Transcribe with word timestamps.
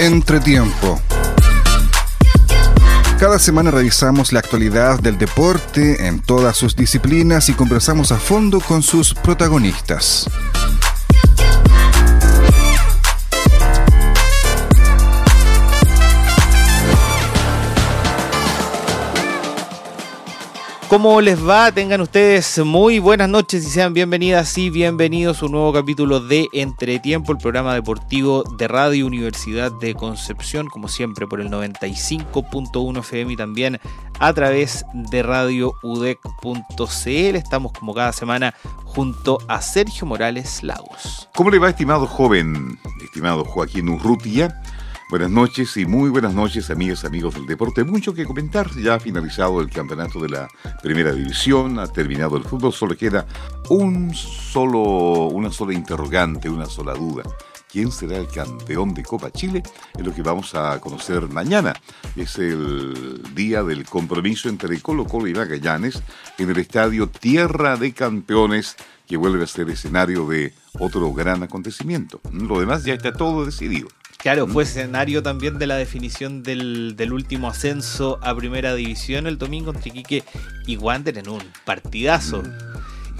Entretiempo. 0.00 0.98
Cada 3.18 3.38
semana 3.38 3.70
revisamos 3.70 4.32
la 4.32 4.38
actualidad 4.38 4.98
del 4.98 5.18
deporte 5.18 6.06
en 6.06 6.20
todas 6.20 6.56
sus 6.56 6.74
disciplinas 6.74 7.50
y 7.50 7.52
conversamos 7.52 8.10
a 8.10 8.16
fondo 8.16 8.60
con 8.60 8.82
sus 8.82 9.12
protagonistas. 9.12 10.26
¿Cómo 20.90 21.20
les 21.20 21.48
va? 21.48 21.70
Tengan 21.70 22.00
ustedes 22.00 22.58
muy 22.64 22.98
buenas 22.98 23.28
noches 23.28 23.64
y 23.64 23.70
sean 23.70 23.94
bienvenidas 23.94 24.58
y 24.58 24.70
bienvenidos 24.70 25.40
a 25.40 25.46
un 25.46 25.52
nuevo 25.52 25.72
capítulo 25.72 26.18
de 26.18 26.48
Entretiempo, 26.52 27.30
el 27.30 27.38
programa 27.38 27.74
deportivo 27.74 28.42
de 28.58 28.66
Radio 28.66 29.06
Universidad 29.06 29.70
de 29.70 29.94
Concepción, 29.94 30.66
como 30.66 30.88
siempre 30.88 31.28
por 31.28 31.40
el 31.40 31.48
95.1 31.48 32.98
FM 32.98 33.34
y 33.34 33.36
también 33.36 33.78
a 34.18 34.32
través 34.32 34.84
de 34.92 35.22
radioudec.cl. 35.22 37.36
Estamos 37.36 37.70
como 37.70 37.94
cada 37.94 38.12
semana 38.12 38.52
junto 38.84 39.38
a 39.46 39.62
Sergio 39.62 40.08
Morales 40.08 40.64
Lagos. 40.64 41.28
¿Cómo 41.36 41.50
le 41.50 41.60
va, 41.60 41.70
estimado 41.70 42.08
joven, 42.08 42.80
estimado 43.00 43.44
Joaquín 43.44 43.90
Urrutia? 43.90 44.60
Buenas 45.10 45.32
noches 45.32 45.76
y 45.76 45.86
muy 45.86 46.08
buenas 46.08 46.34
noches, 46.34 46.70
amigas 46.70 47.04
amigos 47.04 47.34
del 47.34 47.44
deporte. 47.44 47.82
Mucho 47.82 48.14
que 48.14 48.24
comentar. 48.24 48.70
Ya 48.76 48.94
ha 48.94 49.00
finalizado 49.00 49.60
el 49.60 49.68
campeonato 49.68 50.20
de 50.20 50.28
la 50.28 50.48
primera 50.84 51.12
división, 51.12 51.80
ha 51.80 51.88
terminado 51.88 52.36
el 52.36 52.44
fútbol. 52.44 52.72
Solo 52.72 52.96
queda 52.96 53.26
un 53.70 54.14
solo, 54.14 55.26
una 55.26 55.50
sola 55.50 55.74
interrogante, 55.74 56.48
una 56.48 56.66
sola 56.66 56.94
duda. 56.94 57.24
¿Quién 57.68 57.90
será 57.90 58.18
el 58.18 58.28
campeón 58.28 58.94
de 58.94 59.02
Copa 59.02 59.32
Chile? 59.32 59.64
Es 59.98 60.06
lo 60.06 60.14
que 60.14 60.22
vamos 60.22 60.54
a 60.54 60.80
conocer 60.80 61.28
mañana. 61.28 61.74
Es 62.14 62.38
el 62.38 63.20
día 63.34 63.64
del 63.64 63.86
compromiso 63.86 64.48
entre 64.48 64.80
Colo 64.80 65.06
Colo 65.06 65.26
y 65.26 65.34
Magallanes 65.34 66.04
en 66.38 66.50
el 66.50 66.58
estadio 66.58 67.08
Tierra 67.08 67.76
de 67.76 67.92
Campeones, 67.92 68.76
que 69.08 69.16
vuelve 69.16 69.42
a 69.42 69.48
ser 69.48 69.70
escenario 69.70 70.28
de 70.28 70.54
otro 70.78 71.12
gran 71.12 71.42
acontecimiento. 71.42 72.20
Lo 72.30 72.60
demás 72.60 72.84
ya 72.84 72.94
está 72.94 73.12
todo 73.12 73.44
decidido. 73.44 73.88
Claro, 74.22 74.46
fue 74.46 74.64
escenario 74.64 75.22
también 75.22 75.58
de 75.58 75.66
la 75.66 75.76
definición 75.76 76.42
del, 76.42 77.10
último 77.12 77.48
ascenso 77.48 78.18
a 78.22 78.34
primera 78.34 78.74
división 78.74 79.26
el 79.26 79.38
domingo 79.38 79.72
entre 79.72 79.90
Quique 79.90 80.24
y 80.66 80.76
Wander 80.76 81.16
en 81.16 81.28
un 81.28 81.42
partidazo. 81.64 82.42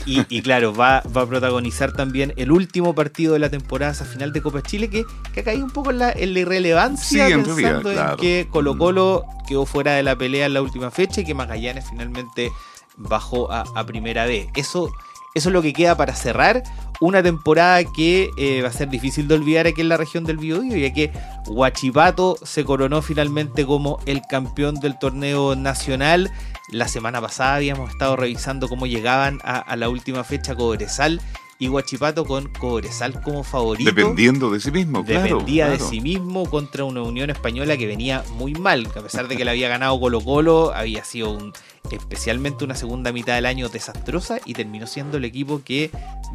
Y, 0.06 0.42
claro, 0.42 0.74
va, 0.74 0.98
a 0.98 1.02
protagonizar 1.02 1.92
también 1.92 2.32
el 2.36 2.50
último 2.50 2.94
partido 2.94 3.34
de 3.34 3.38
la 3.38 3.50
temporada, 3.50 3.92
esa 3.92 4.04
final 4.04 4.32
de 4.32 4.40
Copa 4.40 4.62
Chile, 4.62 4.88
que, 4.88 5.04
que 5.32 5.40
ha 5.40 5.44
caído 5.44 5.64
un 5.64 5.70
poco 5.70 5.90
en 5.90 5.98
la, 5.98 6.18
irrelevancia, 6.18 7.26
pensando 7.26 7.92
en, 7.92 8.16
que 8.16 8.48
Colo 8.50 8.76
Colo 8.76 9.24
quedó 9.46 9.66
fuera 9.66 9.92
de 9.94 10.02
la 10.02 10.16
pelea 10.16 10.46
en 10.46 10.54
la 10.54 10.62
última 10.62 10.90
fecha 10.90 11.20
y 11.20 11.24
que 11.24 11.34
Magallanes 11.34 11.84
finalmente 11.88 12.50
bajó 12.96 13.52
a, 13.52 13.64
a 13.74 13.86
primera 13.86 14.24
vez. 14.24 14.48
Eso 14.56 14.90
eso 15.34 15.48
es 15.48 15.52
lo 15.52 15.62
que 15.62 15.72
queda 15.72 15.96
para 15.96 16.14
cerrar 16.14 16.62
una 17.00 17.22
temporada 17.22 17.82
que 17.84 18.30
eh, 18.36 18.62
va 18.62 18.68
a 18.68 18.72
ser 18.72 18.88
difícil 18.88 19.26
de 19.26 19.34
olvidar 19.34 19.66
aquí 19.66 19.80
en 19.80 19.88
la 19.88 19.96
región 19.96 20.24
del 20.24 20.36
Biobío, 20.36 20.76
ya 20.76 20.92
que 20.92 21.10
Huachipato 21.46 22.36
se 22.42 22.64
coronó 22.64 23.02
finalmente 23.02 23.64
como 23.64 23.98
el 24.06 24.20
campeón 24.28 24.76
del 24.76 24.98
torneo 24.98 25.56
nacional. 25.56 26.30
La 26.68 26.86
semana 26.88 27.20
pasada 27.20 27.56
habíamos 27.56 27.90
estado 27.90 28.16
revisando 28.16 28.68
cómo 28.68 28.86
llegaban 28.86 29.40
a, 29.42 29.74
la 29.76 29.88
última 29.88 30.24
fecha 30.24 30.54
Cobresal 30.54 31.20
y 31.60 31.68
Huachipato 31.68 32.24
con 32.24 32.48
Cobresal 32.48 33.20
como 33.20 33.44
favorito. 33.44 33.92
Dependiendo 33.92 34.50
de 34.50 34.60
sí 34.60 34.72
mismo, 34.72 35.04
claro. 35.04 35.24
Dependía 35.24 35.68
de 35.68 35.78
sí 35.78 36.00
mismo 36.00 36.48
contra 36.48 36.84
una 36.84 37.02
Unión 37.02 37.28
Española 37.28 37.76
que 37.76 37.86
venía 37.86 38.24
muy 38.32 38.54
mal, 38.54 38.90
que 38.90 38.98
a 38.98 39.02
pesar 39.02 39.28
de 39.28 39.36
que 39.36 39.44
le 39.44 39.50
había 39.50 39.68
ganado 39.68 40.00
Colo 40.00 40.22
Colo, 40.22 40.72
había 40.74 41.04
sido 41.04 41.30
un, 41.30 41.52
especialmente 41.90 42.64
una 42.64 42.74
segunda 42.74 43.12
mitad 43.12 43.34
del 43.34 43.44
año 43.44 43.68
desastrosa 43.68 44.40
y 44.46 44.54
terminó 44.54 44.86
siendo 44.86 45.18
el 45.18 45.24
equipo 45.26 45.60
que 45.62 45.90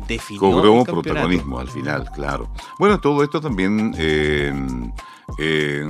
definió 0.07 0.39
Cobró 0.39 0.83
protagonismo 0.83 1.59
al 1.59 1.69
final, 1.69 2.09
claro. 2.13 2.51
Bueno, 2.77 3.01
todo 3.01 3.23
esto 3.23 3.41
también... 3.41 3.95
Eh, 3.97 4.53
eh, 5.39 5.83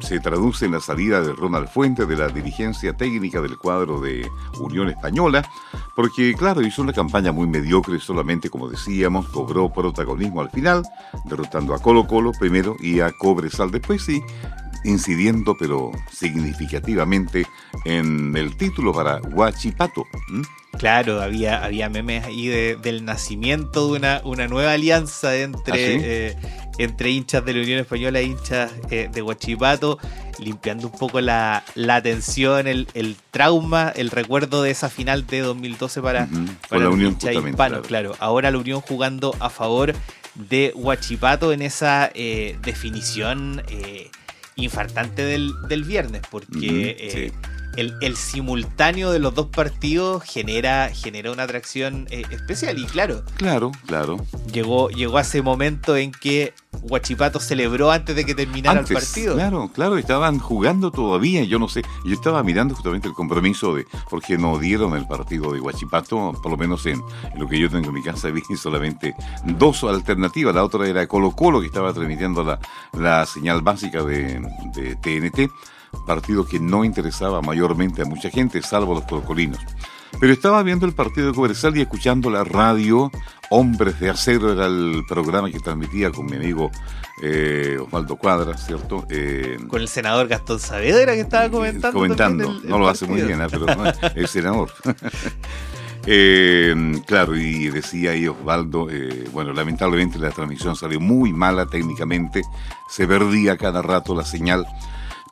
se 0.00 0.20
traduce 0.20 0.66
en 0.66 0.72
la 0.72 0.80
salida 0.80 1.20
de 1.20 1.32
Ronald 1.32 1.68
Fuentes 1.68 2.08
de 2.08 2.16
la 2.16 2.28
dirigencia 2.28 2.96
técnica 2.96 3.40
del 3.40 3.56
cuadro 3.56 4.00
de 4.00 4.28
Unión 4.58 4.88
Española, 4.88 5.48
porque 5.94 6.34
claro, 6.34 6.62
hizo 6.62 6.82
una 6.82 6.92
campaña 6.92 7.32
muy 7.32 7.46
mediocre, 7.46 7.98
solamente 8.00 8.50
como 8.50 8.68
decíamos, 8.68 9.28
cobró 9.28 9.72
protagonismo 9.72 10.40
al 10.40 10.50
final, 10.50 10.82
derrotando 11.24 11.74
a 11.74 11.78
Colo 11.78 12.06
Colo 12.06 12.32
primero 12.32 12.76
y 12.80 13.00
a 13.00 13.12
Cobresal 13.12 13.70
después 13.70 14.08
y 14.08 14.22
incidiendo 14.84 15.56
pero 15.58 15.92
significativamente 16.10 17.46
en 17.84 18.36
el 18.36 18.56
título 18.56 18.92
para 18.92 19.20
Huachipato. 19.20 20.04
Claro, 20.78 21.20
había, 21.20 21.62
había 21.62 21.90
memes 21.90 22.24
ahí 22.24 22.46
del 22.46 23.04
nacimiento 23.04 23.88
de 23.88 23.98
una, 23.98 24.20
una 24.24 24.48
nueva 24.48 24.72
alianza 24.72 25.36
entre, 25.36 25.72
¿Ah, 25.72 26.00
eh, 26.02 26.36
entre 26.78 27.10
hinchas 27.10 27.44
de 27.44 27.52
la 27.52 27.60
Unión 27.60 27.80
Española 27.80 28.20
e 28.20 28.24
hinchas 28.24 28.72
eh, 28.90 29.10
de 29.12 29.22
Huachipato, 29.22 29.98
limpiando 30.38 30.86
un 30.86 30.98
poco 30.98 31.20
la, 31.20 31.64
la 31.74 32.00
tensión, 32.02 32.66
el, 32.66 33.16
trauma, 33.30 33.92
el 33.94 34.10
recuerdo 34.10 34.62
de 34.62 34.70
esa 34.70 34.88
final 34.88 35.26
de 35.26 35.40
2012 35.40 36.00
para, 36.00 36.28
la 36.70 36.88
Unión 36.88 37.18
hispano. 37.20 37.82
Claro. 37.82 38.16
ahora 38.18 38.50
la 38.50 38.58
Unión 38.58 38.80
jugando 38.80 39.36
a 39.40 39.50
favor 39.50 39.94
de 40.34 40.72
Huachipato 40.74 41.52
en 41.52 41.62
esa 41.62 42.10
eh, 42.14 42.56
definición 42.62 43.62
infartante 44.56 45.24
del, 45.24 45.52
del 45.68 45.84
viernes, 45.84 46.22
porque 46.30 47.32
el, 47.76 48.16
simultáneo 48.16 49.10
de 49.10 49.18
los 49.18 49.34
dos 49.34 49.46
partidos 49.46 50.22
genera, 50.24 50.90
genera 50.92 51.30
una 51.30 51.44
atracción 51.44 52.06
eh, 52.10 52.22
especial. 52.30 52.78
Y 52.78 52.86
claro, 52.86 53.22
claro, 53.36 53.72
claro. 53.86 54.24
Llegó, 54.52 54.90
llegó 54.90 55.18
a 55.18 55.22
ese 55.22 55.42
momento 55.42 55.96
en 55.96 56.12
que 56.12 56.52
Huachipato 56.82 57.40
celebró 57.40 57.90
antes 57.90 58.16
de 58.16 58.24
que 58.24 58.34
terminara 58.34 58.80
el 58.80 58.86
partido. 58.86 59.34
Claro, 59.34 59.70
claro, 59.72 59.98
estaban 59.98 60.38
jugando 60.38 60.90
todavía, 60.90 61.44
yo 61.44 61.58
no 61.58 61.68
sé. 61.68 61.82
Yo 62.04 62.14
estaba 62.14 62.42
mirando 62.42 62.74
justamente 62.74 63.08
el 63.08 63.14
compromiso 63.14 63.74
de, 63.74 63.86
porque 64.08 64.38
no 64.38 64.58
dieron 64.58 64.96
el 64.96 65.06
partido 65.06 65.52
de 65.52 65.60
Huachipato, 65.60 66.32
por 66.42 66.50
lo 66.50 66.56
menos 66.56 66.86
en, 66.86 67.00
lo 67.36 67.48
que 67.48 67.58
yo 67.58 67.68
tengo 67.68 67.88
en 67.88 67.94
mi 67.94 68.02
casa 68.02 68.30
vi 68.30 68.42
solamente 68.56 69.14
dos 69.44 69.84
alternativas. 69.84 70.54
La 70.54 70.64
otra 70.64 70.86
era 70.86 71.06
Colo 71.06 71.32
Colo, 71.32 71.60
que 71.60 71.66
estaba 71.66 71.92
transmitiendo 71.92 72.42
la, 72.42 72.58
la 72.92 73.26
señal 73.26 73.62
básica 73.62 74.02
de, 74.02 74.40
de 74.74 74.96
TNT 74.96 75.50
partido 76.10 76.44
que 76.44 76.58
no 76.58 76.84
interesaba 76.84 77.40
mayormente 77.40 78.02
a 78.02 78.04
mucha 78.04 78.30
gente, 78.30 78.60
salvo 78.62 78.90
a 78.90 78.94
los 78.96 79.04
colocolinos. 79.04 79.60
Pero 80.18 80.32
estaba 80.32 80.60
viendo 80.64 80.84
el 80.84 80.92
partido 80.92 81.28
de 81.28 81.34
Cobresal 81.34 81.76
y 81.76 81.82
escuchando 81.82 82.30
la 82.30 82.42
radio. 82.42 83.12
Hombres 83.48 84.00
de 84.00 84.10
Acero 84.10 84.52
era 84.52 84.66
el 84.66 85.04
programa 85.08 85.52
que 85.52 85.60
transmitía 85.60 86.10
con 86.10 86.26
mi 86.26 86.34
amigo 86.34 86.68
eh, 87.22 87.78
Osvaldo 87.80 88.16
Cuadra, 88.16 88.56
¿cierto? 88.58 89.06
Eh, 89.08 89.56
con 89.68 89.80
el 89.80 89.86
senador 89.86 90.26
Gastón 90.26 90.58
Saavedra 90.58 91.14
que 91.14 91.20
estaba 91.20 91.48
comentando. 91.48 91.96
Comentando, 91.96 92.60
no 92.64 92.78
lo 92.80 92.88
hace 92.88 93.06
muy 93.06 93.22
bien, 93.22 93.40
¿eh? 93.40 93.46
pero 93.48 93.66
el 94.16 94.26
senador. 94.26 94.72
Eh, 96.06 96.74
claro, 97.06 97.36
y 97.36 97.68
decía 97.68 98.12
ahí 98.12 98.26
Osvaldo, 98.26 98.88
bueno, 99.32 99.52
lamentablemente 99.52 100.18
la 100.18 100.30
transmisión 100.30 100.74
salió 100.74 100.98
muy 100.98 101.30
mala 101.30 101.66
técnicamente, 101.66 102.40
se 102.88 103.06
perdía 103.06 103.58
cada 103.58 103.82
rato 103.82 104.14
la 104.14 104.24
señal. 104.24 104.66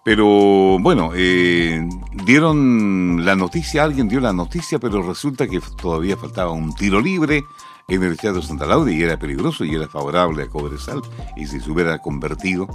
Pero 0.08 0.78
bueno, 0.78 1.10
eh, 1.14 1.86
dieron 2.24 3.26
la 3.26 3.36
noticia, 3.36 3.84
alguien 3.84 4.08
dio 4.08 4.20
la 4.20 4.32
noticia, 4.32 4.78
pero 4.78 5.02
resulta 5.02 5.46
que 5.46 5.60
todavía 5.60 6.16
faltaba 6.16 6.50
un 6.50 6.74
tiro 6.74 6.98
libre 6.98 7.44
en 7.90 8.02
el 8.02 8.12
Estadio 8.12 8.42
Santa 8.42 8.66
Laura 8.66 8.92
y 8.92 9.02
era 9.02 9.18
peligroso 9.18 9.64
y 9.64 9.74
era 9.74 9.88
favorable 9.88 10.42
a 10.42 10.46
Cobresal. 10.46 11.00
Y 11.36 11.46
si 11.46 11.58
se 11.58 11.70
hubiera 11.70 11.98
convertido, 11.98 12.68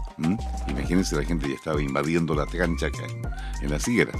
imagínense, 0.68 1.16
la 1.16 1.24
gente 1.24 1.48
ya 1.48 1.54
estaba 1.54 1.80
invadiendo 1.84 2.34
la 2.34 2.48
cancha 2.48 2.88
en 3.62 3.70
las 3.70 3.88
higueras. 3.88 4.16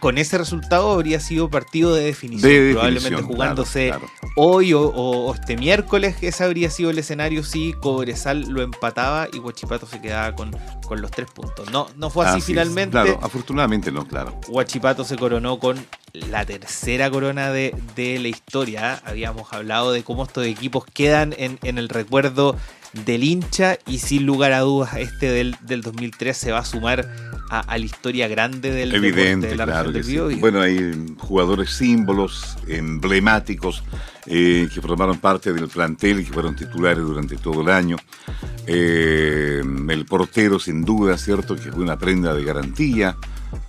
Con 0.00 0.18
ese 0.18 0.38
resultado 0.38 0.90
habría 0.90 1.20
sido 1.20 1.48
partido 1.48 1.94
de 1.94 2.04
definición, 2.04 2.72
probablemente 2.72 3.22
jugándose 3.22 3.94
hoy 4.34 4.72
o, 4.74 5.32
este 5.32 5.56
miércoles. 5.56 6.16
Ese 6.20 6.42
habría 6.42 6.70
sido 6.70 6.90
el 6.90 6.98
escenario 6.98 7.44
si 7.44 7.72
Cobresal 7.74 8.48
lo 8.48 8.62
empataba 8.62 9.28
y 9.32 9.38
Huachipato 9.38 9.86
se 9.86 10.00
quedaba 10.00 10.34
con, 10.34 10.50
con 10.88 11.00
los 11.00 11.12
tres 11.12 11.30
puntos. 11.30 11.70
No, 11.70 11.86
no 11.96 12.10
fue 12.10 12.26
así, 12.26 12.40
finalmente. 12.40 12.90
Claro, 12.90 13.20
afortunadamente 13.22 13.92
no, 13.92 14.08
claro. 14.08 14.40
Huachipato 14.48 15.04
se 15.04 15.16
coronó 15.16 15.60
con 15.60 15.86
la 16.12 16.44
tercera 16.44 17.10
corona 17.10 17.50
de, 17.50 17.74
la 17.96 18.28
historia. 18.28 19.00
Habíamos 19.04 19.52
hablado 19.52 19.92
de 19.92 20.02
cómo 20.02 20.24
estos 20.24 20.46
equipos 20.46 20.84
quedan 20.84 21.34
en, 21.38 21.58
el 21.62 21.88
recuerdo 21.88 22.56
del 23.04 23.24
hincha 23.24 23.78
y 23.86 23.98
sin 23.98 24.26
lugar 24.26 24.52
a 24.52 24.60
dudas 24.60 24.96
este 24.98 25.30
del, 25.30 25.56
del 25.62 25.80
2003 25.80 26.36
se 26.36 26.52
va 26.52 26.58
a 26.58 26.64
sumar 26.64 27.08
a, 27.48 27.78
la 27.78 27.84
historia 27.84 28.28
grande 28.28 28.70
del 28.70 28.94
Evidente, 28.94 29.48
de 29.48 29.56
la 29.56 29.64
claro 29.64 29.92
Bueno, 30.38 30.62
hay 30.62 31.14
jugadores 31.18 31.70
símbolos 31.70 32.56
emblemáticos 32.66 33.82
eh, 34.26 34.68
que 34.72 34.80
formaron 34.80 35.18
parte 35.18 35.52
del 35.52 35.68
plantel 35.68 36.20
y 36.20 36.24
que 36.24 36.32
fueron 36.32 36.56
titulares 36.56 37.04
durante 37.04 37.36
todo 37.36 37.60
el 37.60 37.68
año. 37.68 37.96
Eh, 38.66 39.62
el 39.88 40.06
portero, 40.06 40.58
sin 40.58 40.84
duda, 40.84 41.18
¿cierto? 41.18 41.56
Que 41.56 41.72
fue 41.72 41.82
una 41.82 41.98
prenda 41.98 42.34
de 42.34 42.44
garantía. 42.44 43.16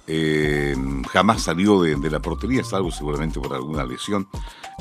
Eh, 0.07 0.75
jamás 1.11 1.43
salió 1.43 1.81
de, 1.81 1.95
de, 1.95 2.09
la 2.09 2.19
portería, 2.19 2.63
salvo 2.63 2.91
seguramente 2.91 3.39
por 3.39 3.53
alguna 3.53 3.85
lesión. 3.85 4.27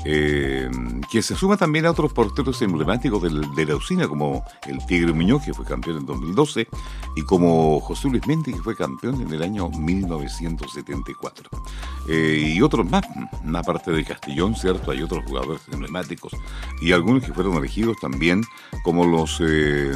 Eh, 0.05 0.71
que 1.11 1.23
se 1.23 1.37
suma 1.37 1.57
también 1.57 1.87
a 1.87 1.91
otros 1.91 2.13
porteros 2.13 2.61
emblemáticos 2.63 3.23
de 3.55 3.67
la 3.67 3.77
usina, 3.77 4.09
como 4.09 4.45
el 4.67 4.85
Tigre 4.87 5.13
Muñoz, 5.13 5.45
que 5.45 5.55
fue 5.55 5.65
campeón 5.65 5.99
en 5.99 6.07
2012, 6.07 6.69
y 7.17 7.23
como 7.23 7.81
José 7.81 8.09
Luis 8.09 8.27
Méndez, 8.27 8.55
que 8.55 8.63
fue 8.63 8.77
campeón 8.77 9.21
en 9.21 9.33
el 9.33 9.43
año 9.43 9.69
1974. 9.69 11.51
Eh, 12.09 12.53
y 12.55 12.63
otros 12.63 12.89
más, 12.89 13.03
aparte 13.55 13.93
de 13.93 14.05
Castellón, 14.05 14.57
¿cierto? 14.57 14.91
Hay 14.91 15.03
otros 15.03 15.25
jugadores 15.27 15.63
emblemáticos 15.71 16.33
y 16.81 16.93
algunos 16.93 17.25
que 17.25 17.33
fueron 17.33 17.57
elegidos 17.57 17.97
también 18.01 18.43
como 18.83 19.07
los 19.07 19.41
eh, 19.41 19.95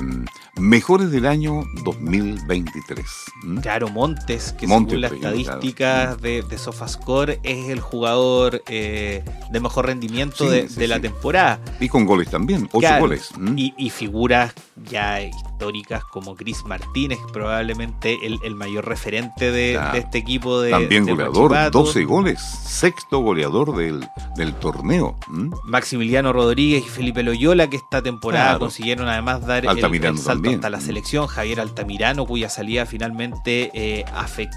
mejores 0.58 1.10
del 1.10 1.26
año 1.26 1.64
2023. 1.84 3.04
¿Mm? 3.42 3.58
Claro, 3.58 3.88
Montes, 3.88 4.52
que 4.52 4.66
Montes, 4.66 4.92
según 4.92 5.00
las 5.02 5.12
estadísticas 5.12 6.20
de, 6.20 6.42
de, 6.42 6.58
Sofascore 6.58 7.40
es 7.42 7.68
el 7.68 7.80
jugador 7.80 8.62
eh, 8.68 9.22
de 9.50 9.60
mejor 9.60 9.86
rendimiento 9.86 10.44
sí, 10.44 10.50
de, 10.50 10.68
sí, 10.68 10.80
de, 10.80 10.88
la 10.88 11.00
temporada. 11.00 11.60
Y 11.80 11.88
con 11.88 12.06
goles 12.06 12.30
también, 12.30 12.64
ocho 12.72 12.80
claro, 12.80 13.02
goles. 13.02 13.30
¿Mm? 13.38 13.58
Y, 13.58 13.74
y, 13.76 13.90
figuras 13.90 14.54
ya 14.84 15.22
históricas 15.22 16.04
como 16.04 16.36
Chris 16.36 16.64
Martínez, 16.66 17.18
probablemente 17.32 18.18
el, 18.22 18.38
el 18.42 18.54
mayor 18.54 18.86
referente 18.86 19.50
de, 19.50 19.72
claro. 19.74 19.92
de, 19.94 19.98
este 20.00 20.18
equipo 20.18 20.60
de. 20.60 20.70
También 20.70 21.04
de 21.06 21.12
goleador, 21.12 21.50
Huachipato. 21.52 21.78
12 21.84 22.04
goles, 22.04 22.40
sexto 22.40 23.20
goleador 23.20 23.74
del, 23.76 24.06
del 24.36 24.54
torneo. 24.54 25.16
¿Mm? 25.28 25.50
Maximiliano 25.64 26.32
Rodríguez 26.32 26.84
y 26.84 26.88
Felipe 26.88 27.22
Loyola, 27.22 27.68
que 27.70 27.76
esta 27.76 28.02
temporada 28.02 28.44
Claro. 28.46 28.58
consiguieron 28.60 29.08
además 29.08 29.46
dar 29.46 29.64
el 29.64 29.80
salto 29.80 30.22
también. 30.24 30.54
hasta 30.56 30.70
la 30.70 30.80
selección. 30.80 31.26
Javier 31.26 31.60
Altamirano, 31.60 32.26
cuya 32.26 32.48
salida 32.50 32.84
finalmente 32.86 33.70
eh, 33.72 34.04
afectó, 34.14 34.56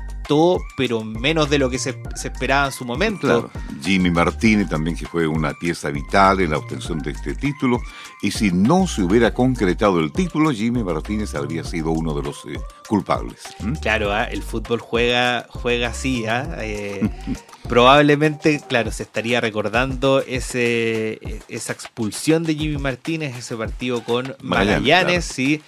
pero 0.77 1.03
menos 1.03 1.49
de 1.49 1.57
lo 1.57 1.69
que 1.69 1.79
se, 1.79 1.99
se 2.15 2.27
esperaba 2.27 2.67
en 2.67 2.71
su 2.71 2.85
momento. 2.85 3.21
Claro. 3.21 3.51
Jimmy 3.83 4.11
Martínez 4.11 4.69
también 4.69 4.95
que 4.95 5.05
fue 5.05 5.27
una 5.27 5.53
pieza 5.53 5.89
vital 5.89 6.41
en 6.41 6.51
la 6.51 6.57
obtención 6.57 6.99
de 6.99 7.11
este 7.11 7.33
título 7.33 7.79
y 8.21 8.31
si 8.31 8.51
no 8.51 8.85
se 8.87 9.01
hubiera 9.01 9.33
concretado 9.33 9.99
el 9.99 10.11
título 10.11 10.51
Jimmy 10.51 10.83
Martínez 10.83 11.33
habría 11.35 11.63
sido 11.63 11.91
uno 11.91 12.13
de 12.13 12.23
los 12.23 12.45
eh, 12.45 12.59
culpables. 12.87 13.39
¿Mm? 13.59 13.73
Claro, 13.75 14.15
¿eh? 14.15 14.27
el 14.31 14.43
fútbol 14.43 14.79
juega, 14.79 15.47
juega 15.49 15.89
así. 15.89 16.25
¿eh? 16.27 17.09
probablemente, 17.67 18.61
claro, 18.67 18.91
se 18.91 19.03
estaría 19.03 19.41
recordando 19.41 20.21
ese, 20.21 21.41
esa 21.47 21.73
expulsión 21.73 22.43
de 22.43 22.55
Jimmy 22.55 22.77
Martínez, 22.77 23.35
ese 23.35 23.55
partido 23.55 24.03
con 24.03 24.35
Magallanes, 24.41 24.81
Magallanes 24.81 25.25
claro. 25.25 25.33
sí 25.33 25.61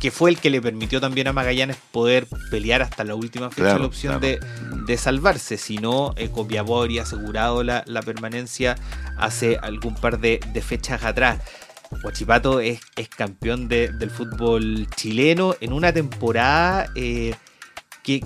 que 0.00 0.10
fue 0.10 0.30
el 0.30 0.38
que 0.38 0.50
le 0.50 0.60
permitió 0.60 1.00
también 1.00 1.28
a 1.28 1.32
Magallanes 1.32 1.76
poder 1.90 2.26
pelear 2.50 2.82
hasta 2.82 3.04
la 3.04 3.14
última 3.14 3.50
fecha 3.50 3.62
claro, 3.62 3.78
la 3.80 3.86
opción 3.86 4.20
claro. 4.20 4.38
de, 4.40 4.84
de, 4.86 4.96
salvarse. 4.96 5.56
Si 5.56 5.78
no, 5.78 6.14
eh, 6.16 6.30
Copiapó 6.30 6.80
habría 6.80 7.02
asegurado 7.02 7.62
la, 7.62 7.82
la, 7.86 8.02
permanencia 8.02 8.76
hace 9.18 9.56
algún 9.56 9.94
par 9.94 10.18
de, 10.18 10.40
de 10.52 10.62
fechas 10.62 11.04
atrás. 11.04 11.40
Huachipato 12.02 12.60
es, 12.60 12.80
es 12.96 13.08
campeón 13.08 13.68
de, 13.68 13.88
del 13.88 14.10
fútbol 14.10 14.88
chileno 14.96 15.54
en 15.60 15.72
una 15.72 15.92
temporada 15.92 16.90
eh, 16.94 17.34
que, 18.02 18.24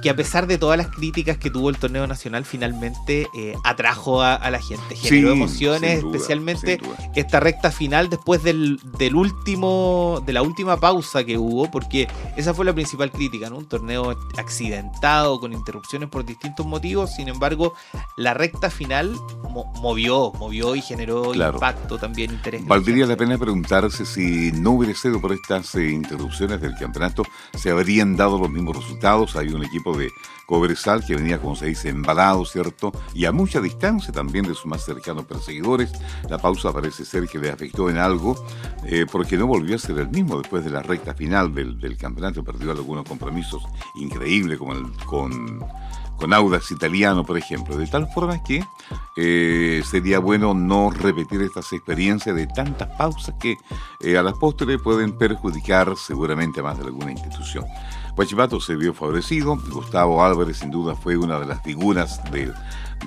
que 0.00 0.10
a 0.10 0.16
pesar 0.16 0.46
de 0.46 0.58
todas 0.58 0.76
las 0.76 0.88
críticas 0.88 1.38
que 1.38 1.50
tuvo 1.50 1.70
el 1.70 1.76
torneo 1.76 2.06
nacional, 2.06 2.44
finalmente 2.44 3.28
eh, 3.34 3.54
atrajo 3.64 4.22
a, 4.22 4.34
a, 4.34 4.50
la 4.50 4.60
gente, 4.60 4.96
generó 4.96 5.28
sí, 5.28 5.34
emociones, 5.34 6.02
duda, 6.02 6.12
especialmente 6.12 6.80
esta 7.14 7.40
recta 7.40 7.70
final 7.70 8.08
después 8.08 8.42
del, 8.42 8.80
del, 8.98 9.14
último, 9.14 10.22
de 10.24 10.32
la 10.32 10.42
última 10.42 10.78
pausa 10.78 11.24
que 11.24 11.38
hubo, 11.38 11.70
porque 11.70 12.08
esa 12.36 12.54
fue 12.54 12.64
la 12.64 12.72
principal 12.72 13.10
crítica, 13.10 13.50
¿no? 13.50 13.58
Un 13.58 13.68
torneo 13.68 14.16
accidentado, 14.36 15.40
con 15.40 15.52
interrupciones 15.52 16.08
por 16.08 16.24
distintos 16.24 16.66
motivos, 16.66 17.14
sin 17.14 17.28
embargo, 17.28 17.74
la 18.16 18.34
recta 18.34 18.70
final 18.70 19.14
mo 19.42 19.72
movió, 19.80 20.32
movió 20.32 20.74
y 20.74 20.82
generó 20.82 21.32
claro. 21.32 21.54
impacto 21.54 21.98
también, 21.98 22.32
interés. 22.32 22.64
Valdría 22.66 23.06
la 23.06 23.16
pena 23.16 23.38
preguntarse 23.38 24.04
si 24.04 24.52
no 24.52 24.72
hubiera 24.72 24.94
sido 24.94 25.20
por 25.20 25.32
estas 25.32 25.74
eh, 25.74 25.90
interrupciones 25.90 26.60
del 26.60 26.74
campeonato, 26.74 27.24
se 27.54 27.70
habrían 27.70 28.16
dado 28.16 28.38
los 28.38 28.50
mismos 28.50 28.76
resultados, 28.76 29.36
hay 29.36 29.48
un 29.48 29.64
equipo 29.64 29.87
de 29.96 30.10
Cobresal 30.48 31.04
que 31.04 31.14
venía, 31.14 31.38
como 31.38 31.54
se 31.54 31.66
dice, 31.66 31.90
embalado, 31.90 32.44
¿cierto? 32.46 32.90
Y 33.14 33.26
a 33.26 33.32
mucha 33.32 33.60
distancia 33.60 34.12
también 34.12 34.46
de 34.46 34.54
sus 34.54 34.64
más 34.64 34.82
cercanos 34.82 35.26
perseguidores. 35.26 35.92
La 36.30 36.38
pausa 36.38 36.72
parece 36.72 37.04
ser 37.04 37.28
que 37.28 37.38
le 37.38 37.50
afectó 37.50 37.90
en 37.90 37.98
algo, 37.98 38.46
eh, 38.86 39.04
porque 39.12 39.36
no 39.36 39.46
volvió 39.46 39.76
a 39.76 39.78
ser 39.78 39.98
el 39.98 40.08
mismo 40.08 40.38
después 40.38 40.64
de 40.64 40.70
la 40.70 40.82
recta 40.82 41.12
final 41.12 41.54
del, 41.54 41.78
del 41.78 41.98
campeonato. 41.98 42.42
Perdió 42.42 42.70
algunos 42.70 43.06
compromisos 43.06 43.62
increíbles, 43.96 44.58
como 44.58 44.72
el, 44.72 44.90
con, 45.04 45.62
con 46.16 46.32
Audax 46.32 46.70
Italiano, 46.72 47.24
por 47.24 47.36
ejemplo. 47.36 47.76
De 47.76 47.86
tal 47.86 48.08
forma 48.14 48.42
que 48.42 48.64
eh, 49.18 49.82
sería 49.84 50.18
bueno 50.18 50.54
no 50.54 50.90
repetir 50.90 51.42
estas 51.42 51.72
experiencias 51.74 52.34
de 52.34 52.46
tantas 52.46 52.88
pausas 52.96 53.34
que 53.38 53.56
eh, 54.00 54.16
a 54.16 54.22
las 54.22 54.34
postres 54.34 54.80
pueden 54.80 55.12
perjudicar 55.18 55.94
seguramente 55.96 56.60
a 56.60 56.62
más 56.62 56.78
de 56.78 56.84
alguna 56.84 57.12
institución. 57.12 57.66
Huachipato 58.18 58.60
se 58.60 58.74
vio 58.74 58.92
favorecido. 58.92 59.56
Gustavo 59.70 60.24
Álvarez, 60.24 60.56
sin 60.56 60.72
duda, 60.72 60.96
fue 60.96 61.16
una 61.16 61.38
de 61.38 61.46
las 61.46 61.62
figuras 61.62 62.20
de, 62.32 62.52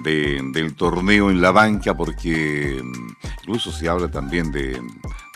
de, 0.04 0.42
del 0.54 0.74
torneo 0.74 1.30
en 1.30 1.42
la 1.42 1.52
banca, 1.52 1.94
porque 1.94 2.82
mm, 2.82 3.28
incluso 3.42 3.74
se 3.74 3.90
habla 3.90 4.10
también 4.10 4.54
de, 4.54 4.82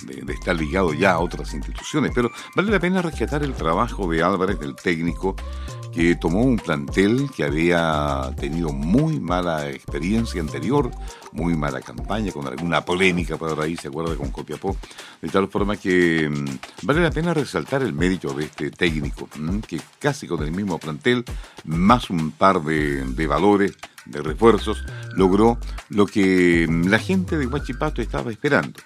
de, 0.05 0.33
estar 0.33 0.55
ligado 0.55 0.93
ya 0.93 1.11
a 1.11 1.19
otras 1.19 1.53
instituciones. 1.53 2.13
Pero 2.15 2.31
vale 2.55 2.71
la 2.71 2.79
pena 2.79 3.01
rescatar 3.01 3.43
el 3.43 3.53
trabajo 3.53 4.09
de 4.09 4.23
Álvarez, 4.23 4.57
del 4.61 4.77
técnico, 4.77 5.35
que 5.95 6.15
tomó 6.17 6.41
un 6.41 6.57
plantel 6.57 7.29
que 7.33 7.45
había 7.45 8.29
tenido 8.37 8.73
muy 8.73 9.21
mala 9.21 9.69
experiencia 9.69 10.41
anterior, 10.41 10.91
muy 11.31 11.55
mala 11.55 11.79
campaña, 11.79 12.33
con 12.33 12.45
alguna 12.47 12.83
polémica 12.83 13.37
por 13.37 13.57
ahí, 13.61 13.77
se 13.77 13.87
acuerda 13.87 14.13
con 14.17 14.29
Copiapó, 14.29 14.75
de 15.21 15.29
tal 15.29 15.47
forma 15.47 15.77
que 15.77 16.29
mmm, 16.29 16.57
vale 16.81 17.01
la 17.01 17.11
pena 17.11 17.33
resaltar 17.33 17.81
el 17.81 17.93
mérito 17.93 18.33
de 18.33 18.43
este 18.43 18.71
técnico, 18.71 19.29
mmm, 19.39 19.59
que 19.59 19.79
casi 19.97 20.27
con 20.27 20.43
el 20.43 20.51
mismo 20.51 20.77
plantel, 20.79 21.23
más 21.63 22.09
un 22.09 22.31
par 22.31 22.61
de, 22.61 23.05
de 23.05 23.27
valores, 23.27 23.77
de 24.05 24.21
refuerzos, 24.21 24.83
logró 25.15 25.57
lo 25.89 26.05
que 26.05 26.67
la 26.87 26.99
gente 26.99 27.37
de 27.37 27.47
Huachipato 27.47 28.01
estaba 28.01 28.31
esperando. 28.31 28.81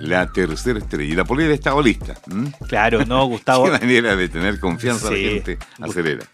La 0.00 0.30
tercera 0.32 0.78
estrella. 0.78 1.12
Y 1.12 1.16
la 1.16 1.24
polera 1.24 1.52
estaba 1.54 1.82
lista. 1.82 2.14
Claro, 2.68 3.04
no, 3.04 3.24
Gustavo. 3.28 3.64
Qué 3.64 3.70
manera 3.72 4.16
de 4.16 4.28
tener 4.28 4.60
confianza 4.60 5.08
sí. 5.08 5.24
la 5.24 5.30
gente 5.30 5.58
acelera. 5.80 6.24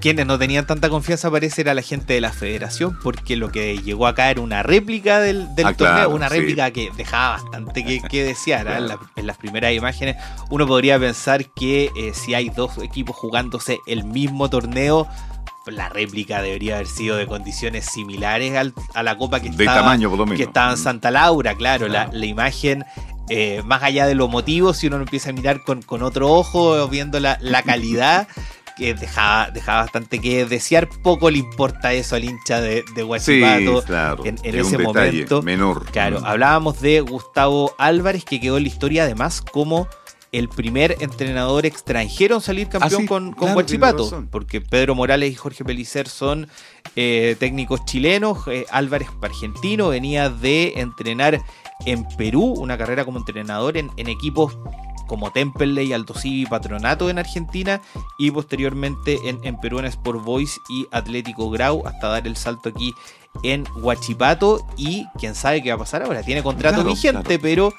Quienes 0.00 0.26
no 0.26 0.38
tenían 0.38 0.66
tanta 0.66 0.90
confianza 0.90 1.30
parece 1.30 1.62
era 1.62 1.72
la 1.74 1.82
gente 1.82 2.14
de 2.14 2.20
la 2.20 2.32
federación, 2.32 2.98
porque 3.02 3.36
lo 3.36 3.50
que 3.50 3.78
llegó 3.78 4.06
acá 4.06 4.30
era 4.30 4.40
una 4.40 4.62
réplica 4.62 5.20
del, 5.20 5.54
del 5.54 5.66
ah, 5.66 5.72
torneo, 5.74 5.94
claro, 5.96 6.10
una 6.10 6.28
réplica 6.28 6.66
sí. 6.66 6.72
que 6.72 6.90
dejaba 6.96 7.42
bastante 7.42 7.84
que, 7.84 8.00
que 8.00 8.24
desear. 8.24 8.66
en, 8.66 8.88
la, 8.88 8.98
en, 9.16 9.26
las 9.26 9.38
primeras 9.38 9.72
imágenes 9.72 10.16
uno 10.50 10.66
podría 10.66 10.98
pensar 10.98 11.46
que 11.54 11.90
eh, 11.96 12.12
si 12.12 12.34
hay 12.34 12.50
dos 12.50 12.76
equipos 12.78 13.16
jugándose 13.16 13.78
el 13.86 14.04
mismo 14.04 14.50
torneo, 14.50 15.08
la 15.66 15.88
réplica 15.88 16.42
debería 16.42 16.76
haber 16.76 16.86
sido 16.86 17.16
de 17.16 17.26
condiciones 17.26 17.86
similares 17.86 18.56
al, 18.56 18.74
a 18.94 19.02
la 19.02 19.16
copa 19.16 19.40
que 19.40 19.50
de 19.50 19.64
estaba, 19.64 19.80
tamaño 19.80 20.10
por 20.10 20.18
lo 20.18 20.26
menos. 20.26 20.38
que 20.38 20.44
estaba 20.44 20.72
en 20.72 20.76
Santa 20.76 21.10
Laura, 21.10 21.54
claro, 21.54 21.86
claro. 21.86 22.12
La, 22.12 22.18
la, 22.18 22.26
imagen 22.26 22.84
eh, 23.28 23.62
más 23.64 23.82
allá 23.82 24.06
de 24.06 24.14
los 24.14 24.28
motivos, 24.28 24.76
si 24.76 24.88
uno 24.88 24.96
empieza 24.96 25.30
a 25.30 25.32
mirar 25.32 25.62
con, 25.62 25.82
con 25.82 26.02
otro 26.02 26.30
ojo, 26.30 26.86
viendo 26.88 27.20
la, 27.20 27.38
la 27.40 27.62
calidad, 27.62 28.28
que 28.76 28.94
dejaba, 28.94 29.50
dejaba 29.50 29.82
bastante 29.82 30.20
que 30.20 30.44
desear, 30.44 30.88
poco 31.02 31.30
le 31.30 31.38
importa 31.38 31.92
eso 31.92 32.16
al 32.16 32.24
hincha 32.24 32.60
de, 32.60 32.84
de 32.94 33.04
Huachipato 33.04 33.80
sí, 33.80 33.86
claro. 33.86 34.24
en, 34.24 34.36
en 34.42 34.58
ese 34.58 34.78
momento. 34.78 35.42
Menor. 35.42 35.86
Claro, 35.86 36.20
mm. 36.20 36.24
hablábamos 36.24 36.80
de 36.80 37.00
Gustavo 37.00 37.74
Álvarez, 37.78 38.24
que 38.24 38.40
quedó 38.40 38.56
en 38.56 38.64
la 38.64 38.68
historia 38.68 39.04
además 39.04 39.40
como 39.40 39.88
el 40.34 40.48
primer 40.48 40.96
entrenador 41.00 41.64
extranjero 41.64 42.36
en 42.36 42.40
salir 42.40 42.68
campeón 42.68 42.92
ah, 42.92 43.00
sí, 43.00 43.06
con, 43.06 43.32
con 43.32 43.34
claro, 43.38 43.56
Huachipato, 43.56 44.26
porque 44.30 44.60
Pedro 44.60 44.94
Morales 44.96 45.32
y 45.32 45.34
Jorge 45.36 45.64
Pelicer 45.64 46.08
son 46.08 46.48
eh, 46.96 47.36
técnicos 47.38 47.84
chilenos, 47.84 48.38
eh, 48.48 48.66
Álvarez 48.70 49.08
argentino, 49.22 49.88
venía 49.88 50.30
de 50.30 50.72
entrenar 50.76 51.40
en 51.86 52.04
Perú, 52.16 52.54
una 52.56 52.76
carrera 52.76 53.04
como 53.04 53.18
entrenador 53.18 53.76
en, 53.76 53.90
en 53.96 54.08
equipos 54.08 54.58
como 55.06 55.30
Temperley, 55.30 55.92
Alto 55.92 56.14
Civi, 56.14 56.46
Patronato 56.46 57.10
en 57.10 57.18
Argentina 57.18 57.80
y 58.18 58.30
posteriormente 58.30 59.18
en, 59.24 59.38
en, 59.44 59.60
Perú 59.60 59.78
en 59.78 59.84
Sport 59.84 60.24
Boys 60.24 60.58
y 60.68 60.86
Atlético 60.90 61.50
Grau 61.50 61.86
hasta 61.86 62.08
dar 62.08 62.26
el 62.26 62.36
salto 62.36 62.70
aquí 62.70 62.92
en 63.42 63.64
Huachipato 63.76 64.66
y 64.76 65.06
quién 65.18 65.34
sabe 65.34 65.62
qué 65.62 65.68
va 65.70 65.76
a 65.76 65.78
pasar 65.78 66.02
ahora, 66.02 66.22
tiene 66.22 66.42
contrato 66.42 66.76
claro, 66.76 66.90
vigente 66.90 67.38
claro. 67.38 67.40
pero 67.42 67.74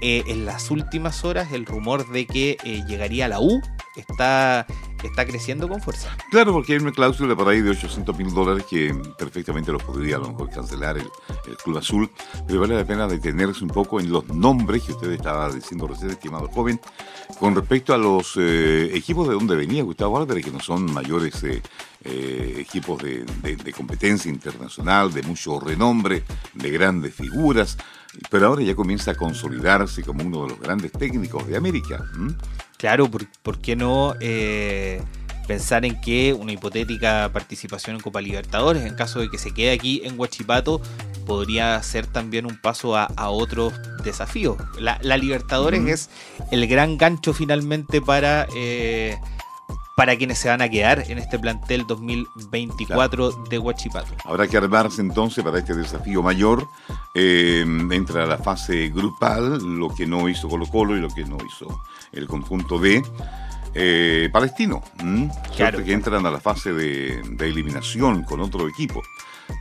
eh, 0.00 0.24
en 0.26 0.44
las 0.44 0.70
últimas 0.70 1.24
horas 1.24 1.52
el 1.52 1.66
rumor 1.66 2.08
de 2.10 2.26
que 2.26 2.56
eh, 2.64 2.84
llegaría 2.86 3.26
a 3.26 3.28
la 3.28 3.40
U 3.40 3.60
está 3.96 4.66
está 5.06 5.24
creciendo 5.26 5.68
con 5.68 5.80
fuerza. 5.80 6.16
Claro, 6.30 6.52
porque 6.52 6.72
hay 6.72 6.80
una 6.80 6.92
cláusula 6.92 7.36
por 7.36 7.48
ahí 7.48 7.60
de 7.60 7.70
800 7.70 8.16
mil 8.16 8.32
dólares 8.32 8.64
que 8.68 8.94
perfectamente 9.16 9.70
lo 9.70 9.78
podría 9.78 10.16
a 10.16 10.18
lo 10.18 10.30
mejor 10.30 10.50
cancelar 10.50 10.98
el, 10.98 11.08
Club 11.64 11.78
Azul, 11.78 12.10
pero 12.46 12.60
vale 12.60 12.76
la 12.76 12.84
pena 12.84 13.06
detenerse 13.06 13.64
un 13.64 13.70
poco 13.70 14.00
en 14.00 14.12
los 14.12 14.26
nombres 14.28 14.82
que 14.82 14.92
usted 14.92 15.10
estaba 15.12 15.50
diciendo 15.50 15.86
recién, 15.86 16.10
estimado 16.10 16.48
joven, 16.48 16.78
con 17.40 17.54
respecto 17.54 17.94
a 17.94 17.98
los 17.98 18.34
eh, 18.36 18.90
equipos 18.94 19.28
de 19.28 19.34
donde 19.34 19.56
venía 19.56 19.82
Gustavo 19.82 20.18
Álvarez, 20.18 20.44
que 20.44 20.50
no 20.50 20.60
son 20.60 20.92
mayores 20.92 21.42
eh, 21.44 21.62
eh, 22.04 22.56
equipos 22.58 23.02
de, 23.02 23.24
competencia 23.74 24.30
internacional, 24.30 25.12
de 25.12 25.22
mucho 25.22 25.58
renombre, 25.58 26.22
de 26.54 26.70
grandes 26.70 27.14
figuras, 27.14 27.78
pero 28.30 28.46
ahora 28.46 28.62
ya 28.62 28.74
comienza 28.74 29.12
a 29.12 29.14
consolidarse 29.14 30.02
como 30.02 30.24
uno 30.24 30.44
de 30.44 30.50
los 30.50 30.60
grandes 30.60 30.92
técnicos 30.92 31.46
de 31.46 31.56
América. 31.56 32.04
Claro, 32.76 33.10
¿por, 33.10 33.58
qué 33.58 33.76
no 33.76 34.14
eh, 34.20 35.02
pensar 35.46 35.84
en 35.84 36.00
que 36.00 36.32
una 36.32 36.52
hipotética 36.52 37.30
participación 37.32 37.96
en 37.96 38.02
Copa 38.02 38.20
Libertadores, 38.20 38.84
en 38.84 38.94
caso 38.94 39.20
de 39.20 39.28
que 39.30 39.38
se 39.38 39.52
quede 39.52 39.72
aquí 39.72 40.02
en 40.04 40.18
Huachipato, 40.18 40.80
podría 41.26 41.82
ser 41.82 42.06
también 42.06 42.46
un 42.46 42.60
paso 42.60 42.96
a, 42.96 43.30
otros 43.30 43.74
desafíos? 44.04 44.56
La, 44.78 44.98
Libertadores 45.16 45.86
es 45.86 46.10
el 46.50 46.66
gran 46.66 46.98
gancho 46.98 47.32
finalmente 47.32 48.00
para... 48.00 48.46
Eh, 48.54 49.16
para 49.98 50.16
quienes 50.16 50.38
se 50.38 50.48
van 50.48 50.62
a 50.62 50.68
quedar 50.68 51.02
en 51.10 51.18
este 51.18 51.40
plantel 51.40 51.84
2024 51.84 53.32
de 53.50 53.58
Huachipato. 53.58 54.14
Habrá 54.24 54.46
que 54.46 54.56
armarse 54.56 55.00
entonces 55.00 55.42
para 55.42 55.58
este 55.58 55.74
desafío 55.74 56.22
mayor. 56.22 56.68
Eh, 57.16 57.64
entra 57.90 58.22
a 58.22 58.26
la 58.26 58.38
fase 58.38 58.90
grupal, 58.90 59.58
lo 59.58 59.92
que 59.92 60.06
no 60.06 60.28
hizo 60.28 60.48
Colo 60.48 60.66
Colo 60.66 60.96
y 60.96 61.00
lo 61.00 61.08
que 61.08 61.24
no 61.24 61.36
hizo 61.44 61.82
el 62.12 62.28
conjunto 62.28 62.78
de 62.78 63.02
eh, 63.74 64.28
Palestino. 64.32 64.84
Claro. 65.56 65.82
Que 65.82 65.92
entran 65.92 66.24
a 66.26 66.30
la 66.30 66.38
fase 66.38 66.72
de, 66.72 67.20
de 67.32 67.48
eliminación 67.48 68.22
con 68.22 68.38
otro 68.40 68.68
equipo. 68.68 69.02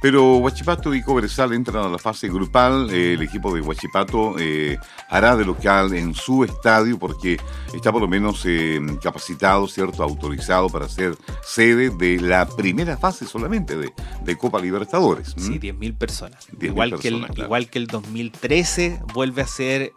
Pero 0.01 0.37
Huachipato 0.37 0.93
y 0.93 1.01
Cobresal 1.01 1.53
entran 1.53 1.85
a 1.85 1.89
la 1.89 1.97
fase 1.97 2.27
grupal. 2.27 2.89
Eh, 2.91 3.13
el 3.13 3.21
equipo 3.21 3.53
de 3.53 3.61
Huachipato 3.61 4.35
eh, 4.37 4.77
hará 5.09 5.35
de 5.35 5.45
local 5.45 5.93
en 5.93 6.13
su 6.13 6.43
estadio 6.43 6.99
porque 6.99 7.37
está 7.73 7.91
por 7.91 8.01
lo 8.01 8.07
menos 8.07 8.43
eh, 8.45 8.79
capacitado, 9.01 9.67
¿cierto? 9.67 10.03
Autorizado 10.03 10.69
para 10.69 10.87
ser 10.87 11.17
sede 11.43 11.89
de 11.89 12.19
la 12.19 12.47
primera 12.47 12.97
fase 12.97 13.25
solamente 13.25 13.75
de, 13.77 13.91
Copa 14.37 14.59
Libertadores. 14.59 15.33
Sí, 15.35 15.57
10.000 15.57 15.97
personas. 15.97 16.47
igual, 16.61 16.99
que 16.99 17.07
el, 17.07 17.25
igual 17.35 17.69
que 17.69 17.79
el 17.79 17.87
2013 17.87 19.01
vuelve 19.13 19.41
a 19.41 19.47
ser 19.47 19.93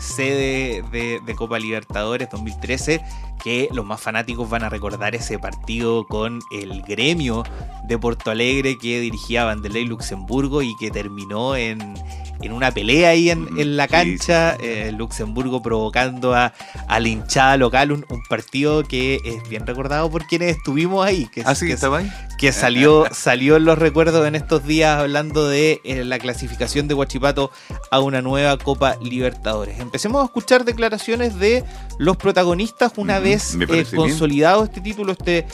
sede 0.00 0.84
de, 0.92 1.20
de 1.24 1.34
Copa 1.34 1.58
Libertadores 1.58 2.28
2013 2.30 3.00
que 3.42 3.68
los 3.72 3.84
más 3.84 4.00
fanáticos 4.00 4.50
van 4.50 4.64
a 4.64 4.68
recordar 4.68 5.14
ese 5.14 5.38
partido 5.38 6.06
con 6.06 6.40
el 6.52 6.82
gremio 6.82 7.44
de 7.86 7.98
Porto 7.98 8.30
Alegre 8.30 8.76
que 8.78 9.00
dirigía 9.28 9.44
Vanderlei 9.44 9.84
Luxemburgo 9.84 10.62
y 10.62 10.74
que 10.76 10.90
terminó 10.90 11.54
en, 11.54 11.94
en 12.40 12.52
una 12.52 12.70
pelea 12.70 13.10
ahí 13.10 13.28
en, 13.28 13.46
en 13.58 13.76
la 13.76 13.86
cancha, 13.86 14.56
eh, 14.60 14.90
Luxemburgo 14.96 15.60
provocando 15.60 16.34
a, 16.34 16.54
a 16.86 17.00
la 17.00 17.08
hinchada 17.08 17.58
local, 17.58 17.92
un, 17.92 18.04
partido 18.28 18.82
que 18.84 19.20
es 19.24 19.48
bien 19.48 19.66
recordado 19.66 20.10
por 20.10 20.26
quienes 20.26 20.56
estuvimos 20.56 21.06
ahí. 21.06 21.26
Que, 21.26 21.42
¿Ah, 21.44 21.54
que, 21.54 21.72
estaba 21.72 21.98
ahí? 21.98 22.12
Que 22.38 22.52
salió, 22.52 23.06
salió 23.12 23.56
en 23.56 23.64
los 23.64 23.78
recuerdos 23.78 24.26
en 24.26 24.34
estos 24.34 24.64
días 24.66 24.98
hablando 24.98 25.48
de 25.48 25.80
eh, 25.84 26.04
la 26.04 26.18
clasificación 26.18 26.88
de 26.88 26.94
Huachipato 26.94 27.50
a 27.90 28.00
una 28.00 28.20
nueva 28.22 28.56
Copa 28.58 28.96
Libertadores. 29.00 29.78
Empecemos 29.78 30.22
a 30.22 30.26
escuchar 30.26 30.64
declaraciones 30.64 31.38
de 31.38 31.64
los 31.98 32.16
protagonistas 32.16 32.92
una 32.96 33.18
vez 33.18 33.56
eh, 33.60 33.86
consolidado 33.94 34.64
este 34.64 34.80
título, 34.80 35.12
este 35.12 35.46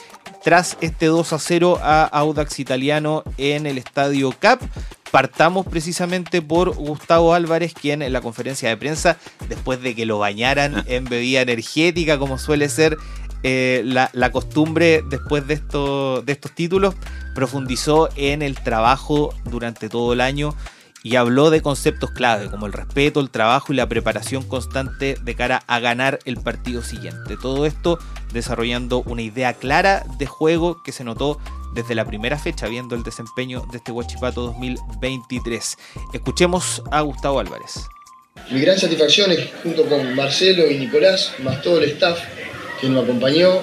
tras 0.45 0.77
este 0.83 1.07
2 1.07 1.33
a 1.33 1.39
0 1.39 1.81
a 1.83 2.05
Audax 2.05 2.61
Italiano 2.61 3.25
en 3.39 3.67
el 3.67 3.79
Estadio 3.79 4.31
Cap. 4.39 4.61
Partamos 5.11 5.67
precisamente 5.67 6.43
por 6.43 6.75
Gustavo 6.75 7.33
Álvarez, 7.33 7.73
quien 7.73 8.03
en 8.03 8.13
la 8.13 8.21
conferencia 8.21 8.69
de 8.69 8.77
prensa, 8.77 9.17
después 9.49 9.81
de 9.81 9.95
que 9.95 10.05
lo 10.05 10.19
bañaran 10.19 10.85
en 10.87 11.07
bebida 11.07 11.41
energética, 11.41 12.19
como 12.19 12.39
suele 12.39 12.69
ser 12.69 12.99
eh, 13.43 13.83
la, 13.85 14.31
costumbre 14.33 15.03
después 15.09 15.47
de, 15.47 15.57
de 15.57 16.33
estos 16.33 16.53
títulos, 16.55 16.95
profundizó 17.35 18.11
en 18.15 18.43
el 18.43 18.57
trabajo 18.57 19.35
durante 19.45 19.89
todo 19.89 20.13
el 20.13 20.21
año 20.21 20.55
y 21.03 21.17
habló 21.17 21.51
de 21.51 21.61
conceptos 21.63 22.11
clave 22.11 22.51
como 22.51 22.67
el 22.67 22.73
respeto, 22.73 23.21
el 23.21 23.31
trabajo 23.31 23.73
y 23.73 23.77
la 23.77 23.89
preparación 23.89 24.43
constante 24.43 25.17
de 25.23 25.35
cara 25.35 25.63
a 25.67 25.79
ganar 25.79 26.19
el 26.25 26.39
partido 26.39 26.83
siguiente. 26.83 27.37
Todo 27.37 27.67
esto 27.67 27.99
desarrollando 28.35 29.03
una 29.07 29.23
idea 29.23 29.55
clara 29.55 30.05
de 30.19 30.27
juego 30.27 30.83
que 30.83 30.93
se 30.93 31.05
notó 31.05 31.39
desde 31.73 31.95
la 31.95 32.05
primera 32.05 32.39
fecha 32.39 32.69
viendo 32.69 32.95
el 32.95 33.03
desempeño 33.03 33.67
de 33.71 33.79
este 33.79 33.93
Huachipato 33.93 34.43
2023. 34.43 35.79
Escuchemos 36.13 36.83
a 36.91 37.01
Gustavo 37.01 37.41
Álvarez. 37.41 37.87
Mi 38.51 38.61
gran 38.61 38.79
satisfacción 38.79 39.33
es 39.33 39.49
junto 39.63 39.87
con 39.87 40.15
Marcelo 40.15 40.71
y 40.71 40.77
Nicolás, 40.77 41.33
más 41.43 41.63
todo 41.63 41.79
el 41.79 41.85
staff 41.91 42.19
que 42.81 42.89
nos 42.89 43.05
acompañó, 43.05 43.61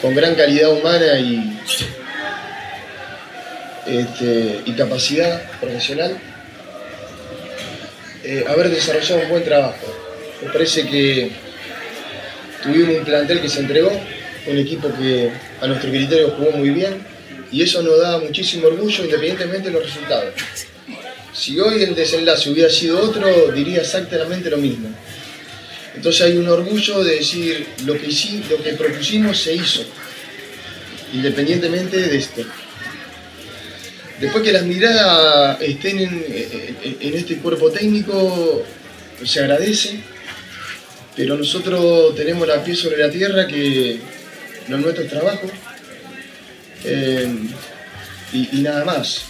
con 0.00 0.14
gran 0.14 0.34
calidad 0.34 0.72
humana 0.72 1.18
y, 1.18 1.60
este, 3.86 4.62
y 4.64 4.72
capacidad 4.72 5.50
profesional, 5.60 6.16
eh, 8.24 8.44
haber 8.48 8.70
desarrollado 8.70 9.22
un 9.22 9.28
buen 9.28 9.44
trabajo. 9.44 9.86
Me 10.42 10.50
parece 10.50 10.86
que 10.86 11.49
tuvimos 12.62 12.98
un 12.98 13.04
plantel 13.04 13.40
que 13.40 13.48
se 13.48 13.60
entregó, 13.60 13.90
un 14.46 14.56
equipo 14.56 14.92
que 14.92 15.30
a 15.60 15.66
nuestro 15.66 15.90
criterio 15.90 16.30
jugó 16.36 16.52
muy 16.52 16.70
bien 16.70 16.94
y 17.52 17.62
eso 17.62 17.82
nos 17.82 18.00
da 18.00 18.18
muchísimo 18.18 18.68
orgullo 18.68 19.04
independientemente 19.04 19.68
de 19.68 19.74
los 19.74 19.84
resultados. 19.84 20.34
Si 21.32 21.58
hoy 21.58 21.82
el 21.82 21.94
desenlace 21.94 22.50
hubiera 22.50 22.70
sido 22.70 23.00
otro, 23.00 23.50
diría 23.52 23.80
exactamente 23.80 24.50
lo 24.50 24.56
mismo. 24.56 24.88
Entonces 25.94 26.22
hay 26.22 26.36
un 26.36 26.48
orgullo 26.48 27.02
de 27.02 27.16
decir 27.16 27.66
lo 27.84 27.98
que, 27.98 28.10
sí, 28.10 28.42
lo 28.48 28.62
que 28.62 28.72
propusimos 28.72 29.38
se 29.38 29.54
hizo, 29.54 29.82
independientemente 31.12 31.98
de 31.98 32.16
esto. 32.16 32.42
Después 34.20 34.44
que 34.44 34.52
las 34.52 34.64
miradas 34.64 35.60
estén 35.62 35.98
en, 35.98 36.24
en 37.00 37.14
este 37.14 37.38
cuerpo 37.38 37.70
técnico, 37.70 38.64
se 39.24 39.40
agradece, 39.40 40.00
pero 41.20 41.36
nosotros 41.36 42.14
tenemos 42.14 42.48
la 42.48 42.64
pie 42.64 42.74
sobre 42.74 42.96
la 42.96 43.10
tierra 43.10 43.46
que 43.46 44.00
lo 44.68 44.78
nuestro 44.78 45.06
trabajo 45.06 45.46
eh, 46.82 47.30
y, 48.32 48.62
nada 48.62 48.86
más. 48.86 49.26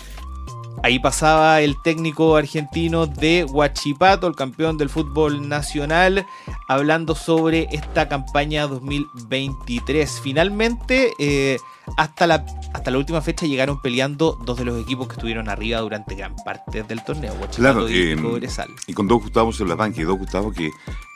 Ahí 0.84 1.00
pasaba 1.00 1.60
el 1.60 1.74
técnico 1.82 2.36
argentino 2.36 3.08
de 3.08 3.42
Huachipato, 3.42 4.28
el 4.28 4.36
campeón 4.36 4.78
del 4.78 4.88
fútbol 4.88 5.48
nacional, 5.48 6.24
hablando 6.68 7.16
sobre 7.16 7.66
esta 7.72 8.08
campaña 8.08 8.68
2023. 8.68 10.20
Finalmente, 10.22 11.12
eh, 11.18 11.58
hasta 11.96 12.26
la, 12.26 12.44
hasta 12.72 12.90
la 12.90 12.98
última 12.98 13.20
fecha 13.20 13.46
llegaron 13.46 13.80
peleando 13.80 14.38
dos 14.44 14.58
de 14.58 14.64
los 14.64 14.80
equipos 14.80 15.08
que 15.08 15.14
estuvieron 15.14 15.48
arriba 15.48 15.80
durante 15.80 16.14
gran 16.14 16.34
parte 16.36 16.82
del 16.82 17.02
torneo, 17.04 17.34
claro, 17.54 17.88
y, 17.88 18.16
y 18.86 18.92
con 18.92 19.08
dos 19.08 19.22
Gustavos 19.22 19.60
en 19.60 19.68
la 19.68 19.74
banca 19.74 20.00
y 20.00 20.04
dos 20.04 20.18
Gustavos 20.18 20.54
que 20.54 20.70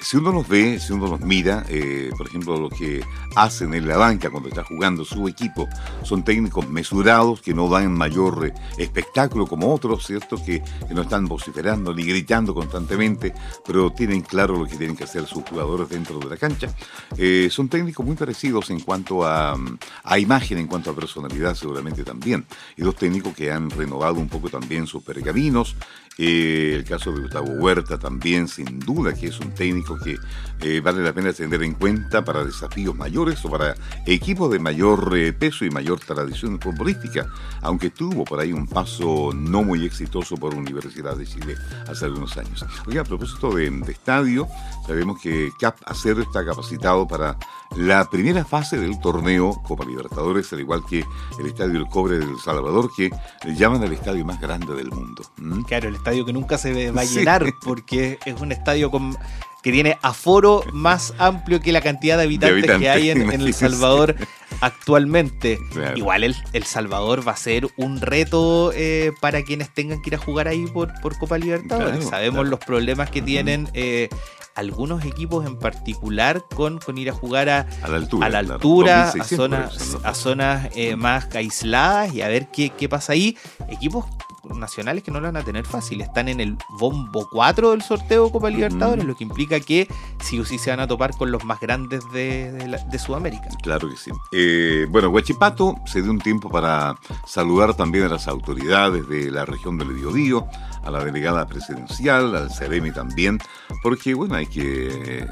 si 0.04 0.18
uno 0.18 0.32
los 0.32 0.46
ve, 0.46 0.78
si 0.78 0.92
uno 0.92 1.06
los 1.06 1.20
mira, 1.20 1.64
eh, 1.68 2.10
por 2.16 2.26
ejemplo, 2.28 2.60
lo 2.60 2.68
que 2.68 3.02
hacen 3.36 3.72
en 3.72 3.88
la 3.88 3.96
banca 3.96 4.28
cuando 4.28 4.50
está 4.50 4.62
jugando 4.62 5.02
su 5.02 5.26
equipo, 5.28 5.66
son 6.02 6.22
técnicos 6.22 6.68
mesurados 6.68 7.40
que 7.40 7.54
no 7.54 7.70
dan 7.70 7.90
mayor 7.92 8.46
eh, 8.46 8.54
espectáculo 8.76 9.46
como 9.46 9.72
otros, 9.72 10.06
¿cierto? 10.06 10.36
Que, 10.44 10.62
no 10.94 11.02
están 11.02 11.26
vociferando 11.26 11.92
ni 11.92 12.04
gritando 12.04 12.54
constantemente, 12.54 13.34
pero 13.66 13.90
tienen 13.90 14.20
claro 14.20 14.56
lo 14.56 14.66
que 14.66 14.76
tienen 14.76 14.94
que 14.94 15.02
hacer 15.02 15.26
sus 15.26 15.42
jugadores 15.42 15.88
dentro 15.88 16.20
de 16.20 16.26
la 16.26 16.36
cancha. 16.36 16.68
Eh, 17.16 17.48
son 17.50 17.68
técnicos 17.68 18.06
muy 18.06 18.14
parecidos 18.14 18.70
en 18.70 18.78
cuanto 18.78 19.26
a, 19.26 19.56
a 20.04 20.18
imagen, 20.20 20.58
en 20.64 20.68
cuanto 20.68 20.90
a 20.90 20.96
personalidad 20.96 21.54
seguramente 21.54 22.02
también. 22.02 22.44
Y 22.76 22.82
dos 22.82 22.96
técnicos 22.96 23.34
que 23.34 23.52
han 23.52 23.70
renovado 23.70 24.14
un 24.14 24.28
poco 24.28 24.48
también 24.48 24.86
sus 24.86 25.02
pergaminos. 25.02 25.76
Eh, 26.16 26.74
el 26.76 26.84
caso 26.84 27.10
de 27.10 27.22
Gustavo 27.22 27.50
Huerta 27.54 27.98
también, 27.98 28.46
sin 28.46 28.78
duda, 28.78 29.14
que 29.14 29.26
es 29.26 29.40
un 29.40 29.52
técnico 29.52 29.98
que 29.98 30.16
eh, 30.60 30.80
vale 30.80 31.02
la 31.02 31.12
pena 31.12 31.32
tener 31.32 31.62
en 31.64 31.74
cuenta 31.74 32.24
para 32.24 32.44
desafíos 32.44 32.94
mayores 32.94 33.44
o 33.44 33.50
para 33.50 33.74
equipos 34.06 34.48
de 34.52 34.60
mayor 34.60 35.12
eh, 35.16 35.32
peso 35.32 35.64
y 35.64 35.70
mayor 35.70 35.98
tradición 35.98 36.60
futbolística, 36.60 37.26
aunque 37.62 37.90
tuvo 37.90 38.24
por 38.24 38.38
ahí 38.38 38.52
un 38.52 38.68
paso 38.68 39.32
no 39.34 39.64
muy 39.64 39.84
exitoso 39.84 40.36
por 40.36 40.54
Universidad 40.54 41.16
de 41.16 41.26
Chile 41.26 41.56
hace 41.88 42.04
algunos 42.04 42.36
años. 42.36 42.64
Oiga, 42.86 43.02
a 43.02 43.04
propósito 43.04 43.52
de, 43.52 43.68
de 43.68 43.92
estadio, 43.92 44.46
sabemos 44.86 45.20
que 45.20 45.50
CAP 45.58 45.78
Acero 45.84 46.22
está 46.22 46.44
capacitado 46.44 47.08
para 47.08 47.36
la 47.76 48.08
primera 48.08 48.44
fase 48.44 48.78
del 48.78 49.00
torneo 49.00 49.60
Copa 49.62 49.84
Libertadores, 49.84 50.52
al 50.52 50.60
igual 50.60 50.82
que 50.88 51.04
el 51.38 51.46
Estadio 51.46 51.78
El 51.78 51.86
Cobre 51.86 52.18
del 52.18 52.38
Salvador, 52.38 52.90
que 52.96 53.10
le 53.44 53.54
llaman 53.56 53.82
el 53.82 53.92
estadio 53.92 54.24
más 54.24 54.40
grande 54.40 54.74
del 54.74 54.90
mundo. 54.90 55.22
Claro, 55.66 55.88
el 55.88 55.96
estadio 55.96 56.24
que 56.24 56.32
nunca 56.32 56.58
se 56.58 56.90
va 56.90 57.00
a 57.00 57.04
llenar 57.04 57.44
porque 57.64 58.18
es 58.24 58.40
un 58.40 58.52
estadio 58.52 58.90
con 58.90 59.16
que 59.64 59.72
tiene 59.72 59.98
aforo 60.02 60.62
más 60.74 61.14
amplio 61.16 61.58
que 61.58 61.72
la 61.72 61.80
cantidad 61.80 62.18
de 62.18 62.24
habitantes, 62.24 62.78
que 62.78 62.90
hay 62.90 63.08
en, 63.08 63.30
El 63.30 63.54
Salvador 63.54 64.14
actualmente. 64.60 65.58
Igual 65.96 66.22
el, 66.22 66.36
el, 66.52 66.64
Salvador 66.64 67.26
va 67.26 67.32
a 67.32 67.36
ser 67.36 67.66
un 67.78 67.98
reto 67.98 68.72
eh, 68.74 69.12
para 69.22 69.42
quienes 69.42 69.72
tengan 69.72 70.02
que 70.02 70.10
ir 70.10 70.16
a 70.16 70.18
jugar 70.18 70.48
ahí 70.48 70.66
por, 70.66 70.92
por 71.00 71.16
Copa 71.16 71.38
Libertadores. 71.38 72.04
Sabemos 72.04 72.46
los 72.46 72.60
problemas 72.60 73.08
que 73.08 73.22
tienen 73.22 73.70
eh, 73.72 74.10
algunos 74.54 75.04
equipos 75.04 75.46
en 75.46 75.58
particular 75.58 76.44
con, 76.54 76.78
con 76.78 76.98
ir 76.98 77.10
a 77.10 77.12
jugar 77.12 77.48
a, 77.48 77.66
la 77.88 77.96
altura, 77.96 78.26
a, 78.26 78.30
la 78.30 78.38
altura, 78.38 79.08
a 79.08 79.24
zonas, 79.24 79.98
a 80.02 80.14
zonas 80.14 80.68
eh, 80.74 80.96
más 80.96 81.34
aisladas 81.34 82.14
y 82.14 82.22
a 82.22 82.28
ver 82.28 82.48
qué, 82.52 82.70
qué 82.70 82.88
pasa 82.88 83.12
ahí. 83.12 83.36
Equipos 83.68 84.06
nacionales 84.52 85.02
que 85.02 85.10
no 85.10 85.20
lo 85.20 85.26
van 85.28 85.36
a 85.36 85.44
tener 85.44 85.64
fácil. 85.64 86.00
Están 86.00 86.28
en 86.28 86.40
el 86.40 86.56
bombo 86.78 87.28
4 87.30 87.70
del 87.70 87.82
sorteo 87.82 88.30
Copa 88.30 88.50
Libertadores, 88.50 89.04
lo 89.04 89.14
que 89.14 89.24
implica 89.24 89.60
que 89.60 89.88
sí 90.20 90.38
o 90.38 90.44
sí 90.44 90.58
se 90.58 90.70
van 90.70 90.80
a 90.80 90.86
topar 90.86 91.16
con 91.16 91.30
los 91.30 91.44
más 91.44 91.60
grandes 91.60 92.04
de, 92.12 92.52
de, 92.52 92.98
Sudamérica. 92.98 93.48
Claro 93.62 93.88
que 93.88 93.96
sí. 93.96 94.10
Eh, 94.32 94.86
bueno, 94.90 95.08
Huachipato 95.08 95.76
se 95.86 96.02
dio 96.02 96.10
un 96.10 96.20
tiempo 96.20 96.50
para 96.50 96.96
saludar 97.26 97.74
también 97.74 98.04
a 98.04 98.08
las 98.08 98.28
autoridades 98.28 99.08
de 99.08 99.30
la 99.30 99.44
región 99.44 99.78
del 99.78 99.92
Biobío, 99.92 100.46
a 100.84 100.90
la 100.90 101.04
delegada 101.04 101.46
presidencial, 101.46 102.34
al 102.34 102.50
CEREMI 102.50 102.92
también, 102.92 103.38
porque 103.82 104.14
bueno, 104.14 104.34
hay 104.34 104.46
que 104.46 105.26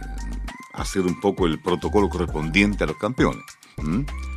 hacer 0.74 1.02
un 1.02 1.20
poco 1.20 1.46
el 1.46 1.58
protocolo 1.60 2.08
correspondiente 2.08 2.84
a 2.84 2.86
los 2.86 2.96
campeones. 2.96 3.44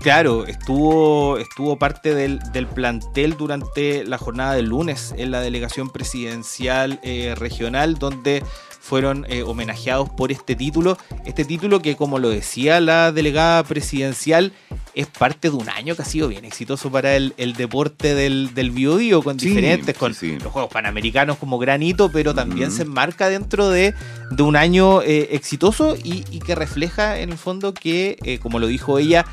Claro, 0.01 0.45
estuvo, 0.45 1.38
estuvo 1.38 1.77
parte 1.77 2.15
del, 2.15 2.39
plantel 2.67 3.38
durante 3.38 4.03
la 4.03 4.17
jornada 4.17 4.53
del 4.53 4.65
lunes 4.65 5.13
en 5.17 5.31
la 5.31 5.41
delegación 5.41 5.89
presidencial 5.89 7.00
eh, 7.03 7.36
regional, 7.36 7.95
donde 7.95 8.43
fueron 8.86 9.25
eh, 9.30 9.42
homenajeados 9.42 10.10
por 10.12 10.32
este 10.32 10.56
título. 10.56 10.98
Este 11.25 11.44
título 11.44 11.82
que, 11.82 11.96
como 11.96 12.20
lo 12.20 12.30
decía 12.30 12.80
la 12.80 13.12
delegada 13.12 13.63
presidencial, 13.63 14.54
es 14.94 15.08
parte 15.08 15.50
de 15.50 15.56
un 15.56 15.68
año 15.70 15.96
que 15.96 16.04
ha 16.04 16.06
sido 16.06 16.27
bien 16.27 16.46
exitoso 16.46 16.92
para 16.92 17.15
el, 17.15 17.34
deporte 17.58 18.13
del, 18.13 18.54
del 18.54 18.70
biodío, 18.70 19.24
con 19.24 19.38
diferentes, 19.38 19.98
con 19.98 20.12
los 20.12 20.51
Juegos 20.51 20.72
Panamericanos 20.72 21.38
como 21.38 21.58
granito, 21.58 22.12
pero 22.12 22.36
también 22.36 22.72
se 22.72 22.84
enmarca 22.84 23.27
dentro 23.27 23.70
de, 23.70 23.96
un 24.38 24.56
año 24.56 25.01
eh, 25.01 25.30
exitoso 25.32 25.96
y, 26.01 26.22
que 26.46 26.54
refleja 26.54 27.20
en 27.20 27.32
el 27.32 27.39
fondo 27.39 27.74
que, 27.74 28.39
como 28.44 28.60
lo 28.60 28.68
dijo 28.68 29.00
ella, 29.00 29.25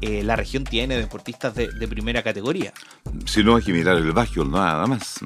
eh, 0.00 0.22
la 0.24 0.34
región 0.34 0.64
tiene 0.64 0.96
deportistas 0.96 1.54
de, 1.54 1.68
primera 1.86 2.22
categoría. 2.22 2.72
Si 3.26 3.44
no 3.44 3.56
hay 3.56 3.62
que 3.62 3.72
mirar 3.72 3.96
el 3.96 4.10
Bajo, 4.12 4.44
nada 4.44 4.86
más. 4.86 5.20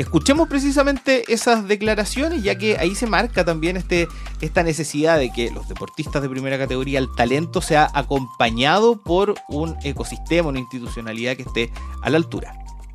Escuchemos 0.00 0.48
precisamente 0.48 1.24
esas 1.30 1.68
declaraciones, 1.68 2.42
ya 2.42 2.56
que 2.56 2.78
ahí 2.78 2.94
se 2.94 3.06
marca 3.06 3.44
también 3.44 3.76
este, 3.76 4.08
esta 4.40 4.62
necesidad 4.62 5.18
de 5.18 5.30
que 5.30 5.50
los 5.50 5.68
deportistas 5.68 6.22
de 6.22 6.30
primera 6.30 6.56
categoría, 6.56 6.98
el 6.98 7.14
talento 7.14 7.60
sea 7.60 7.86
acompañado 7.92 8.96
por 9.02 9.34
un 9.50 9.76
ecosistema, 9.84 10.48
una 10.48 10.58
institucionalidad 10.58 11.36
que 11.36 11.42
esté 11.42 11.70
a 12.00 12.08
la 12.08 12.16
altura. 12.16 12.54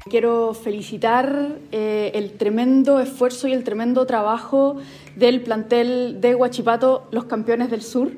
Quiero 0.09 0.55
felicitar 0.55 1.59
eh, 1.71 2.09
el 2.15 2.37
tremendo 2.37 2.99
esfuerzo 2.99 3.47
y 3.47 3.53
el 3.53 3.63
tremendo 3.63 4.07
trabajo 4.07 4.77
del 5.15 5.41
plantel 5.41 6.19
de 6.21 6.33
Huachipato, 6.33 7.07
los 7.11 7.25
campeones 7.25 7.69
del 7.69 7.83
sur. 7.83 8.13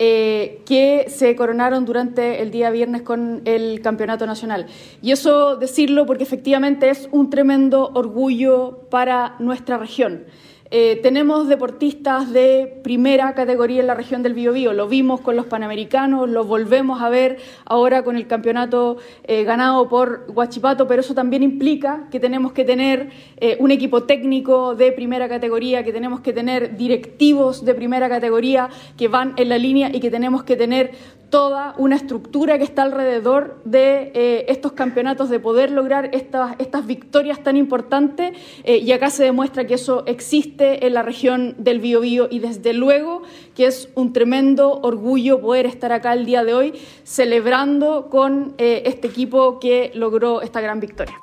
Eh, 0.00 0.62
que 0.66 1.06
se 1.08 1.36
coronaron 1.36 1.84
durante 1.84 2.42
el 2.42 2.50
día 2.50 2.70
viernes 2.70 3.02
con 3.02 3.42
el 3.44 3.80
Campeonato 3.80 4.26
Nacional. 4.26 4.66
Y 5.00 5.12
eso 5.12 5.54
decirlo 5.56 6.04
porque 6.04 6.24
efectivamente 6.24 6.90
es 6.90 7.08
un 7.12 7.30
tremendo 7.30 7.92
orgullo 7.94 8.80
para 8.90 9.36
nuestra 9.38 9.78
región. 9.78 10.24
Eh, 10.70 10.98
tenemos 11.02 11.46
deportistas 11.46 12.32
de 12.32 12.80
primera 12.82 13.34
categoría 13.34 13.80
en 13.80 13.86
la 13.86 13.94
región 13.94 14.22
del 14.22 14.32
Biobío. 14.32 14.72
Lo 14.72 14.88
vimos 14.88 15.20
con 15.20 15.36
los 15.36 15.46
Panamericanos, 15.46 16.28
lo 16.28 16.44
volvemos 16.44 17.02
a 17.02 17.10
ver 17.10 17.38
ahora 17.66 18.02
con 18.02 18.16
el 18.16 18.26
campeonato 18.26 18.96
eh, 19.24 19.44
ganado 19.44 19.88
por 19.88 20.24
Huachipato, 20.28 20.88
pero 20.88 21.00
eso 21.00 21.14
también 21.14 21.42
implica 21.42 22.08
que 22.10 22.18
tenemos 22.18 22.52
que 22.52 22.64
tener 22.64 23.10
eh, 23.36 23.56
un 23.60 23.70
equipo 23.70 24.04
técnico 24.04 24.74
de 24.74 24.90
primera 24.92 25.28
categoría, 25.28 25.84
que 25.84 25.92
tenemos 25.92 26.20
que 26.20 26.32
tener 26.32 26.76
directivos 26.76 27.64
de 27.64 27.74
primera 27.74 28.08
categoría 28.08 28.70
que 28.96 29.08
van 29.08 29.34
en 29.36 29.50
la 29.50 29.58
línea 29.58 29.90
y 29.92 30.00
que 30.00 30.10
tenemos 30.10 30.44
que 30.44 30.56
tener 30.56 30.92
toda 31.34 31.74
una 31.78 31.96
estructura 31.96 32.58
que 32.58 32.62
está 32.62 32.82
alrededor 32.82 33.60
de 33.64 34.12
eh, 34.14 34.44
estos 34.50 34.70
campeonatos, 34.70 35.30
de 35.30 35.40
poder 35.40 35.72
lograr 35.72 36.10
estas, 36.12 36.54
estas 36.60 36.86
victorias 36.86 37.42
tan 37.42 37.56
importantes. 37.56 38.38
Eh, 38.62 38.76
y 38.76 38.92
acá 38.92 39.10
se 39.10 39.24
demuestra 39.24 39.66
que 39.66 39.74
eso 39.74 40.04
existe 40.06 40.86
en 40.86 40.94
la 40.94 41.02
región 41.02 41.56
del 41.58 41.80
Biobío 41.80 42.28
y 42.30 42.38
desde 42.38 42.72
luego 42.72 43.22
que 43.56 43.66
es 43.66 43.88
un 43.96 44.12
tremendo 44.12 44.78
orgullo 44.82 45.40
poder 45.40 45.66
estar 45.66 45.90
acá 45.90 46.12
el 46.12 46.24
día 46.24 46.44
de 46.44 46.54
hoy 46.54 46.74
celebrando 47.02 48.10
con 48.10 48.54
eh, 48.58 48.84
este 48.86 49.08
equipo 49.08 49.58
que 49.58 49.90
logró 49.92 50.40
esta 50.40 50.60
gran 50.60 50.78
victoria. 50.78 51.18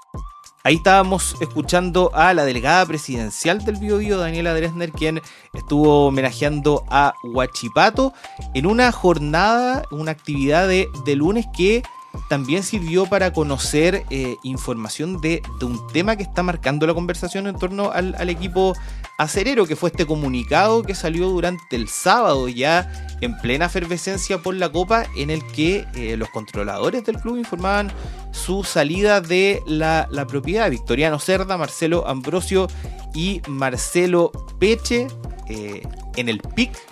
Ahí 0.63 0.76
estábamos 0.76 1.36
escuchando 1.41 2.12
a 2.13 2.36
la 2.36 2.45
delegada 2.45 2.86
presidencial 2.86 3.65
del 3.65 3.78
Biobío, 3.78 4.19
Daniela 4.19 4.54
Dresner, 4.54 4.91
quien 4.91 5.19
estuvo 5.54 6.08
homenajeando 6.08 6.84
a 6.88 7.15
Huachipato 7.24 8.13
en 8.54 8.67
una 8.67 8.91
jornada, 8.91 9.84
una 9.89 10.12
actividad 10.12 10.67
de, 10.67 10.88
de 11.04 11.15
lunes 11.15 11.47
que 11.56 11.82
también 12.28 12.63
sirvió 12.63 13.06
para 13.06 13.34
conocer 13.34 14.06
eh, 14.10 14.38
información 14.43 15.21
de, 15.21 15.41
un 15.62 15.86
tema 15.88 16.15
que 16.15 16.24
está 16.24 16.43
marcando 16.43 16.86
la 16.88 16.93
conversación 16.93 17.47
en 17.47 17.58
torno 17.58 17.91
al, 17.91 18.30
equipo 18.30 18.74
acerero, 19.17 19.65
que 19.65 19.76
fue 19.76 19.89
este 19.89 20.06
comunicado 20.06 20.84
que 20.84 20.95
salió 20.95 21.30
durante 21.30 21.76
el 21.76 21.88
sábado 21.88 22.47
ya 22.47 22.91
en 23.21 23.38
plena 23.38 23.65
efervescencia 23.65 24.39
por 24.39 24.56
la 24.56 24.71
Copa, 24.71 25.06
en 25.15 25.30
el 25.30 25.45
que 25.47 25.86
eh, 25.95 26.17
los 26.17 26.30
controladores 26.30 27.06
del 27.06 27.17
club 27.17 27.38
informaban 27.38 27.91
su 28.32 28.63
salida 28.63 29.21
de 29.21 29.62
la, 29.65 30.08
propiedad. 30.28 30.69
Victoriano 30.69 31.19
Cerda, 31.19 31.58
Marcelo 31.58 32.08
Ambrosio 32.08 32.67
y 33.13 33.41
Marcelo 33.47 34.32
Peche 34.60 35.08
eh, 35.47 35.82
en 36.15 36.30
el 36.30 36.39
PIC 36.39 36.90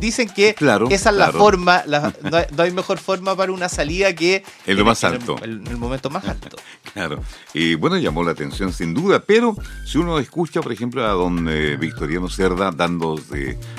dicen 0.00 0.28
que 0.28 0.54
esa 0.90 1.10
es 1.10 1.16
la 1.16 1.32
forma, 1.32 1.82
no, 1.86 2.62
hay, 2.62 2.70
mejor 2.72 2.98
forma 2.98 3.36
para 3.36 3.52
una 3.52 3.68
salida 3.68 4.14
que 4.14 4.44
en 4.66 4.76
lo 4.76 4.84
más 4.84 5.04
alto. 5.04 5.36
En 5.42 5.66
el, 5.66 5.76
momento 5.76 6.10
más 6.10 6.24
alto. 6.26 6.56
claro. 6.92 7.22
Y 7.52 7.74
bueno, 7.74 7.96
llamó 7.96 8.22
la 8.22 8.32
atención 8.32 8.72
sin 8.72 8.94
duda, 8.94 9.20
pero 9.20 9.56
si 9.84 9.98
uno 9.98 10.18
escucha, 10.18 10.60
por 10.60 10.72
ejemplo, 10.72 11.04
a 11.04 11.10
don 11.10 11.48
eh, 11.48 11.76
Victoriano 11.76 12.28
Cerda 12.28 12.70
dando 12.70 13.20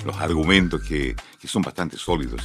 los 0.06 0.16
argumentos 0.18 0.82
que, 0.82 1.16
son 1.46 1.62
bastante 1.62 1.96
sólidos, 1.96 2.42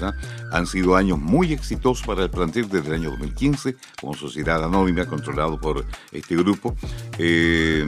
han 0.53 0.67
sido 0.67 0.95
años 0.95 1.19
muy 1.19 1.55
exitosos 1.55 2.07
para 2.07 2.25
el 2.25 2.29
plantel 2.29 2.69
desde 2.69 2.89
el 2.89 2.95
año 2.97 3.11
2015, 3.13 3.77
como 3.99 4.13
sociedad 4.13 4.63
anónima 4.63 5.07
controlado 5.07 5.59
por 5.59 5.87
este 6.13 6.37
grupo. 6.37 6.77
Eh, 7.17 7.83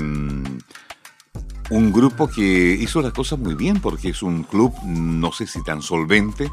un 1.70 1.92
grupo 1.92 2.28
que 2.28 2.76
hizo 2.80 3.00
las 3.00 3.12
cosas 3.12 3.38
muy 3.38 3.54
bien 3.54 3.80
porque 3.80 4.10
es 4.10 4.22
un 4.22 4.42
club, 4.42 4.72
no 4.84 5.32
sé 5.32 5.46
si 5.46 5.62
tan 5.62 5.82
solvente, 5.82 6.50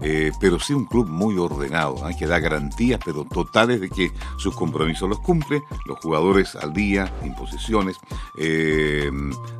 eh, 0.00 0.30
pero 0.40 0.60
sí 0.60 0.74
un 0.74 0.84
club 0.84 1.08
muy 1.08 1.36
ordenado, 1.38 2.08
¿eh? 2.08 2.14
que 2.16 2.26
da 2.26 2.38
garantías, 2.38 3.00
pero 3.04 3.24
totales 3.24 3.80
de 3.80 3.90
que 3.90 4.12
sus 4.36 4.54
compromisos 4.54 5.08
los 5.08 5.18
cumple, 5.18 5.62
los 5.86 5.98
jugadores 5.98 6.54
al 6.54 6.72
día, 6.72 7.12
imposiciones, 7.24 7.96
eh, 8.38 9.10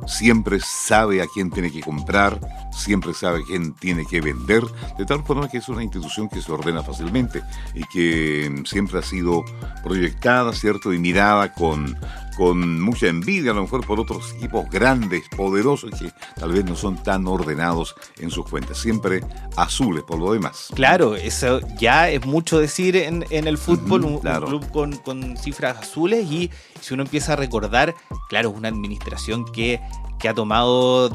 siempre 0.07 0.59
sabe 0.61 1.21
a 1.21 1.27
quién 1.27 1.51
tiene 1.51 1.71
que 1.71 1.81
comprar, 1.81 2.39
siempre 2.71 3.13
sabe 3.13 3.39
a 3.39 3.45
quién 3.45 3.73
tiene 3.73 4.05
que 4.05 4.21
vender, 4.21 4.63
de 4.97 5.05
tal 5.05 5.23
forma 5.23 5.49
que 5.49 5.57
es 5.57 5.67
una 5.67 5.83
institución 5.83 6.29
que 6.29 6.41
se 6.41 6.51
ordena 6.51 6.83
fácilmente 6.83 7.41
y 7.73 7.83
que 7.91 8.63
siempre 8.65 8.99
ha 8.99 9.03
sido 9.03 9.43
proyectada, 9.83 10.53
¿cierto? 10.53 10.93
Y 10.93 10.99
mirada 10.99 11.53
con, 11.53 11.97
con 12.39 12.81
mucha 12.81 13.07
envidia 13.07 13.51
a 13.51 13.53
lo 13.53 13.63
mejor 13.63 13.85
por 13.85 13.99
otros 13.99 14.33
equipos 14.37 14.69
grandes, 14.69 15.27
poderosos, 15.27 15.91
que 15.99 16.09
tal 16.39 16.53
vez 16.53 16.63
no 16.63 16.77
son 16.77 16.95
tan 17.03 17.27
ordenados 17.27 17.95
en 18.17 18.31
sus 18.31 18.45
cuentas, 18.47 18.77
siempre 18.77 19.21
azules 19.57 20.05
por 20.05 20.19
lo 20.19 20.31
demás. 20.31 20.69
Claro, 20.73 21.17
eso 21.17 21.59
ya 21.77 22.09
es 22.09 22.25
mucho 22.25 22.57
decir 22.57 22.95
en, 22.95 23.25
el 23.29 23.57
fútbol, 23.57 24.05
un, 24.05 24.19
club 24.19 24.71
con, 24.71 25.35
cifras 25.35 25.79
azules 25.79 26.31
y 26.31 26.49
si 26.79 26.93
uno 26.93 27.03
empieza 27.03 27.33
a 27.33 27.35
recordar, 27.35 27.93
claro, 28.29 28.51
es 28.51 28.55
una 28.55 28.69
administración 28.69 29.43
que, 29.51 29.81
que 30.17 30.29
ha 30.29 30.33
tomado 30.33 31.09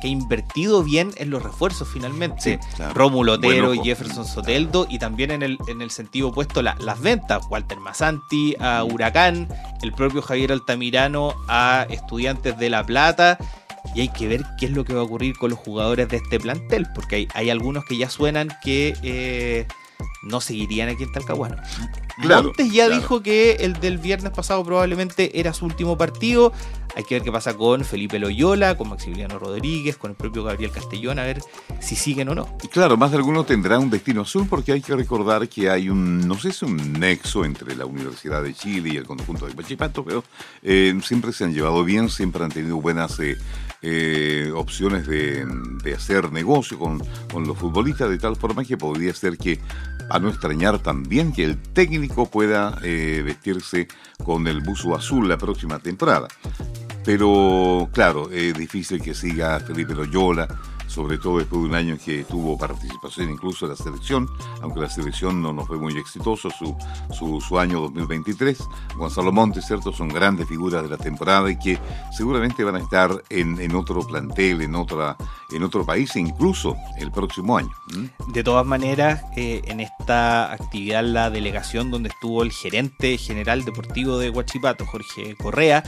que 0.00 0.08
ha 0.08 0.10
invertido 0.10 0.82
bien 0.82 1.12
en 1.16 1.30
los 1.30 1.42
refuerzos 1.42 1.88
finalmente. 1.92 2.58
Rómulo 2.94 3.34
Otero 3.34 3.72
Jefferson 3.72 4.26
Soteldo 4.26 4.86
y 4.88 4.98
también 4.98 5.30
en 5.30 5.42
el, 5.42 5.58
en 5.68 5.82
el 5.82 5.90
sentido 5.90 6.28
opuesto 6.28 6.62
las 6.62 7.00
ventas. 7.00 7.44
Walter 7.50 7.78
Masanti 7.78 8.56
a 8.60 8.84
Huracán, 8.84 9.48
el 9.82 9.92
propio 9.92 10.22
Javier 10.22 10.52
Altamirano 10.52 11.34
a 11.48 11.86
Estudiantes 11.88 12.58
de 12.58 12.70
La 12.70 12.84
Plata. 12.84 13.38
Y 13.94 14.00
hay 14.00 14.08
que 14.08 14.28
ver 14.28 14.44
qué 14.58 14.66
es 14.66 14.72
lo 14.72 14.84
que 14.84 14.92
va 14.92 15.00
a 15.00 15.04
ocurrir 15.04 15.36
con 15.38 15.50
los 15.50 15.58
jugadores 15.58 16.08
de 16.08 16.18
este 16.18 16.38
plantel, 16.38 16.86
porque 16.94 17.16
hay, 17.16 17.28
hay 17.32 17.48
algunos 17.48 17.84
que 17.86 17.96
ya 17.96 18.10
suenan 18.10 18.48
que 18.62 18.94
eh, 19.02 19.66
no 20.22 20.40
seguirían 20.40 20.88
aquí 20.88 21.04
en 21.04 21.12
Talcahuano. 21.12 21.56
Claro, 22.20 22.44
Montes 22.44 22.72
ya 22.72 22.88
dijo 22.88 23.22
que 23.22 23.52
el 23.60 23.74
del 23.74 23.98
viernes 23.98 24.32
pasado 24.32 24.64
probablemente 24.64 25.38
era 25.38 25.52
su 25.52 25.64
último 25.64 25.96
partido. 25.96 26.52
Hay 26.98 27.04
que 27.04 27.14
ver 27.14 27.22
qué 27.22 27.30
pasa 27.30 27.56
con 27.56 27.84
Felipe 27.84 28.18
Loyola, 28.18 28.76
con 28.76 28.88
Maximiliano 28.88 29.38
Rodríguez, 29.38 29.96
con 29.96 30.10
el 30.10 30.16
propio 30.16 30.42
Gabriel 30.42 30.72
Castellón, 30.72 31.20
a 31.20 31.22
ver 31.22 31.40
si 31.78 31.94
siguen 31.94 32.28
o 32.28 32.34
no. 32.34 32.58
Y 32.60 32.66
claro, 32.66 32.96
más 32.96 33.12
de 33.12 33.18
alguno 33.18 33.44
tendrá 33.44 33.78
un 33.78 33.88
destino 33.88 34.22
azul 34.22 34.48
porque 34.50 34.72
hay 34.72 34.80
que 34.80 34.96
recordar 34.96 35.48
que 35.48 35.70
hay 35.70 35.90
un, 35.90 36.26
no 36.26 36.36
sé 36.36 36.52
si 36.52 36.64
un 36.64 36.94
nexo 36.94 37.44
entre 37.44 37.76
la 37.76 37.86
Universidad 37.86 38.42
de 38.42 38.52
Chile 38.52 38.90
y 38.94 38.96
el 38.96 39.06
conjunto 39.06 39.46
de 39.46 39.54
Pachipato, 39.54 40.04
pero 40.04 40.24
eh, 40.64 40.98
siempre 41.04 41.32
se 41.32 41.44
han 41.44 41.54
llevado 41.54 41.84
bien, 41.84 42.08
siempre 42.08 42.42
han 42.42 42.50
tenido 42.50 42.80
buenas 42.80 43.20
eh, 43.20 43.38
eh, 43.80 44.50
opciones 44.56 45.06
de, 45.06 45.46
hacer 45.94 46.32
negocio 46.32 46.80
con, 46.80 46.98
los 47.46 47.56
futbolistas, 47.56 48.10
de 48.10 48.18
tal 48.18 48.34
forma 48.34 48.64
que 48.64 48.76
podría 48.76 49.14
ser 49.14 49.38
que 49.38 49.60
a 50.10 50.18
no 50.18 50.30
extrañar 50.30 50.80
también 50.80 51.32
que 51.32 51.44
el 51.44 51.58
técnico 51.62 52.26
pueda 52.26 52.72
vestirse 52.80 53.86
con 54.24 54.48
el 54.48 54.62
buzo 54.62 54.96
azul 54.96 55.28
la 55.28 55.38
próxima 55.38 55.78
temporada. 55.78 56.26
Pero 57.04 57.88
claro, 57.92 58.30
es 58.30 58.54
difícil 58.54 59.00
que 59.00 59.14
siga 59.14 59.60
Felipe 59.60 59.94
Loyola, 59.94 60.48
sobre 60.88 61.18
todo 61.18 61.38
después 61.38 61.62
de 61.62 61.68
un 61.68 61.74
año 61.74 61.98
que 62.02 62.24
tuvo 62.24 62.58
participación 62.58 63.30
incluso 63.30 63.66
en 63.66 63.72
la 63.72 63.76
selección, 63.76 64.28
aunque 64.62 64.80
la 64.80 64.88
selección 64.88 65.40
no, 65.40 65.52
nos 65.52 65.66
fue 65.66 65.78
muy 65.78 65.96
exitoso 65.96 66.48
su, 66.50 66.76
su, 67.40 67.58
año 67.58 67.80
2023. 67.80 68.58
Gonzalo 68.96 69.30
Montes, 69.30 69.66
¿cierto? 69.66 69.92
Son 69.92 70.08
grandes 70.08 70.48
figuras 70.48 70.82
de 70.82 70.88
la 70.88 70.96
temporada 70.96 71.50
y 71.50 71.58
que 71.58 71.78
seguramente 72.10 72.64
van 72.64 72.76
a 72.76 72.80
estar 72.80 73.22
en, 73.28 73.60
en 73.60 73.74
otro 73.74 74.00
plantel, 74.00 74.62
en, 74.62 74.74
otra, 74.74 75.16
en 75.52 75.62
otro 75.62 75.84
país 75.84 76.16
e 76.16 76.20
incluso 76.20 76.74
el 76.98 77.12
próximo 77.12 77.58
año. 77.58 77.70
De 78.28 78.42
todas 78.42 78.66
maneras, 78.66 79.22
eh, 79.36 79.62
en 79.66 79.80
esta 79.80 80.52
actividad, 80.52 81.04
la 81.04 81.30
delegación 81.30 81.90
donde 81.90 82.08
estuvo 82.08 82.42
el 82.42 82.50
gerente 82.50 83.18
general 83.18 83.64
deportivo 83.64 84.18
de 84.18 84.30
Huachipato, 84.30 84.86
Jorge 84.86 85.36
Correa, 85.36 85.84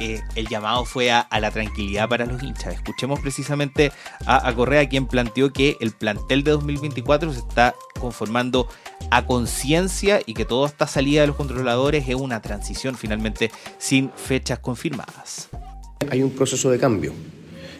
eh, 0.00 0.20
el 0.34 0.48
llamado 0.48 0.84
fue 0.84 1.10
a, 1.10 1.26
la 1.40 1.50
tranquilidad 1.50 2.08
para 2.08 2.26
los 2.26 2.42
hinchas. 2.42 2.74
Escuchemos 2.74 3.20
precisamente 3.20 3.92
a, 4.26 4.52
Correa, 4.54 4.88
quien 4.88 5.06
planteó 5.06 5.52
que 5.52 5.76
el 5.80 5.92
plantel 5.92 6.42
de 6.44 6.52
2024 6.52 7.32
se 7.32 7.40
está 7.40 7.74
conformando 8.00 8.68
a 9.10 9.26
conciencia 9.26 10.20
y 10.24 10.34
que 10.34 10.44
toda 10.44 10.68
esta 10.68 10.86
salida 10.86 11.22
de 11.22 11.28
los 11.28 11.36
controladores 11.36 12.08
es 12.08 12.14
una 12.14 12.42
transición 12.42 12.96
finalmente 12.96 13.50
sin 13.78 14.10
fechas 14.10 14.58
confirmadas. 14.58 15.48
Hay 16.10 16.22
un 16.22 16.30
proceso 16.30 16.70
de 16.70 16.78
cambio. 16.78 17.12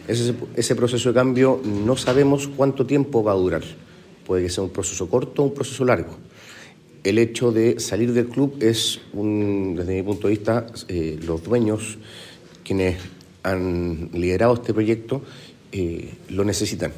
Ese, 0.07 0.35
ese 0.55 0.75
proceso 0.75 1.09
de 1.09 1.15
cambio 1.15 1.61
no 1.63 1.97
sabemos 1.97 2.47
cuánto 2.47 2.85
tiempo 2.85 3.23
va 3.23 3.31
a 3.31 3.35
durar. 3.35 3.63
Puede 4.25 4.43
que 4.43 4.49
sea 4.49 4.63
un 4.63 4.69
proceso 4.69 5.09
corto 5.09 5.43
o 5.43 5.45
un 5.45 5.53
proceso 5.53 5.83
largo 5.85 6.17
el 7.05 7.19
hecho 7.19 7.51
de 7.51 7.79
salir 7.79 8.13
del 8.13 8.25
club 8.25 8.57
es, 8.61 8.99
un, 9.13 9.75
desde 9.77 9.93
mi 9.95 10.01
punto 10.01 10.27
de 10.27 10.33
vista, 10.33 10.65
eh, 10.87 11.19
los 11.23 11.43
dueños, 11.43 11.99
quienes 12.63 12.97
han 13.43 14.09
liderado 14.11 14.55
este 14.55 14.73
proyecto, 14.73 15.21
eh, 15.71 16.15
lo 16.29 16.43
necesitan. 16.43 16.91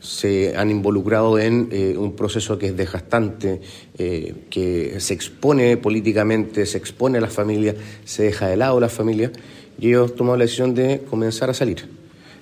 Se 0.00 0.54
han 0.54 0.70
involucrado 0.70 1.38
en 1.38 1.68
eh, 1.72 1.96
un 1.96 2.14
proceso 2.14 2.58
que 2.58 2.66
es 2.66 2.76
desgastante, 2.76 3.62
que 3.96 4.96
se 4.98 5.14
expone 5.14 5.78
políticamente, 5.78 6.66
se 6.66 6.76
expone 6.76 7.16
a 7.16 7.20
las 7.22 7.32
familias, 7.32 7.76
se 8.04 8.24
deja 8.24 8.48
de 8.48 8.58
lado 8.58 8.76
a 8.76 8.80
las 8.82 8.92
familias, 8.92 9.32
y 9.78 9.88
ellos 9.88 10.14
toman 10.14 10.38
la 10.38 10.44
decisión 10.44 10.74
de 10.74 11.00
comenzar 11.08 11.48
a 11.48 11.54
salir. 11.54 11.88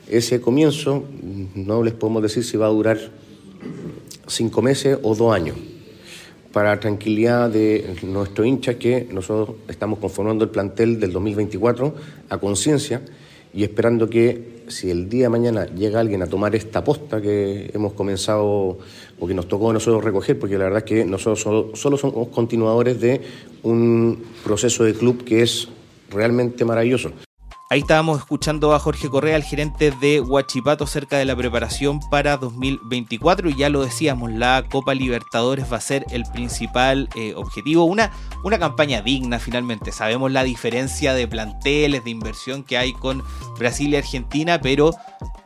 Ese 0.08 0.40
comienzo 0.40 1.04
no 1.54 1.84
les 1.84 1.94
podemos 1.94 2.20
decir 2.20 2.42
si 2.42 2.56
va 2.56 2.66
a 2.66 2.70
durar 2.70 2.98
cinco 4.26 4.60
meses 4.60 4.98
o 5.02 5.14
dos 5.14 5.32
años 5.32 5.56
para 6.52 6.78
tranquilidad 6.78 7.50
de 7.50 7.96
nuestro 8.02 8.44
hincha 8.44 8.74
que 8.74 9.08
nosotros 9.10 9.56
estamos 9.68 9.98
conformando 9.98 10.44
el 10.44 10.50
plantel 10.50 11.00
del 11.00 11.12
2024 11.12 11.94
a 12.28 12.38
conciencia 12.38 13.02
y 13.54 13.62
esperando 13.62 14.08
que 14.08 14.62
si 14.68 14.90
el 14.90 15.08
día 15.08 15.24
de 15.24 15.28
mañana 15.30 15.66
llega 15.66 16.00
alguien 16.00 16.22
a 16.22 16.26
tomar 16.26 16.54
esta 16.54 16.84
posta 16.84 17.20
que 17.20 17.70
hemos 17.74 17.92
comenzado 17.92 18.78
o 19.18 19.26
que 19.26 19.34
nos 19.34 19.48
tocó 19.48 19.70
a 19.70 19.72
nosotros 19.74 20.02
recoger, 20.04 20.38
porque 20.38 20.56
la 20.56 20.64
verdad 20.64 20.78
es 20.78 20.84
que 20.84 21.04
nosotros 21.04 21.40
solo 21.74 21.96
somos 21.96 22.28
continuadores 22.28 23.00
de 23.00 23.20
un 23.62 24.22
proceso 24.44 24.84
de 24.84 24.94
club 24.94 25.24
que 25.24 25.42
es 25.42 25.68
realmente 26.10 26.64
maravilloso. 26.64 27.12
Ahí 27.72 27.80
estábamos 27.80 28.18
escuchando 28.18 28.74
a 28.74 28.78
Jorge 28.78 29.08
Correa, 29.08 29.34
el 29.34 29.44
gerente 29.44 29.92
de 29.92 30.20
Huachipato, 30.20 30.86
cerca 30.86 31.16
de 31.16 31.24
la 31.24 31.34
preparación 31.34 32.00
para 32.10 32.36
2024. 32.36 33.48
Y 33.48 33.54
ya 33.54 33.70
lo 33.70 33.82
decíamos, 33.82 34.30
la 34.30 34.62
Copa 34.70 34.92
Libertadores 34.92 35.72
va 35.72 35.78
a 35.78 35.80
ser 35.80 36.04
el 36.10 36.24
principal 36.24 37.08
eh, 37.14 37.32
objetivo. 37.34 37.84
Una, 37.84 38.12
una 38.44 38.58
campaña 38.58 39.00
digna 39.00 39.38
finalmente. 39.38 39.90
Sabemos 39.90 40.30
la 40.30 40.44
diferencia 40.44 41.14
de 41.14 41.26
planteles, 41.26 42.04
de 42.04 42.10
inversión 42.10 42.62
que 42.62 42.76
hay 42.76 42.92
con 42.92 43.24
Brasil 43.58 43.94
y 43.94 43.96
Argentina, 43.96 44.60
pero 44.60 44.90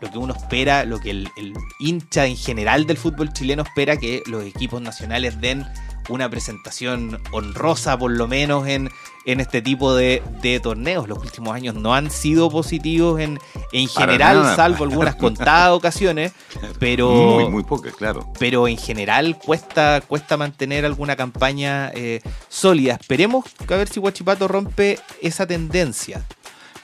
lo 0.01 0.11
que 0.11 0.19
uno 0.19 0.35
espera, 0.35 0.85
lo 0.85 0.99
que 0.99 1.11
el, 1.11 1.29
el 1.37 1.55
hincha 1.79 2.27
en 2.27 2.37
general 2.37 2.87
del 2.87 2.97
fútbol 2.97 3.33
chileno 3.33 3.63
espera 3.63 3.99
que 3.99 4.25
los 4.27 4.43
equipos 4.43 4.83
nacionales 4.83 5.41
den 5.41 5.65
una 6.09 6.29
presentación 6.29 7.21
honrosa, 7.33 7.99
por 7.99 8.11
lo 8.11 8.27
menos 8.29 8.67
en, 8.67 8.91
en 9.25 9.41
este 9.41 9.61
tipo 9.61 9.95
de, 9.95 10.23
torneos. 10.63 11.09
Los 11.09 11.19
últimos 11.19 11.55
años 11.55 11.75
no 11.75 11.95
han 11.95 12.11
sido 12.11 12.49
positivos 12.49 13.21
en, 13.21 13.39
en 13.73 13.89
general, 13.89 14.55
salvo 14.57 14.85
algunas 14.85 15.15
contadas 15.17 15.73
ocasiones, 15.73 16.33
pero... 16.79 17.11
Muy, 17.11 17.49
muy 17.49 17.65
pocas, 17.65 17.95
claro. 17.95 18.33
Pero 18.39 18.69
en 18.69 18.79
general 18.79 19.39
cuesta, 19.39 20.01
cuesta 20.07 20.37
mantener 20.37 20.85
alguna 20.85 21.17
campaña 21.17 21.91
eh, 21.95 22.21
sólida. 22.49 22.95
Esperemos 22.95 23.45
que 23.67 23.75
a 23.75 23.77
ver 23.77 23.89
si 23.89 24.01
Guachipato 24.01 24.49
rompe 24.49 24.99
esa 25.21 25.47
tendencia. 25.47 26.25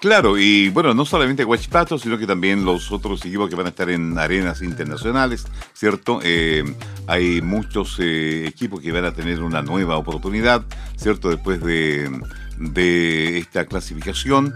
Claro, 0.02 0.36
y 0.36 0.68
bueno, 0.70 0.94
no 0.94 1.04
solamente 1.04 1.44
Guachipato, 1.44 1.96
sino 1.96 2.18
que 2.18 2.26
también 2.26 2.64
los 2.64 2.90
otros 2.90 3.24
equipos 3.24 3.48
que 3.48 3.54
van 3.54 3.66
a 3.66 3.68
estar 3.68 3.88
en 3.88 4.18
arenas 4.18 4.60
internacionales, 4.60 5.46
¿cierto? 5.74 6.18
Eh, 6.24 6.64
hay 7.06 7.40
muchos 7.40 8.00
eh, 8.00 8.44
equipos 8.48 8.80
que 8.80 8.90
van 8.90 9.04
a 9.04 9.14
tener 9.14 9.40
una 9.40 9.62
nueva 9.62 9.96
oportunidad, 9.96 10.64
¿cierto? 10.96 11.28
Después 11.28 11.62
de, 11.62 13.38
esta 13.38 13.66
clasificación. 13.66 14.52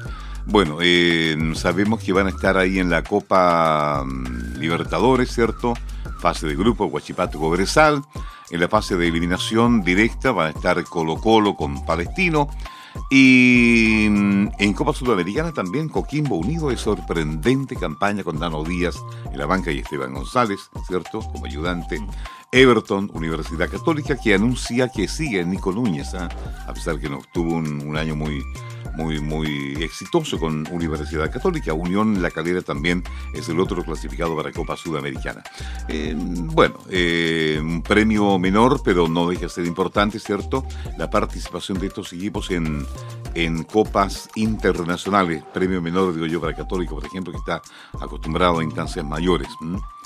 Bueno, 0.46 0.78
eh, 0.80 1.36
sabemos 1.54 2.02
que 2.02 2.12
van 2.12 2.26
a 2.26 2.30
estar 2.30 2.58
ahí 2.58 2.80
en 2.80 2.90
la 2.90 3.04
Copa 3.04 4.02
mm, 4.04 4.58
Libertadores, 4.58 5.30
¿cierto? 5.32 5.74
Fase 6.18 6.48
de 6.48 6.56
grupo, 6.56 6.86
Guachipato, 6.86 7.38
Cobresal. 7.38 8.02
En 8.50 8.58
la 8.58 8.68
fase 8.68 8.96
de 8.96 9.06
eliminación 9.06 9.84
directa 9.84 10.32
van 10.32 10.48
a 10.48 10.50
estar 10.50 10.82
Colo 10.82 11.18
Colo 11.18 11.54
con 11.54 11.86
Palestino. 11.86 12.48
Y 13.10 14.06
mm, 14.10 14.48
en 14.58 14.72
Copa 14.72 14.92
Sudamericana 14.92 15.52
también 15.52 15.88
Coquimbo 15.88 16.36
Unido 16.36 16.70
de 16.70 16.76
sorprendente 16.76 17.76
campaña 17.76 18.24
con 18.24 18.38
Dano 18.38 18.64
Díaz 18.64 18.96
en 19.30 19.38
la 19.38 19.46
banca 19.46 19.70
y 19.70 19.78
Esteban 19.78 20.14
González, 20.14 20.70
¿cierto? 20.86 21.20
Como 21.20 21.46
ayudante. 21.46 22.04
Everton, 22.52 23.10
Universidad 23.12 23.68
Católica, 23.68 24.16
que 24.16 24.34
anuncia 24.34 24.88
que 24.88 25.08
sigue 25.08 25.44
Nico 25.44 25.72
Núñez, 25.72 26.14
¿ah? 26.14 26.28
a 26.66 26.72
pesar 26.72 26.98
que 26.98 27.10
no 27.10 27.20
tuvo 27.32 27.56
un 27.56 27.96
año 27.96 28.14
muy, 28.14 28.40
muy, 28.96 29.20
muy 29.20 29.74
exitoso 29.82 30.38
con 30.38 30.66
Universidad 30.72 31.30
Católica. 31.30 31.72
Unión 31.74 32.22
La 32.22 32.30
Calera 32.30 32.62
también 32.62 33.04
es 33.32 33.48
el 33.48 33.60
otro 33.60 33.84
clasificado 33.84 34.34
para 34.34 34.50
Copa 34.52 34.76
Sudamericana. 34.76 35.42
Eh, 35.88 36.14
bueno, 36.16 36.78
eh, 36.90 37.58
un 37.60 37.82
premio 37.82 38.38
menor, 38.38 38.80
pero 38.82 39.06
no 39.06 39.28
deja 39.28 39.42
de 39.42 39.48
ser 39.50 39.66
importante, 39.66 40.18
¿cierto? 40.18 40.64
La 40.96 41.10
participación 41.10 41.78
de 41.78 41.88
estos 41.88 42.12
equipos 42.12 42.50
en, 42.50 42.86
en 43.34 43.64
copas 43.64 44.28
internacionales. 44.34 45.44
Premio 45.52 45.82
menor, 45.82 46.14
digo 46.14 46.26
yo, 46.26 46.40
para 46.40 46.54
Católico, 46.54 46.94
por 46.94 47.04
ejemplo, 47.04 47.32
que 47.32 47.38
está 47.38 47.60
acostumbrado 48.00 48.58
a 48.58 48.64
instancias 48.64 49.04
mayores. 49.04 49.48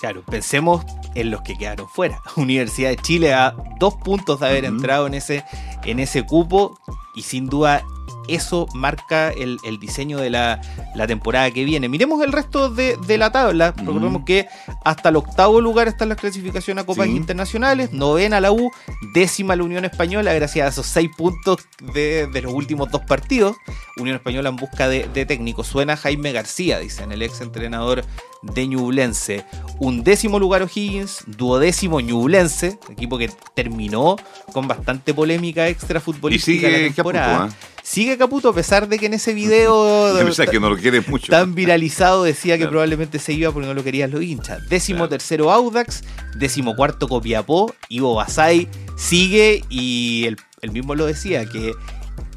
Claro, 0.01 0.23
pensemos 0.23 0.83
en 1.15 1.31
los 1.31 1.43
que 1.43 1.57
quedaron 1.57 1.87
fuera. 1.89 2.23
Universidad 2.37 2.89
de 2.89 2.97
Chile 2.97 3.35
a 3.35 3.55
dos 3.79 3.95
puntos 3.95 4.41
de 4.41 4.47
haber 4.47 4.65
entrado 4.65 5.07
en 5.07 5.15
ese, 5.15 5.45
en 5.85 6.01
ese 6.01 6.25
cupo 6.25 6.81
y 7.15 7.23
sin 7.23 7.47
duda 7.47 7.85
eso 8.29 8.67
marca 8.75 9.31
el, 9.31 9.59
diseño 9.79 10.19
de 10.19 10.31
la, 10.31 10.61
temporada 11.07 11.51
que 11.51 11.65
viene. 11.65 11.89
Miremos 11.89 12.23
el 12.23 12.33
resto 12.33 12.71
de, 12.71 13.19
la 13.19 13.33
tabla. 13.33 13.73
Recordemos 13.77 14.23
que 14.25 14.47
hasta 14.85 15.09
el 15.09 15.17
octavo 15.17 15.61
lugar 15.61 15.89
está 15.89 16.05
en 16.05 16.11
la 16.11 16.17
clasificación 16.17 16.79
a 16.79 16.85
Copas 16.85 17.09
Internacionales, 17.09 17.93
novena 17.93 18.41
la 18.41 18.53
U, 18.53 18.71
décima 19.13 19.57
la 19.57 19.65
Unión 19.65 19.85
Española, 19.85 20.33
gracias 20.33 20.67
a 20.67 20.69
esos 20.71 20.87
seis 20.87 21.11
puntos 21.17 21.67
de, 21.93 22.29
los 22.43 22.53
últimos 22.53 22.91
dos 22.91 23.03
partidos. 23.03 23.57
Unión 23.99 24.17
Española 24.17 24.49
en 24.49 24.57
busca 24.57 24.89
de, 24.89 25.09
de 25.13 25.27
técnico. 25.27 25.65
Suena 25.65 25.97
Jaime 25.97 26.33
García, 26.33 26.79
dicen 26.79 27.13
el 27.13 27.23
ex 27.23 27.41
entrenador 27.41 28.05
de 28.43 28.67
Ñublense. 28.67 29.45
Un 29.79 30.03
décimo 30.03 30.39
lugar 30.39 30.63
O'Higgins, 30.63 31.25
duodécimo 31.27 32.01
Ñublense, 32.01 32.79
equipo 32.91 33.19
que 33.19 33.31
terminó 33.55 34.17
con 34.53 34.69
bastante 34.69 35.15
polémica 35.15 35.69
extra 35.69 36.01
futbolística 36.01 36.69
la 36.69 36.79
temporada. 36.79 37.39
Caputo, 37.39 37.55
¿eh? 37.55 37.71
Sigue 37.83 38.19
Caputo 38.19 38.49
a 38.51 38.55
pesar 38.55 38.89
de 38.89 38.99
que 38.99 39.07
en 39.07 39.15
ese 39.15 39.35
video 39.35 40.15
que 40.51 40.61
no 40.61 40.71
lo 40.71 40.77
quiere 40.77 41.01
mucho. 41.01 41.31
tan 41.31 41.55
viralizado 41.55 42.25
decía 42.25 42.59
que 42.59 42.67
probablemente 42.67 43.19
se 43.19 43.33
iba 43.33 43.51
porque 43.53 43.67
no 43.67 43.75
lo 43.75 43.85
querían 43.85 44.11
los 44.11 44.23
hinchas. 44.23 44.69
Décimo 44.69 45.09
tercero 45.09 45.51
Audax, 45.51 46.03
décimo 46.37 46.77
cuarto 46.77 47.09
Copiapó, 47.09 47.75
Ivo 47.89 48.15
Basay 48.15 48.69
sigue 48.97 49.65
y 49.71 50.27
él 50.61 50.71
mismo 50.73 50.95
lo 50.95 51.07
decía 51.07 51.47
que 51.47 51.73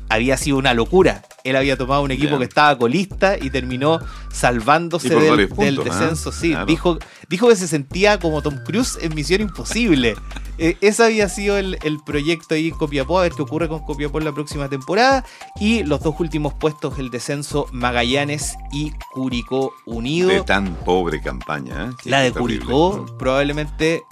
había 0.09 0.37
sido 0.37 0.57
una 0.57 0.73
locura 0.73 1.23
él 1.43 1.55
había 1.55 1.77
tomado 1.77 2.01
un 2.03 2.11
equipo 2.11 2.37
que 2.37 2.45
estaba 2.45 2.77
colista 2.77 3.37
y 3.39 3.49
terminó 3.49 3.99
salvándose 4.31 5.09
del, 5.09 5.49
¿ah? 5.79 5.83
descenso. 5.83 6.31
Sí, 6.31 6.55
dijo, 6.65 6.97
dijo 7.27 7.49
que 7.49 7.55
se 7.55 7.67
sentía 7.67 8.19
como 8.19 8.41
Tom 8.41 8.59
Cruise 8.65 8.97
en 9.01 9.13
Misión 9.13 9.41
Imposible. 9.41 10.15
Eh, 10.57 10.77
ese 10.81 11.03
había 11.03 11.27
sido 11.29 11.57
el, 11.57 11.77
proyecto 12.05 12.55
ahí 12.55 12.69
en 12.69 12.75
Copiapó, 12.75 13.19
a 13.19 13.23
ver 13.23 13.33
qué 13.33 13.41
ocurre 13.41 13.67
con 13.67 13.79
Copiapó 13.79 14.19
en 14.19 14.25
la 14.25 14.33
próxima 14.33 14.69
temporada. 14.69 15.25
Y 15.59 15.83
los 15.83 16.01
dos 16.01 16.15
últimos 16.19 16.53
puestos, 16.53 16.97
el 16.97 17.09
descenso 17.09 17.67
Magallanes 17.71 18.55
y 18.71 18.91
Curicó 19.11 19.73
Unido. 19.85 20.29
De 20.29 20.41
tan 20.43 20.75
pobre 20.75 21.21
campaña. 21.21 21.89
¿eh? 21.89 21.95
la 22.05 22.21
de 22.21 22.31
Curicó 22.31 23.05
probablemente... 23.17 24.03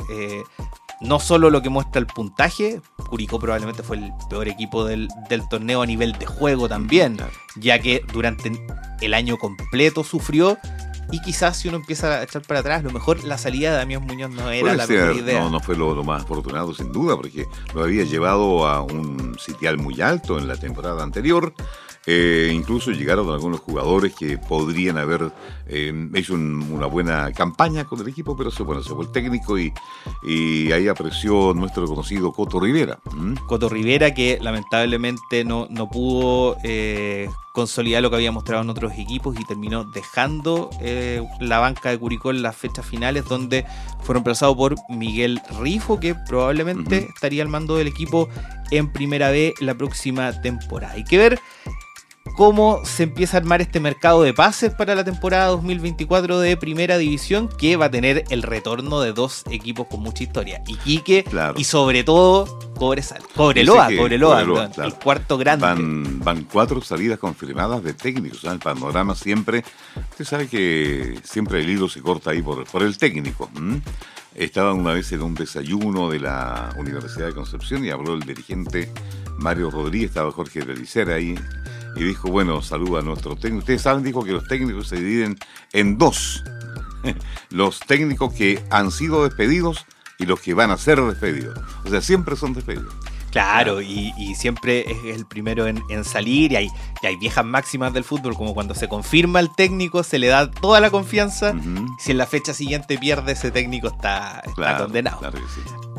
No 1.02 1.20
solo 1.20 1.50
lo 1.50 1.62
que 1.62 1.70
muestra 1.70 2.00
el 2.00 2.06
puntaje, 2.06 2.80
Curicó 3.10 3.40
probablemente 3.40 3.82
fue 3.82 3.98
el 3.98 4.12
peor 4.30 4.48
equipo 4.48 4.86
del, 4.86 5.10
torneo 5.50 5.82
a 5.82 5.86
nivel 5.86 6.14
de 6.14 6.28
juego 6.28 6.70
también, 6.70 7.18
ya 7.56 7.80
que 7.80 8.06
durante 8.14 8.52
el 9.02 9.14
año 9.14 9.38
completo 9.38 10.04
sufrió 10.04 10.58
y 11.12 11.20
quizás 11.22 11.58
si 11.58 11.68
uno 11.68 11.78
empieza 11.78 12.20
a 12.20 12.24
echar 12.24 12.42
para 12.44 12.62
atrás, 12.62 12.84
lo 12.84 12.92
mejor 12.92 13.24
la 13.24 13.38
salida 13.38 13.72
de 13.72 13.78
Damián 13.78 14.04
Muñoz 14.04 14.32
no 14.32 14.50
era 14.50 14.76
la 14.76 14.88
mejor 14.88 15.18
idea. 15.18 15.42
No, 15.42 15.50
no 15.50 15.60
fue 15.60 15.76
lo, 15.76 16.02
más 16.04 16.24
afortunado 16.24 16.74
sin 16.74 16.92
duda, 16.92 17.18
porque 17.18 17.48
lo 17.74 17.84
había 17.84 18.04
llevado 18.04 18.66
a 18.66 18.82
un 18.82 19.38
sitial 19.38 19.78
muy 19.78 20.00
alto 20.02 20.38
en 20.38 20.48
la 20.48 20.56
temporada 20.56 21.04
anterior. 21.04 21.54
Eh, 22.08 22.52
incluso 22.52 22.92
llegaron 22.92 23.30
algunos 23.30 23.60
jugadores 23.60 24.14
que 24.16 24.38
podrían 24.40 24.98
haber 24.98 25.32
eh, 25.68 26.10
hecho 26.16 26.34
una 26.34 26.88
buena 26.88 27.32
campaña 27.32 27.86
con 27.86 28.00
el 28.02 28.08
equipo, 28.08 28.36
pero 28.36 28.50
se, 28.50 28.64
bueno, 28.64 28.82
se 28.82 28.90
fue 28.90 29.06
el 29.06 29.12
técnico 29.12 29.60
y, 29.60 29.72
y 30.24 30.72
ahí 30.72 30.88
apreció 30.88 31.54
nuestro 31.54 31.86
conocido 31.86 32.32
Coto 32.32 32.60
Rivera. 32.60 32.98
Coto 33.48 33.70
Rivera 33.70 34.14
que 34.16 34.40
lamentablemente 34.42 35.44
no, 35.44 35.68
no 35.70 35.90
pudo 35.90 36.58
eh, 36.64 37.30
consolidar 37.54 38.02
lo 38.02 38.10
que 38.10 38.16
había 38.16 38.32
mostrado 38.32 38.64
en 38.64 38.72
otros 38.72 38.94
equipos 38.94 39.40
y 39.40 39.46
terminó 39.46 39.84
dejando 39.84 40.72
la 41.40 41.60
banca 41.60 41.90
de 41.90 42.00
Curicó 42.00 42.32
en 42.32 42.42
las 42.42 42.56
fechas 42.56 42.86
finales 42.86 43.26
donde 43.26 43.66
fue 44.02 44.14
reemplazado 44.14 44.56
por 44.56 44.76
Miguel 44.90 45.40
Rifo 45.60 46.00
que 46.00 46.16
probablemente 46.16 47.10
estaría 47.14 47.44
al 47.44 47.50
mando 47.50 47.76
del 47.76 47.88
equipo 47.88 48.30
en 48.72 48.92
primera 48.92 49.30
B 49.30 49.54
la 49.60 49.76
próxima 49.76 50.42
temporada. 50.42 50.94
Hay 50.94 51.04
que 51.04 51.18
ver 51.18 51.40
cómo 52.36 52.82
se 52.86 53.04
empieza 53.04 53.38
a 53.38 53.40
armar 53.40 53.62
este 53.62 53.80
mercado 53.80 54.24
de 54.24 54.34
pases 54.34 54.74
para 54.74 54.96
la 54.96 55.04
temporada 55.04 55.48
2024 55.48 56.40
de 56.40 56.58
Primera 56.58 56.98
División, 56.98 57.50
que 57.50 57.76
va 57.76 57.86
a 57.86 57.92
tener 57.92 58.24
el 58.30 58.44
retorno 58.44 59.02
de 59.02 59.14
dos 59.14 59.44
equipos 59.50 59.88
con 59.88 60.02
mucha 60.02 60.24
historia. 60.24 60.64
Iquique 60.68 61.26
y 61.56 61.64
sobre 61.64 62.04
todo 62.04 62.60
Cobresal. 62.82 63.22
Cobreloa, 63.36 63.90
Cobreloa, 63.96 64.72
el 64.84 64.94
cuarto 64.96 65.38
grande. 65.38 65.68
Van, 66.24 66.48
cuatro 66.52 66.82
salidas 66.82 67.20
confirmadas 67.20 67.84
de 67.84 67.94
técnicos. 67.94 68.44
El 68.44 68.58
panorama 68.58 69.14
siempre, 69.14 69.64
usted 70.12 70.26
sabe 70.26 70.48
que 70.48 71.20
siempre 71.24 71.62
el 71.62 71.70
hilo 71.70 71.88
se 71.88 72.02
corta 72.02 72.32
ahí 72.32 72.42
por, 72.42 72.66
por 72.66 72.82
el 72.82 72.98
técnico. 72.98 73.50
Estaba 74.34 74.74
una 74.74 74.94
vez 74.94 75.12
en 75.12 75.22
un 75.22 75.36
desayuno 75.36 76.10
de 76.10 76.22
la 76.22 76.74
Universidad 76.78 77.28
de 77.28 77.34
Concepción 77.34 77.86
y 77.86 77.90
habló 77.90 78.16
el 78.16 78.22
dirigente 78.22 78.92
Mario 79.38 79.70
Rodríguez, 79.70 80.10
estaba 80.10 80.32
Jorge 80.32 80.64
Belicera 80.64 81.16
ahí 81.16 81.36
y 81.96 82.04
dijo, 82.04 82.30
bueno, 82.30 82.62
saluda 82.62 83.00
a 83.00 83.04
nuestro 83.04 83.36
técnico. 83.36 83.60
Ustedes 83.60 83.82
saben, 83.82 84.04
dijo 84.04 84.24
que 84.24 84.32
los 84.32 84.46
técnicos 84.48 84.88
se 84.88 84.98
dividen 84.98 85.38
en 85.74 85.98
dos. 85.98 86.44
los 87.50 87.80
técnicos 87.80 88.34
que 88.34 88.64
han 88.70 88.92
sido 88.92 89.24
despedidos 89.24 89.86
y 90.18 90.26
los 90.26 90.40
que 90.40 90.54
van 90.54 90.72
a 90.72 90.78
ser 90.78 91.02
despedidos. 91.02 91.60
O 91.86 91.90
sea, 91.90 92.02
siempre 92.02 92.36
son 92.36 92.54
despedidos. 92.54 92.94
Claro, 93.32 93.82
y, 93.82 94.36
siempre 94.36 94.82
es 94.92 95.16
el 95.16 95.26
primero 95.26 95.66
en, 95.66 96.04
salir 96.04 96.52
y 96.52 96.58
hay, 96.58 96.70
hay, 97.02 97.16
viejas 97.16 97.46
máximas 97.46 97.94
del 97.94 98.04
fútbol, 98.04 98.36
como 98.36 98.54
cuando 98.54 98.76
se 98.76 98.90
confirma 98.90 99.40
el 99.40 99.50
técnico, 99.56 100.04
se 100.04 100.20
le 100.20 100.28
da 100.28 100.52
toda 100.52 100.82
la 100.82 100.90
confianza, 100.90 101.54
si 101.98 102.12
en 102.12 102.18
la 102.18 102.26
fecha 102.26 102.54
siguiente 102.54 102.98
pierde 102.98 103.32
ese 103.32 103.52
técnico 103.52 103.88
está, 103.88 104.44
condenado. 104.78 105.20
Claro 105.20 105.40
que 105.40 105.48
sí 105.48 105.91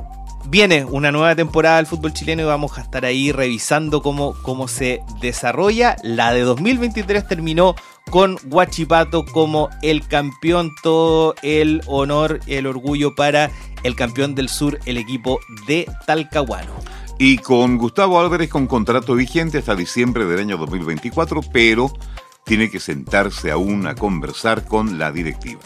viene 0.52 0.84
una 0.84 1.10
nueva 1.10 1.34
temporada 1.34 1.78
del 1.78 1.86
fútbol 1.86 2.12
chileno 2.12 2.42
y 2.42 2.44
vamos 2.44 2.76
a 2.76 2.82
estar 2.82 3.06
ahí 3.06 3.32
revisando 3.32 4.02
cómo, 4.02 4.34
cómo 4.42 4.68
se 4.68 5.00
desarrolla. 5.18 5.96
La 6.02 6.34
de 6.34 6.42
2023 6.42 7.26
terminó 7.26 7.74
con 8.10 8.36
Guachipato 8.44 9.24
como 9.24 9.70
el 9.80 10.06
campeón, 10.06 10.70
todo 10.82 11.34
el 11.40 11.80
honor, 11.86 12.38
el 12.48 12.66
orgullo 12.66 13.14
para 13.14 13.50
el 13.82 13.96
campeón 13.96 14.34
del 14.34 14.50
sur, 14.50 14.78
el 14.84 14.98
equipo 14.98 15.40
de 15.66 15.90
Talcahuano. 16.06 16.74
Y 17.18 17.38
con 17.38 17.78
Gustavo 17.78 18.20
Álvarez 18.20 18.50
con 18.50 18.66
contrato 18.66 19.14
vigente 19.14 19.56
hasta 19.56 19.74
diciembre 19.74 20.26
del 20.26 20.40
año 20.40 20.58
2024, 20.58 21.40
pero 21.50 21.90
tiene 22.44 22.70
que 22.70 22.78
sentarse 22.78 23.50
aún 23.50 23.86
a 23.86 23.94
conversar 23.94 24.66
con 24.66 24.98
la 24.98 25.12
directiva 25.12 25.60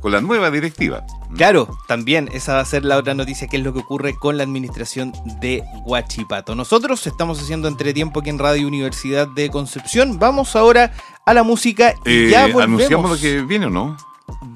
con 0.00 0.12
la 0.12 0.20
nueva 0.20 0.50
directiva. 0.50 1.04
Claro, 1.36 1.68
también 1.86 2.28
esa 2.32 2.54
va 2.54 2.60
a 2.60 2.64
ser 2.64 2.84
la 2.84 2.96
otra 2.96 3.14
noticia, 3.14 3.48
que 3.48 3.58
es 3.58 3.62
lo 3.62 3.72
que 3.72 3.80
ocurre 3.80 4.14
con 4.14 4.36
la 4.36 4.44
administración 4.44 5.12
de 5.40 5.62
Huachipato. 5.84 6.54
Nosotros 6.54 7.06
estamos 7.06 7.40
haciendo 7.40 7.68
entretiempo 7.68 8.20
aquí 8.20 8.30
en 8.30 8.38
Radio 8.38 8.66
Universidad 8.66 9.28
de 9.28 9.50
Concepción. 9.50 10.18
Vamos 10.18 10.56
ahora 10.56 10.92
a 11.26 11.34
la 11.34 11.42
música 11.42 11.94
y 12.04 12.26
eh, 12.26 12.30
ya 12.30 12.42
volvemos. 12.46 12.62
¿Anunciamos 12.62 13.10
lo 13.10 13.18
que 13.18 13.42
viene 13.42 13.66
o 13.66 13.70
no? 13.70 13.96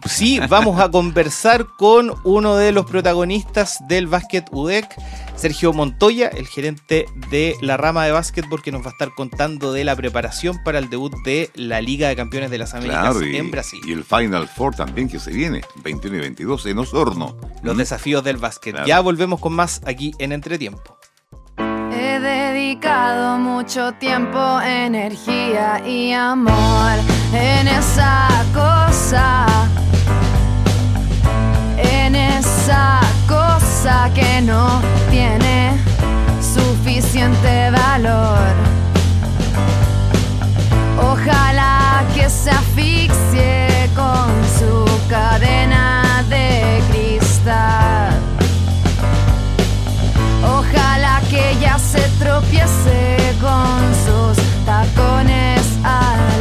Sí, 0.06 0.40
vamos 0.48 0.80
a 0.80 0.90
conversar 0.90 1.66
con 1.78 2.14
uno 2.24 2.56
de 2.56 2.72
los 2.72 2.86
protagonistas 2.86 3.78
del 3.86 4.06
básquet 4.06 4.46
UDEC, 4.50 4.86
Sergio 5.36 5.72
Montoya, 5.72 6.28
el 6.28 6.46
gerente 6.46 7.06
de 7.30 7.56
la 7.60 7.76
rama 7.76 8.04
de 8.04 8.12
básquetbol, 8.12 8.62
que 8.62 8.72
nos 8.72 8.82
va 8.82 8.86
a 8.86 8.90
estar 8.90 9.10
contando 9.14 9.72
de 9.72 9.84
la 9.84 9.94
preparación 9.94 10.62
para 10.64 10.78
el 10.78 10.90
debut 10.90 11.12
de 11.24 11.50
la 11.54 11.80
Liga 11.80 12.08
de 12.08 12.16
Campeones 12.16 12.50
de 12.50 12.58
las 12.58 12.74
Américas 12.74 13.16
en 13.22 13.50
Brasil. 13.50 13.80
Y 13.86 13.92
el 13.92 14.04
Final 14.04 14.48
Four 14.48 14.74
también 14.74 15.08
que 15.08 15.18
se 15.18 15.30
viene, 15.30 15.62
21 15.82 16.16
y 16.16 16.20
22 16.20 16.66
en 16.66 16.78
Osorno. 16.78 17.36
Los 17.62 17.76
desafíos 17.76 18.24
del 18.24 18.38
básquet. 18.38 18.84
Ya 18.86 19.00
volvemos 19.00 19.40
con 19.40 19.52
más 19.52 19.82
aquí 19.86 20.12
en 20.18 20.32
Entretiempo. 20.32 20.98
He 21.58 22.18
dedicado 22.18 23.38
mucho 23.38 23.92
tiempo, 23.92 24.60
energía 24.60 25.86
y 25.86 26.12
amor 26.12 26.98
en 27.32 27.68
esa 27.68 28.28
cosa, 28.52 29.46
en 31.78 32.14
esa 32.14 33.00
cosa 33.26 34.10
que 34.14 34.42
no 34.42 34.80
tiene 35.10 35.78
suficiente 36.40 37.70
valor. 37.70 38.38
Ojalá 41.00 42.04
que 42.14 42.28
se 42.28 42.50
asfixie 42.50 43.88
con 43.96 44.28
su 44.58 44.84
cadena 45.08 46.24
de 46.28 46.82
cristal. 46.90 48.20
Ojalá 50.44 51.20
que 51.30 51.52
ella 51.52 51.78
se 51.78 52.02
tropiece 52.18 53.16
con 53.40 53.80
sus 54.04 54.36
tacones 54.66 55.62
al 55.82 56.31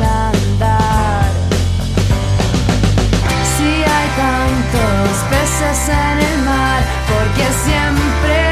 peces 5.62 5.89
en 5.89 6.19
el 6.19 6.43
mar, 6.43 6.82
porque 7.08 7.45
siempre 7.65 8.52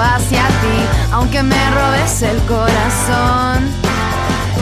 hacia 0.00 0.46
ti, 0.46 0.78
aunque 1.12 1.42
me 1.42 1.70
robes 1.70 2.22
el 2.22 2.38
corazón. 2.42 3.68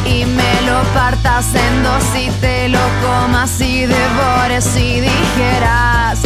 Y 0.04 0.24
me 0.24 0.62
lo 0.66 0.82
partas 0.94 1.46
en 1.54 1.82
dos 1.82 2.04
y 2.16 2.28
te 2.40 2.68
lo 2.68 2.80
comas 3.02 3.60
y 3.60 3.86
devores 3.86 4.76
y 4.76 5.00
dijeras 5.00 6.18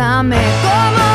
recuérdame 0.00 0.40
como 0.62 1.09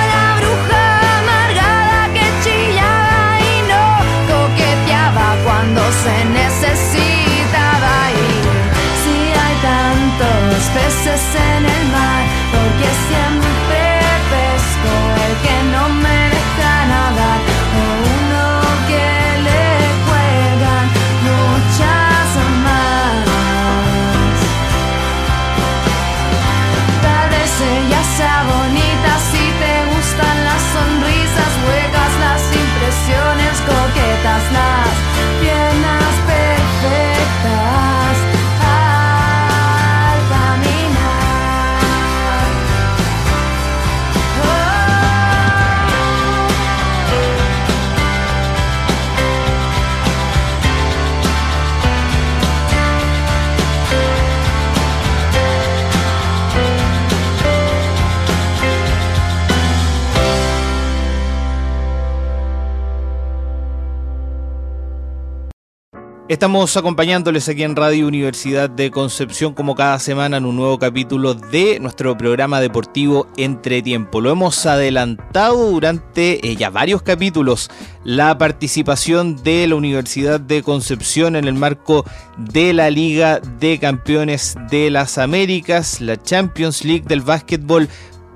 Estamos 66.27 66.75
acompañándoles 66.75 67.47
aquí 67.49 67.61
en 67.61 67.75
Radio 67.75 68.07
Universidad 68.07 68.67
de 68.67 68.89
Concepción 68.89 69.53
como 69.53 69.75
cada 69.75 69.99
semana 69.99 70.37
en 70.37 70.45
un 70.45 70.55
nuevo 70.55 70.79
capítulo 70.79 71.35
de 71.35 71.79
nuestro 71.79 72.17
programa 72.17 72.59
deportivo 72.59 73.27
Entre 73.37 73.83
Tiempo. 73.83 74.21
Lo 74.21 74.31
hemos 74.31 74.65
adelantado 74.65 75.69
durante 75.69 76.49
eh, 76.49 76.55
ya 76.55 76.71
varios 76.71 77.03
capítulos 77.03 77.69
la 78.03 78.39
participación 78.39 79.35
de 79.43 79.67
la 79.67 79.75
Universidad 79.75 80.39
de 80.39 80.63
Concepción 80.63 81.35
en 81.35 81.45
el 81.45 81.53
marco 81.53 82.05
de 82.37 82.73
la 82.73 82.89
Liga 82.89 83.39
de 83.39 83.77
Campeones 83.77 84.55
de 84.71 84.89
las 84.89 85.19
Américas, 85.19 86.01
la 86.01 86.19
Champions 86.19 86.83
League 86.83 87.05
del 87.07 87.21
básquetbol 87.21 87.87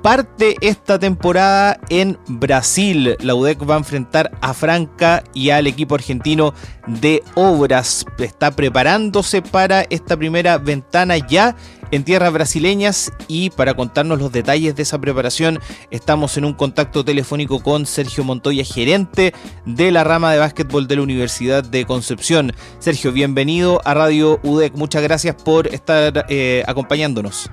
parte 0.01 0.55
esta 0.61 0.99
temporada 0.99 1.79
en 1.89 2.17
Brasil. 2.27 3.15
La 3.19 3.35
UDEC 3.35 3.69
va 3.69 3.75
a 3.75 3.79
enfrentar 3.79 4.31
a 4.41 4.53
Franca 4.53 5.23
y 5.33 5.49
al 5.49 5.67
equipo 5.67 5.95
argentino 5.95 6.53
de 6.87 7.23
Obras. 7.35 8.05
Está 8.17 8.51
preparándose 8.51 9.41
para 9.41 9.81
esta 9.89 10.17
primera 10.17 10.57
ventana 10.57 11.17
ya 11.17 11.55
en 11.91 12.03
tierras 12.03 12.31
brasileñas 12.31 13.11
y 13.27 13.49
para 13.49 13.73
contarnos 13.73 14.19
los 14.19 14.31
detalles 14.31 14.75
de 14.75 14.83
esa 14.83 14.99
preparación 14.99 15.59
estamos 15.91 16.37
en 16.37 16.45
un 16.45 16.53
contacto 16.53 17.03
telefónico 17.03 17.61
con 17.61 17.85
Sergio 17.85 18.23
Montoya, 18.23 18.63
gerente 18.63 19.33
de 19.65 19.91
la 19.91 20.03
rama 20.03 20.31
de 20.31 20.39
básquetbol 20.39 20.87
de 20.87 20.97
la 20.97 21.01
Universidad 21.01 21.63
de 21.63 21.85
Concepción. 21.85 22.53
Sergio, 22.79 23.11
bienvenido 23.11 23.81
a 23.85 23.93
Radio 23.93 24.39
UDEC. 24.43 24.75
Muchas 24.75 25.01
gracias 25.01 25.35
por 25.35 25.67
estar 25.67 26.25
eh, 26.29 26.63
acompañándonos. 26.67 27.49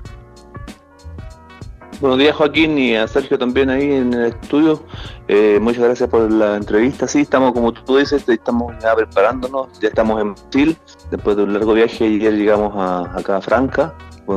Buenos 1.99 2.19
días 2.19 2.35
Joaquín 2.35 2.77
y 2.77 2.95
a 2.95 3.07
Sergio 3.07 3.39
también 3.39 3.71
ahí 3.71 3.91
en 3.91 4.13
el 4.13 4.25
estudio. 4.27 4.83
Eh, 5.27 5.57
muchas 5.59 5.83
gracias 5.83 6.07
por 6.09 6.31
la 6.31 6.55
entrevista. 6.57 7.07
Sí, 7.07 7.21
estamos 7.21 7.53
como 7.53 7.71
tú 7.73 7.97
dices, 7.97 8.23
estamos 8.29 8.73
ya 8.83 8.95
preparándonos, 8.95 9.79
ya 9.79 9.87
estamos 9.89 10.21
en 10.21 10.33
Brasil, 10.35 10.77
después 11.09 11.35
de 11.37 11.43
un 11.43 11.53
largo 11.53 11.73
viaje 11.73 12.05
ayer 12.05 12.35
llegamos 12.35 12.73
a, 12.75 13.17
acá 13.17 13.41
Franca. 13.41 13.95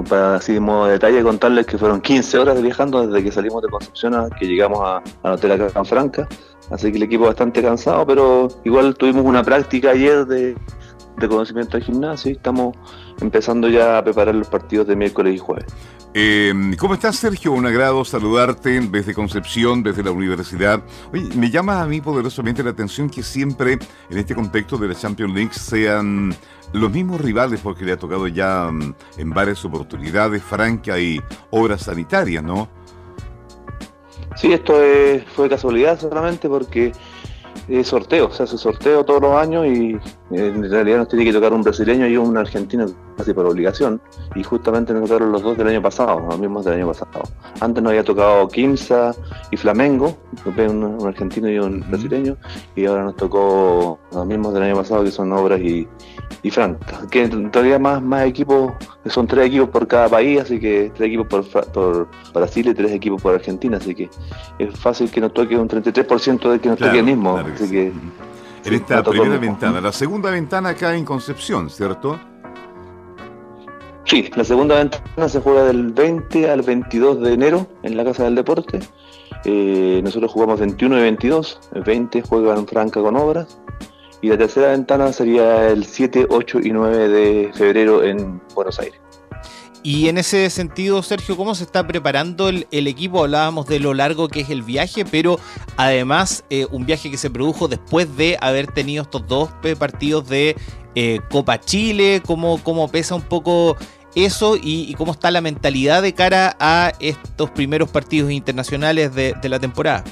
Para 0.08 0.36
así 0.36 0.52
de 0.54 0.60
modo 0.60 0.86
de 0.86 0.92
detalle 0.92 1.20
contarles 1.22 1.66
que 1.66 1.76
fueron 1.76 2.00
15 2.00 2.38
horas 2.38 2.62
viajando 2.62 3.04
desde 3.06 3.24
que 3.24 3.32
salimos 3.32 3.60
de 3.60 3.68
Concepción 3.68 4.14
a 4.14 4.28
que 4.30 4.46
llegamos 4.46 4.78
a- 4.82 5.02
al 5.24 5.32
hotel 5.32 5.52
acá 5.52 5.66
en 5.78 5.84
Franca. 5.84 6.28
Así 6.70 6.90
que 6.92 6.96
el 6.98 7.02
equipo 7.02 7.24
bastante 7.26 7.60
cansado, 7.60 8.06
pero 8.06 8.46
igual 8.64 8.94
tuvimos 8.94 9.24
una 9.24 9.42
práctica 9.42 9.90
ayer 9.90 10.24
de, 10.26 10.56
de 11.20 11.28
conocimiento 11.28 11.76
del 11.76 11.84
gimnasio 11.84 12.30
y 12.30 12.34
estamos 12.34 12.76
empezando 13.20 13.68
ya 13.68 13.98
a 13.98 14.04
preparar 14.04 14.34
los 14.34 14.48
partidos 14.48 14.86
de 14.86 14.96
miércoles 14.96 15.34
y 15.34 15.38
jueves. 15.38 15.66
Eh, 16.14 16.52
¿Cómo 16.78 16.94
estás, 16.94 17.16
Sergio? 17.16 17.52
Un 17.52 17.66
agrado 17.66 18.04
saludarte 18.04 18.80
desde 18.80 19.14
Concepción, 19.14 19.82
desde 19.82 20.02
la 20.02 20.10
universidad. 20.10 20.82
Oye, 21.12 21.28
me 21.36 21.50
llama 21.50 21.80
a 21.82 21.86
mí 21.86 22.00
poderosamente 22.00 22.64
la 22.64 22.70
atención 22.70 23.08
que 23.08 23.22
siempre 23.22 23.78
en 24.08 24.18
este 24.18 24.34
contexto 24.34 24.76
de 24.76 24.88
la 24.88 24.94
Champions 24.94 25.32
League 25.34 25.52
sean 25.54 26.34
los 26.72 26.90
mismos 26.90 27.20
rivales, 27.20 27.60
porque 27.60 27.84
le 27.84 27.92
ha 27.92 27.96
tocado 27.96 28.26
ya 28.28 28.70
mm, 28.72 28.94
en 29.18 29.30
varias 29.30 29.64
oportunidades 29.64 30.42
Franca 30.42 30.98
y 30.98 31.20
obras 31.50 31.82
sanitarias, 31.82 32.42
¿no? 32.42 32.68
Sí, 34.36 34.52
esto 34.52 34.80
es- 34.82 35.24
fue 35.34 35.48
casualidad 35.48 35.98
solamente 35.98 36.48
porque 36.48 36.92
es 37.68 37.86
sorteo, 37.88 38.30
se 38.30 38.42
hace 38.42 38.58
sorteo 38.58 39.04
todos 39.04 39.22
los 39.22 39.34
años 39.34 39.66
y 39.66 39.98
en 40.30 40.70
realidad 40.70 40.98
nos 40.98 41.08
tiene 41.08 41.24
que 41.24 41.32
tocar 41.32 41.52
un 41.52 41.62
brasileño 41.62 42.06
y 42.06 42.16
un 42.16 42.36
argentino 42.36 42.86
casi 43.16 43.32
por 43.32 43.46
obligación. 43.46 44.00
Y 44.34 44.42
justamente 44.42 44.92
nos 44.92 45.08
tocaron 45.08 45.32
los 45.32 45.42
dos 45.42 45.56
del 45.56 45.68
año 45.68 45.82
pasado, 45.82 46.20
los 46.20 46.38
mismos 46.38 46.64
del 46.64 46.74
año 46.74 46.88
pasado. 46.88 47.22
Antes 47.60 47.82
nos 47.82 47.90
había 47.90 48.04
tocado 48.04 48.48
Quimsa 48.48 49.14
y 49.50 49.56
Flamengo, 49.56 50.16
un, 50.44 50.84
un 50.84 51.06
argentino 51.06 51.48
y 51.48 51.58
un 51.58 51.84
brasileño, 51.88 52.36
y 52.76 52.86
ahora 52.86 53.04
nos 53.04 53.16
tocó 53.16 53.98
los 54.12 54.26
mismos 54.26 54.54
del 54.54 54.64
año 54.64 54.76
pasado 54.76 55.04
que 55.04 55.10
son 55.10 55.32
Obras 55.32 55.60
y, 55.60 55.86
y 56.42 56.50
Franca. 56.50 57.00
Que 57.10 57.24
en 57.24 57.52
realidad 57.52 57.80
más, 57.80 58.02
más 58.02 58.24
equipos, 58.26 58.72
son 59.06 59.26
tres 59.26 59.46
equipos 59.46 59.68
por 59.70 59.86
cada 59.86 60.08
país, 60.08 60.40
así 60.40 60.58
que 60.60 60.90
tres 60.94 61.08
equipos 61.08 61.26
por, 61.46 61.66
por 61.72 62.08
Brasil 62.32 62.68
y 62.68 62.74
tres 62.74 62.92
equipos 62.92 63.20
por 63.22 63.34
Argentina, 63.34 63.76
así 63.78 63.94
que 63.94 64.08
es 64.58 64.78
fácil 64.78 65.10
que 65.10 65.20
nos 65.20 65.32
toque 65.34 65.56
un 65.56 65.68
33% 65.68 66.50
de 66.50 66.60
que 66.60 66.68
nos 66.68 66.78
Claro, 66.78 66.92
toque 66.92 66.98
el 66.98 67.04
mismo. 67.04 67.34
claro 67.34 67.48
que 67.48 67.54
así 67.54 67.66
sí. 67.66 67.70
que 67.72 67.92
En 68.68 68.74
esta 68.74 69.02
primera 69.02 69.38
ventana, 69.38 69.80
la 69.80 69.92
segunda 69.92 70.30
ventana 70.30 70.70
acá 70.70 70.94
en 70.96 71.04
Concepción, 71.04 71.68
¿cierto? 71.70 72.18
Sí, 74.04 74.28
la 74.34 74.44
segunda 74.44 74.76
ventana 74.76 75.28
se 75.28 75.40
juega 75.40 75.64
del 75.64 75.92
20 75.92 76.50
al 76.50 76.62
22 76.62 77.20
de 77.20 77.32
enero 77.34 77.66
en 77.82 77.96
la 77.96 78.04
Casa 78.04 78.24
del 78.24 78.34
Deporte. 78.34 78.80
Eh, 79.44 80.00
nosotros 80.02 80.32
jugamos 80.32 80.58
21 80.58 80.98
y 80.98 81.02
22, 81.02 81.60
el 81.74 81.82
20 81.82 82.22
juegan 82.22 82.66
Franca 82.66 83.00
con 83.00 83.16
Obras. 83.16 83.58
Y 84.22 84.28
la 84.28 84.38
tercera 84.38 84.68
ventana 84.68 85.12
sería 85.12 85.68
el 85.68 85.84
7, 85.84 86.26
8 86.28 86.60
y 86.62 86.70
9 86.72 87.08
de 87.08 87.52
febrero 87.54 88.02
en 88.02 88.40
Buenos 88.54 88.78
Aires. 88.78 89.00
Y 89.82 90.08
en 90.08 90.18
ese 90.18 90.50
sentido, 90.50 91.02
Sergio, 91.02 91.38
¿cómo 91.38 91.54
se 91.54 91.64
está 91.64 91.86
preparando 91.86 92.50
el, 92.50 92.66
equipo? 92.70 93.24
Hablábamos 93.24 93.66
de 93.66 93.80
lo 93.80 93.94
largo 93.94 94.28
que 94.28 94.40
es 94.40 94.50
el 94.50 94.62
viaje, 94.62 95.06
pero 95.06 95.40
además 95.78 96.44
eh, 96.50 96.66
un 96.70 96.84
viaje 96.84 97.10
que 97.10 97.16
se 97.16 97.30
produjo 97.30 97.66
después 97.66 98.14
de 98.16 98.36
haber 98.42 98.66
tenido 98.66 99.04
estos 99.04 99.26
dos 99.26 99.48
eh, 99.62 99.74
partidos 99.76 100.28
de 100.28 100.54
eh, 100.94 101.20
Copa 101.30 101.58
Chile, 101.60 102.20
¿cómo, 102.26 102.62
cómo 102.62 102.88
pesa 102.88 103.14
un 103.14 103.22
poco 103.22 103.78
eso 104.14 104.58
y, 104.60 104.92
cómo 104.94 105.12
está 105.12 105.30
la 105.30 105.40
mentalidad 105.40 106.02
de 106.02 106.12
cara 106.12 106.56
a 106.60 106.92
estos 107.00 107.50
primeros 107.50 107.88
partidos 107.88 108.30
internacionales 108.32 109.14
de 109.14 109.48
la 109.48 109.58
temporada? 109.58 110.04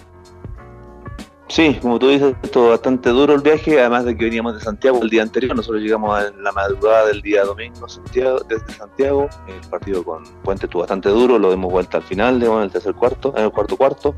Sí, 1.48 1.78
como 1.80 1.98
tú 1.98 2.10
dices, 2.10 2.36
esto 2.42 2.68
bastante 2.68 3.08
duro 3.08 3.34
el 3.34 3.40
viaje, 3.40 3.80
además 3.80 4.04
de 4.04 4.14
que 4.14 4.26
veníamos 4.26 4.54
de 4.54 4.60
Santiago 4.60 5.00
el 5.02 5.08
día 5.08 5.22
anterior, 5.22 5.56
nosotros 5.56 5.82
llegamos 5.82 6.22
en 6.22 6.44
la 6.44 6.52
madrugada 6.52 7.06
del 7.06 7.22
día 7.22 7.42
domingo 7.42 7.88
Santiago, 7.88 8.40
desde 8.46 8.70
Santiago, 8.74 9.30
el 9.46 9.68
partido 9.70 10.04
con 10.04 10.24
Puente 10.42 10.66
estuvo 10.66 10.82
bastante 10.82 11.08
duro, 11.08 11.38
lo 11.38 11.50
dimos 11.50 11.72
vuelta 11.72 11.96
al 11.96 12.02
final, 12.02 12.42
en 12.42 12.52
el 12.52 12.70
tercer 12.70 12.94
cuarto, 12.94 13.32
en 13.34 13.44
el 13.44 13.50
cuarto 13.50 13.78
cuarto, 13.78 14.14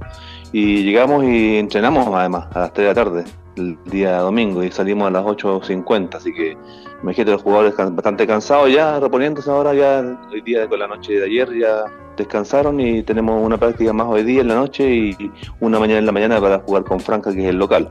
y 0.51 0.83
llegamos 0.83 1.23
y 1.23 1.59
entrenamos 1.59 2.09
además 2.13 2.49
a 2.53 2.61
las 2.61 2.73
3 2.73 2.85
de 2.85 2.89
la 2.89 2.95
tarde 2.95 3.25
el 3.57 3.79
día 3.85 4.19
domingo 4.19 4.65
y 4.65 4.73
salimos 4.73 5.07
a 5.07 5.13
las 5.13 5.25
8.50, 5.25 6.17
así 6.17 6.35
que 6.35 6.57
imagínate 7.01 7.31
los 7.31 7.43
jugadores 7.43 7.75
bastante 7.77 8.27
cansados 8.27 8.73
ya, 8.73 8.99
reponiéndose 8.99 9.49
ahora 9.49 9.73
ya 9.73 10.19
hoy 10.33 10.41
día 10.41 10.69
con 10.69 10.81
la 10.81 10.89
noche 10.89 11.13
de 11.13 11.27
ayer 11.27 11.49
ya 11.57 11.85
descansaron 12.21 12.79
y 12.81 13.03
tenemos 13.03 13.45
una 13.45 13.59
práctica 13.59 13.93
más 13.93 14.07
hoy 14.09 14.23
día 14.23 14.41
en 14.43 14.49
la 14.49 14.55
noche 14.55 14.89
y 14.95 15.17
una 15.61 15.79
mañana 15.79 15.99
en 15.99 16.07
la 16.07 16.13
mañana 16.13 16.41
para 16.41 16.61
jugar 16.61 16.85
con 16.85 17.01
Franca, 17.01 17.33
que 17.33 17.43
es 17.43 17.49
el 17.51 17.57
local. 17.59 17.89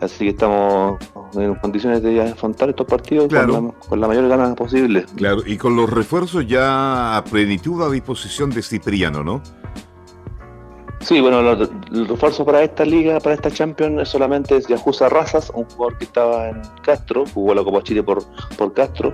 Así 0.00 0.24
que 0.24 0.30
estamos 0.30 0.98
en 1.34 1.54
condiciones 1.56 2.02
de 2.02 2.20
afrontar 2.22 2.68
estos 2.70 2.86
partidos 2.86 3.28
Claro. 3.28 3.54
con, 3.54 3.66
la, 3.66 3.72
con 3.88 4.00
la 4.00 4.08
mayor 4.08 4.28
ganas 4.28 4.54
posible. 4.56 5.04
Claro, 5.16 5.42
y 5.46 5.56
con 5.56 5.76
los 5.76 5.88
refuerzos 5.88 6.46
ya 6.46 7.16
a 7.16 7.24
plenitud 7.24 7.80
a 7.82 7.90
disposición 7.90 8.50
de 8.50 8.62
Cipriano, 8.62 9.22
¿no? 9.22 9.40
Sí, 11.02 11.20
bueno, 11.20 11.42
lo- 11.42 11.52
el 11.64 12.06
refuerzo 12.08 12.44
para 12.44 12.62
esta 12.62 12.84
liga, 12.84 13.18
para 13.18 13.34
esta 13.34 13.50
Champions, 13.50 14.08
solamente 14.08 14.56
es 14.56 14.68
Yajusa 14.68 15.08
Razas, 15.08 15.50
un 15.54 15.64
jugador 15.64 15.98
que 15.98 16.04
estaba 16.04 16.48
en 16.48 16.62
Castro, 16.82 17.24
jugó 17.34 17.54
la 17.54 17.64
Copa 17.64 17.82
Chile 17.82 18.02
por, 18.04 18.22
por 18.56 18.72
Castro. 18.72 19.10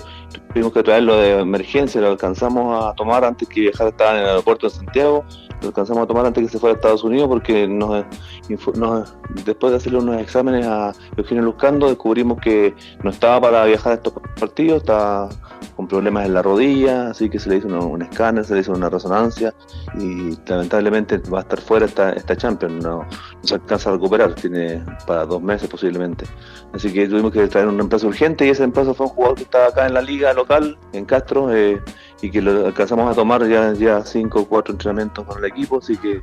Tuvimos 0.53 0.73
que 0.73 0.83
traerlo 0.83 1.17
de 1.17 1.39
emergencia, 1.41 2.01
lo 2.01 2.09
alcanzamos 2.09 2.85
a 2.85 2.93
tomar 2.95 3.25
antes 3.25 3.49
que 3.49 3.63
viajar, 3.63 3.89
estaba 3.89 4.13
en 4.13 4.19
el 4.19 4.27
aeropuerto 4.29 4.69
de 4.69 4.75
Santiago. 4.75 5.25
Lo 5.61 5.69
alcanzamos 5.69 6.05
a 6.05 6.07
tomar 6.07 6.27
antes 6.27 6.45
que 6.45 6.51
se 6.51 6.59
fuera 6.59 6.75
a 6.75 6.77
Estados 6.77 7.05
Unidos 7.05 7.29
porque 7.29 7.67
nos, 7.67 8.05
después 9.45 9.71
de 9.71 9.77
hacerle 9.77 9.99
unos 9.99 10.21
exámenes 10.21 10.67
a 10.67 10.93
Eugenio 11.17 11.43
Luzcando 11.43 11.89
descubrimos 11.89 12.41
que 12.41 12.75
no 13.03 13.11
estaba 13.11 13.41
para 13.41 13.65
viajar 13.65 13.93
a 13.93 13.95
estos 13.97 14.15
partidos, 14.39 14.79
estaba 14.79 15.29
con 15.77 15.87
problemas 15.87 16.27
en 16.27 16.35
la 16.35 16.43
rodilla, 16.43 17.11
así 17.11 17.29
que 17.31 17.39
se 17.39 17.49
le 17.49 17.57
hizo 17.57 17.69
un, 17.69 18.03
escáner, 18.03 18.45
se 18.45 18.55
le 18.55 18.61
hizo 18.61 18.73
una 18.73 18.89
resonancia 18.89 19.55
y 19.99 20.37
lamentablemente 20.47 21.19
va 21.33 21.39
a 21.39 21.43
estar 21.43 21.61
fuera 21.61 21.87
esta, 21.87 22.13
esta 22.13 22.37
Champions, 22.37 22.85
no, 22.85 23.07
se 23.43 23.55
alcanza 23.55 23.91
a 23.91 23.93
recuperar, 23.93 24.35
tiene 24.35 24.85
para 25.07 25.25
dos 25.25 25.41
meses 25.41 25.69
posiblemente. 25.69 26.25
Así 26.73 26.93
que 26.93 27.07
tuvimos 27.09 27.33
que 27.33 27.47
traer 27.49 27.69
un 27.69 27.77
reemplazo 27.77 28.09
urgente 28.09 28.47
y 28.47 28.51
ese 28.51 28.63
reemplazo 28.63 28.95
fue 28.95 29.07
un 29.07 29.13
jugador 29.13 29.37
que 29.37 29.45
estaba 29.45 29.67
acá 29.67 29.87
en 29.87 29.95
la 29.95 30.03
liga 30.03 30.33
local, 30.33 30.77
en 30.93 31.05
Castro, 31.05 31.55
eh, 31.55 31.81
y 32.21 32.31
que 32.31 32.43
lo 32.43 32.67
alcanzamos 32.67 33.11
a 33.11 33.15
tomar 33.15 33.47
ya, 33.49 33.73
ya 33.75 34.05
cinco 34.05 34.41
o 34.41 34.45
cuatro 34.49 34.73
entrenamientos 34.73 35.25
con 35.25 35.39
el 35.39 35.45
equipo, 35.45 35.79
así 35.79 35.97
que 35.97 36.21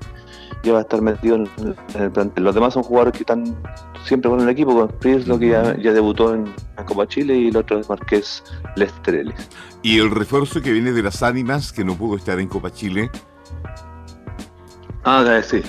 ya 0.64 0.74
va 0.74 0.80
a 0.80 0.82
estar 0.82 1.02
metido 1.02 1.36
en, 1.36 1.76
el 1.96 2.12
plantel. 2.12 2.44
Los 2.44 2.56
demás 2.56 2.74
son 2.74 2.84
jugadores 2.84 3.14
que 3.14 3.20
están 3.20 3.56
siempre 4.04 4.30
con 4.30 4.42
el 4.42 4.50
equipo, 4.50 4.74
con 4.74 5.28
lo 5.28 5.40
que 5.40 5.50
ya, 5.50 5.78
ya, 5.78 5.94
debutó 5.94 6.34
en, 6.34 6.54
Copa 6.86 7.08
Chile, 7.08 7.36
y 7.38 7.48
el 7.48 7.58
otro 7.58 7.80
es 7.80 7.90
Marqués 7.90 8.44
Lestreles. 8.76 9.50
¿Y 9.82 10.00
el 10.00 10.12
refuerzo 10.12 10.62
que 10.62 10.72
viene 10.72 10.92
de 10.92 11.02
las 11.02 11.24
ánimas, 11.24 11.72
que 11.72 11.86
no 11.86 11.96
pudo 11.96 12.18
estar 12.18 12.40
en 12.40 12.48
Copa 12.48 12.72
Chile? 12.72 13.10
Ah, 15.04 15.42
sí. 15.44 15.62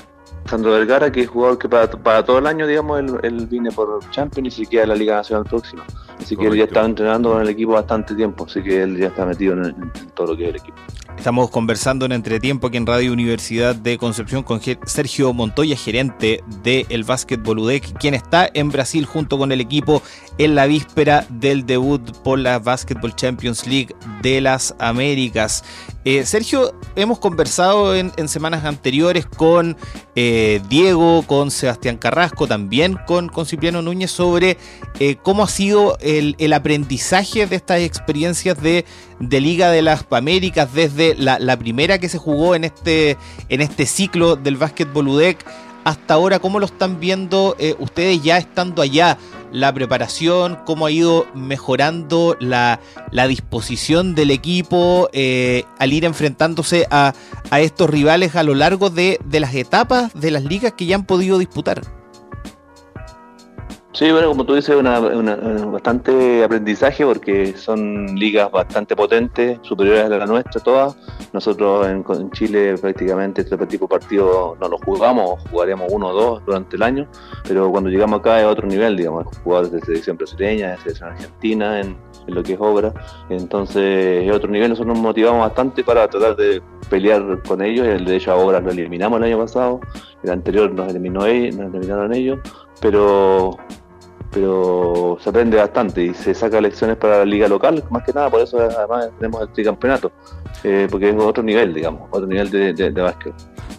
Sandro 0.47 0.73
Vergara, 0.73 1.11
que 1.11 1.23
es 1.23 1.29
jugador 1.29 1.59
que 1.59 1.69
para, 1.69 1.91
para 1.91 2.25
todo 2.25 2.39
el 2.39 2.47
año, 2.47 2.67
digamos, 2.67 3.01
él, 3.01 3.19
él 3.23 3.47
viene 3.47 3.71
por 3.71 4.01
Champions 4.11 4.59
y 4.59 4.65
se 4.65 4.71
queda 4.71 4.85
en 4.85 4.89
la 4.91 4.95
Liga 4.95 5.17
Nacional 5.17 5.45
próxima. 5.45 5.85
Así 6.21 6.37
que 6.37 6.47
él 6.47 6.57
ya 6.57 6.65
estaba 6.65 6.87
entrenando 6.87 7.33
con 7.33 7.43
el 7.43 7.49
equipo 7.49 7.73
bastante 7.73 8.15
tiempo, 8.15 8.47
así 8.49 8.63
que 8.63 8.83
él 8.83 8.97
ya 8.97 9.09
está 9.09 9.27
metido 9.27 9.55
en, 9.55 9.93
todo 10.15 10.29
lo 10.29 10.37
que 10.37 10.45
es 10.45 10.49
el 10.51 10.57
equipo. 10.57 10.77
Estamos 11.17 11.51
conversando 11.51 12.05
en 12.05 12.13
entretiempo 12.13 12.67
aquí 12.67 12.77
en 12.77 12.87
Radio 12.87 13.13
Universidad 13.13 13.75
de 13.75 13.97
Concepción 13.97 14.43
con 14.43 14.61
Sergio 14.85 15.33
Montoya, 15.33 15.77
gerente 15.77 16.43
del 16.63 16.87
el 16.91 17.05
Básquetbol 17.05 17.59
UDEC, 17.59 17.99
quien 17.99 18.15
está 18.15 18.49
en 18.53 18.71
Brasil 18.71 19.07
junto 19.07 19.39
con 19.39 19.51
el 19.51 19.61
equipo 19.61 20.03
en 20.39 20.55
la 20.55 20.67
víspera 20.67 21.27
del 21.31 21.65
debut 21.65 22.03
por 22.19 22.39
la 22.39 22.59
Basketball 22.59 23.15
Champions 23.15 23.67
League 23.67 23.95
de 24.23 24.41
las 24.41 24.75
Américas. 24.79 25.65
Eh, 26.07 26.25
Sergio, 26.25 26.73
hemos 26.95 27.19
conversado 27.19 27.97
en, 27.97 28.13
semanas 28.29 28.65
anteriores 28.65 29.27
con 29.27 29.77
eh, 30.15 30.63
Diego, 30.69 31.25
con 31.27 31.51
Sebastián 31.51 31.97
Carrasco, 31.97 32.47
también 32.47 32.97
con, 33.09 33.29
Cipriano 33.45 33.83
Núñez 33.83 34.13
sobre 34.13 34.57
eh, 35.01 35.17
cómo 35.21 35.43
ha 35.43 35.49
sido 35.49 35.99
el, 36.01 36.53
aprendizaje 36.53 37.49
de 37.49 37.57
estas 37.57 37.81
experiencias 37.81 38.57
de, 38.63 38.85
Liga 39.19 39.73
de 39.73 39.83
las 39.83 40.07
Américas 40.09 40.73
desde 40.73 41.17
la, 41.17 41.57
primera 41.57 41.99
que 41.99 42.09
se 42.09 42.19
jugó 42.19 42.55
en 42.55 42.63
este, 42.63 43.17
en 43.49 43.61
este 43.61 43.85
ciclo 43.85 44.37
del 44.37 44.57
básquetbol 44.59 45.09
UDEC 45.09 45.45
hasta 45.83 46.15
ahora, 46.15 46.39
¿cómo 46.39 46.61
lo 46.61 46.67
están 46.67 47.01
viendo 47.01 47.57
ustedes 47.81 48.23
ya 48.23 48.39
estando 48.39 48.81
allá? 48.81 49.19
La 49.53 49.73
preparación, 49.73 50.59
cómo 50.65 50.87
ha 50.87 50.91
ido 50.91 51.27
mejorando 51.35 52.37
la, 52.41 52.81
disposición 53.29 54.15
del 54.15 54.31
equipo 54.31 55.09
eh, 55.13 55.65
al 55.79 55.93
ir 55.93 56.05
enfrentándose 56.05 56.87
a, 56.91 57.15
estos 57.53 57.89
rivales 57.91 58.37
a 58.37 58.43
lo 58.43 58.55
largo 58.55 58.91
de, 58.91 59.19
de 59.25 59.41
las 59.41 59.55
etapas 59.55 60.13
de 60.15 60.31
las 60.31 60.45
ligas 60.45 60.73
que 60.77 60.87
ya 60.87 60.97
han 60.97 61.05
podido 61.05 61.39
disputar. 61.39 61.83
Sí, 63.97 64.13
bueno, 64.13 64.29
como 64.29 64.45
tú 64.45 64.55
dices, 64.55 64.77
una, 64.77 65.01
bastante 65.01 66.45
aprendizaje 66.45 67.03
porque 67.07 67.57
son 67.57 68.15
ligas 68.15 68.51
bastante 68.53 68.95
potentes, 68.95 69.59
superiores 69.63 70.05
a 70.05 70.09
la 70.11 70.27
nuestra 70.27 70.61
todas. 70.61 70.99
Nosotros 71.33 71.87
en, 71.87 72.31
Chile 72.33 72.77
prácticamente 72.77 73.41
este 73.41 73.57
tipo 73.67 73.87
de 73.87 73.89
partido 73.89 74.55
no 74.61 74.69
lo 74.69 74.77
jugamos, 74.85 75.43
jugaremos 75.51 75.91
uno 75.91 76.09
o 76.09 76.13
dos 76.13 76.45
durante 76.45 76.77
el 76.77 76.83
año, 76.83 77.09
pero 77.49 77.71
cuando 77.71 77.89
llegamos 77.89 78.21
acá 78.21 78.39
es 78.39 78.45
otro 78.45 78.67
nivel, 78.67 78.99
digamos, 78.99 79.35
jugadores 79.43 79.73
de 79.73 79.81
selección 79.81 80.19
brasileña, 80.19 80.73
de 80.73 80.77
selección 80.77 81.13
argentina, 81.13 81.81
en, 81.81 81.97
lo 82.27 82.43
que 82.43 82.53
es 82.53 82.61
obra. 82.61 82.93
Entonces 83.31 84.27
es 84.27 84.31
otro 84.31 84.51
nivel, 84.51 84.69
nosotros 84.69 84.95
nos 84.95 85.03
motivamos 85.03 85.41
bastante 85.41 85.83
para 85.83 86.07
tratar 86.07 86.37
de 86.37 86.61
pelear 86.91 87.43
con 87.49 87.63
ellos. 87.63 87.87
El 87.87 88.05
de 88.05 88.17
hecho 88.17 88.33
ahora 88.33 88.61
lo 88.61 88.73
eliminamos 88.73 89.17
el 89.21 89.25
año 89.25 89.39
pasado, 89.39 89.81
el 90.23 90.31
anterior 90.31 90.71
nos 90.71 90.91
eliminó 90.91 91.25
ellos, 91.25 91.57
nos 91.57 91.73
eliminaron 91.73 92.13
ellos, 92.13 92.41
pero 92.83 93.57
pero 94.33 95.19
se 95.21 95.29
aprende 95.31 95.57
bastante 95.57 96.03
y 96.03 96.15
se 96.15 96.35
saca 96.35 96.61
lecciones 96.61 96.97
para 96.97 97.19
la 97.19 97.25
liga 97.25 97.49
local, 97.49 97.83
más 97.91 98.05
que 98.05 98.13
nada, 98.13 98.31
por 98.31 98.41
eso 98.41 98.59
además 98.59 99.11
tenemos 99.19 99.43
el 99.43 99.49
tricampeonato, 99.53 100.13
eh, 100.65 100.89
porque 100.91 101.11
es 101.11 101.17
otro 101.17 101.43
nivel, 101.43 101.75
digamos, 101.75 102.09
otro 102.11 102.27
nivel 102.27 102.51
de, 102.51 102.73
de, 102.73 102.91
de 102.91 103.03
básquet. 103.03 103.35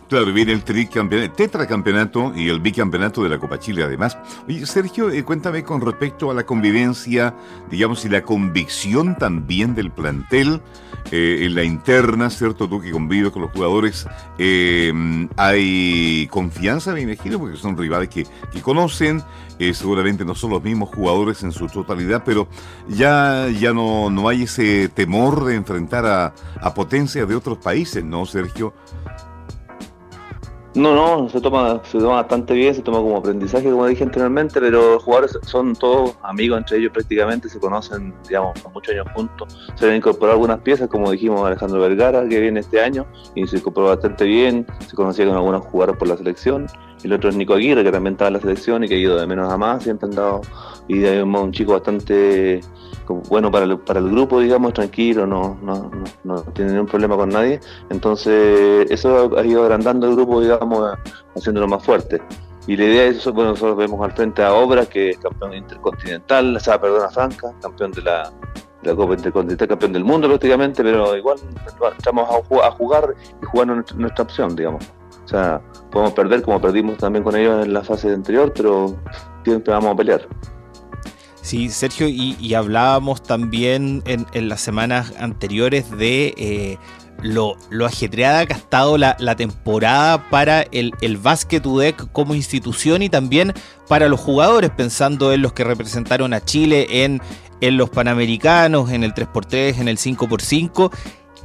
Claro, 0.10 0.32
viene 0.32 0.54
el 0.54 0.64
tricampeonato, 0.64 1.34
tetracampeonato 1.34 2.32
y 2.34 2.48
el 2.48 2.62
bicampeonato 2.62 3.24
de 3.24 3.30
la 3.30 3.40
Copa 3.40 3.60
Chile 3.60 3.84
además. 3.84 4.18
Oye, 4.48 4.66
Sergio, 4.66 5.10
eh, 5.10 5.24
cuéntame 5.24 5.64
con 5.64 5.82
respecto 5.82 6.32
a 6.32 6.34
la 6.34 6.46
convivencia, 6.46 7.36
digamos, 7.70 8.06
y 8.06 8.10
la 8.10 8.22
convicción 8.22 9.18
también 9.18 9.76
del 9.76 9.92
plantel 9.92 10.62
eh, 11.12 11.40
en 11.42 11.56
la 11.56 11.64
interna, 11.66 12.30
¿cierto? 12.30 12.70
Tú 12.70 12.80
que 12.80 12.92
convives 12.92 13.34
con 13.34 13.42
los 13.42 13.52
jugadores, 13.52 14.08
hay 15.36 16.28
confianza, 16.32 16.94
me 16.94 17.02
imagino, 17.02 17.38
porque 17.38 17.58
son 17.58 17.78
rivales 17.78 18.08
que, 18.08 18.26
que 18.52 18.62
conocen, 18.62 19.22
eh, 19.60 19.74
seguramente 19.74 20.24
no 20.24 20.36
son 20.36 20.52
los 20.52 20.64
mismos 20.64 20.90
jugadores 20.90 21.44
en 21.44 21.52
su 21.52 21.68
totalidad, 21.68 22.24
pero 22.26 22.48
ya, 22.88 23.50
ya 23.50 23.74
no, 23.74 24.10
no 24.10 24.30
hay 24.30 24.44
ese 24.44 24.88
temor 24.88 25.44
de 25.46 25.56
enfrentar 25.56 26.06
a, 26.06 26.34
a 26.62 26.74
potencias 26.74 27.28
de 27.28 27.36
otros 27.36 27.58
países, 27.58 28.06
¿no, 28.06 28.26
Sergio? 28.26 28.74
No, 30.78 30.94
no, 30.94 31.28
se 31.28 31.42
toma, 31.42 31.82
se 31.86 31.98
toma 31.98 32.18
bastante 32.18 32.54
bien, 32.54 32.76
se 32.76 32.84
toma 32.84 33.00
como 33.00 33.18
aprendizaje, 33.18 33.72
como 33.72 33.88
dije 33.88 34.04
anteriormente, 34.04 34.62
pero 34.62 34.94
los 34.94 35.04
jugadores 35.04 35.36
son 35.42 35.76
todos 35.76 36.16
amigos 36.22 36.60
entre 36.60 36.78
ellos 36.78 36.92
prácticamente, 36.92 37.50
se 37.50 37.60
conocen, 37.60 38.14
digamos, 38.28 38.54
muchos 38.72 38.94
años 38.94 39.08
juntos. 39.16 39.58
Se 39.74 39.90
han 39.90 39.96
incorporado 39.96 40.34
algunas 40.34 40.60
piezas, 40.60 40.88
como 40.88 41.10
dijimos 41.10 41.44
Alejandro 41.48 41.80
Vergara, 41.80 42.30
que 42.30 42.40
viene 42.40 42.60
este 42.60 42.80
año, 42.80 43.08
y 43.34 43.48
se 43.48 43.58
incorporó 43.58 43.88
bastante 43.88 44.26
bien, 44.26 44.68
se 44.88 44.96
conocía 44.96 45.26
con 45.26 45.36
algunos 45.36 45.66
jugadores 45.66 45.98
por 45.98 46.10
la 46.10 46.18
selección, 46.18 46.68
el 47.04 47.14
otro 47.14 47.30
es 47.30 47.36
Nico 47.36 47.54
Aguirre, 47.54 47.84
que 47.84 47.92
también 47.92 48.14
estaba 48.14 48.30
en 48.30 48.34
la 48.36 48.40
selección 48.40 48.84
y 48.84 48.88
que 48.88 48.96
ha 48.96 48.98
ido 48.98 49.20
de 49.20 49.28
menos 49.28 49.52
a 49.52 49.58
más, 49.58 49.84
siempre 49.84 50.10
han 50.10 50.16
dado, 50.16 50.42
y 50.88 51.00
de 51.00 51.24
un 51.24 51.52
chico 51.52 51.74
bastante 51.74 52.62
bueno 53.30 53.52
para 53.52 53.66
el, 53.66 53.80
para 53.80 54.00
el 54.00 54.10
grupo, 54.10 54.40
digamos, 54.40 54.74
tranquilo, 54.74 55.26
no, 55.26 55.58
no, 55.62 55.90
no, 56.24 56.42
tiene 56.54 56.72
ningún 56.72 56.88
problema 56.88 57.16
con 57.16 57.30
nadie. 57.30 57.60
Entonces, 57.90 58.90
eso 58.90 59.38
ha 59.38 59.46
ido 59.46 59.64
agrandando 59.64 60.08
el 60.08 60.16
grupo, 60.16 60.42
digamos, 60.42 60.98
haciéndolo 61.36 61.68
más 61.68 61.84
fuerte. 61.84 62.22
Y 62.68 62.76
la 62.76 62.84
idea 62.84 63.06
es 63.06 63.18
eso, 63.18 63.32
bueno, 63.32 63.52
nosotros 63.52 63.78
vemos 63.78 64.02
al 64.04 64.12
frente 64.12 64.44
a 64.44 64.54
Obra, 64.54 64.86
que 64.86 65.12
es 65.12 65.18
campeón 65.20 65.54
intercontinental, 65.54 66.56
o 66.56 66.60
sea, 66.60 66.80
perdona, 66.80 67.08
Franca, 67.10 67.54
campeón 67.62 67.92
de 67.92 68.02
la, 68.02 68.32
Copa 68.96 69.14
Intercontinental, 69.14 69.68
campeón 69.68 69.94
del 69.94 70.04
mundo 70.04 70.28
prácticamente, 70.28 70.84
pero 70.84 71.16
igual 71.16 71.38
estamos 71.98 72.30
a, 72.30 72.72
jugar 72.72 73.16
y 73.42 73.46
jugar 73.46 73.68
nuestra 73.96 74.24
opción, 74.24 74.56
digamos. 74.56 74.84
O 75.28 75.30
sea, 75.30 75.62
podemos 75.92 76.14
perder 76.14 76.42
como 76.42 76.62
perdimos 76.62 76.98
también 76.98 77.22
con 77.22 77.36
ellos 77.36 77.66
en 77.66 77.74
la 77.74 77.84
fase 77.84 78.14
anterior, 78.14 78.54
pero 78.56 78.96
siempre 79.44 79.74
vamos 79.74 79.92
a 79.92 79.96
pelear. 79.98 80.26
Sí, 81.42 81.70
Sergio, 81.70 82.08
y, 82.08 82.54
hablábamos 82.54 83.24
también 83.24 84.04
en, 84.06 84.50
las 84.50 84.62
semanas 84.62 85.14
anteriores 85.20 85.92
de 85.98 86.34
eh, 86.38 86.78
lo, 87.22 87.58
ajetreada 87.86 88.46
que 88.46 88.54
ha 88.54 88.58
estado 88.58 88.98
la, 88.98 89.36
temporada 89.36 90.30
para 90.30 90.62
el, 90.62 90.94
el 91.02 91.18
Basket 91.18 91.62
UDEC 91.66 92.10
como 92.14 92.34
institución 92.34 93.02
y 93.02 93.10
también 93.10 93.54
para 93.90 94.08
los 94.08 94.22
jugadores, 94.22 94.72
pensando 94.72 95.34
en 95.34 95.42
los 95.42 95.52
que 95.52 95.66
representaron 95.66 96.34
a 96.34 96.40
Chile 96.40 97.04
en, 97.04 97.22
en 97.60 97.76
los 97.76 97.90
Panamericanos, 97.90 98.92
en 98.92 99.04
el 99.04 99.14
3x3, 99.14 99.80
en 99.80 99.88
el 99.90 99.98
5x5 99.98 100.92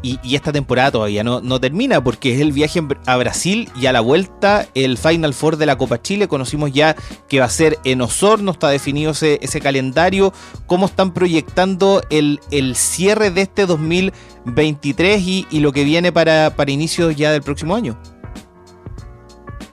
y, 0.03 0.35
esta 0.35 0.53
temporada 0.53 0.91
todavía 0.91 1.23
no, 1.25 1.61
termina 1.61 2.03
porque 2.03 2.35
es 2.35 2.41
el 2.41 2.53
viaje 2.53 2.81
a 3.07 3.17
Brasil 3.17 3.69
y 3.81 3.87
a 3.87 3.93
la 3.93 4.01
vuelta 4.01 4.67
el 4.75 4.99
Final 4.99 5.35
Four 5.35 5.57
de 5.57 5.67
la 5.67 5.77
Copa 5.77 6.03
Chile. 6.03 6.29
Conocimos 6.29 6.73
ya 6.73 6.97
que 7.29 7.39
va 7.39 7.47
a 7.47 7.51
ser 7.51 7.79
en 7.85 8.01
Osorno, 8.01 8.53
está 8.53 8.69
definido 8.69 9.13
ese, 9.13 9.39
ese 9.43 9.61
calendario. 9.61 10.33
¿Cómo 10.67 10.87
están 10.87 11.13
proyectando 11.13 12.03
el, 12.11 12.41
el 12.51 12.75
cierre 12.75 13.31
de 13.31 13.43
este 13.43 13.67
2023 13.67 15.23
y, 15.23 15.47
y 15.51 15.61
lo 15.61 15.73
que 15.73 15.85
viene 15.85 16.13
para, 16.13 16.55
para 16.57 16.71
inicios 16.71 17.15
ya 17.17 17.31
del 17.31 17.43
próximo 17.43 17.75
año? 17.75 17.97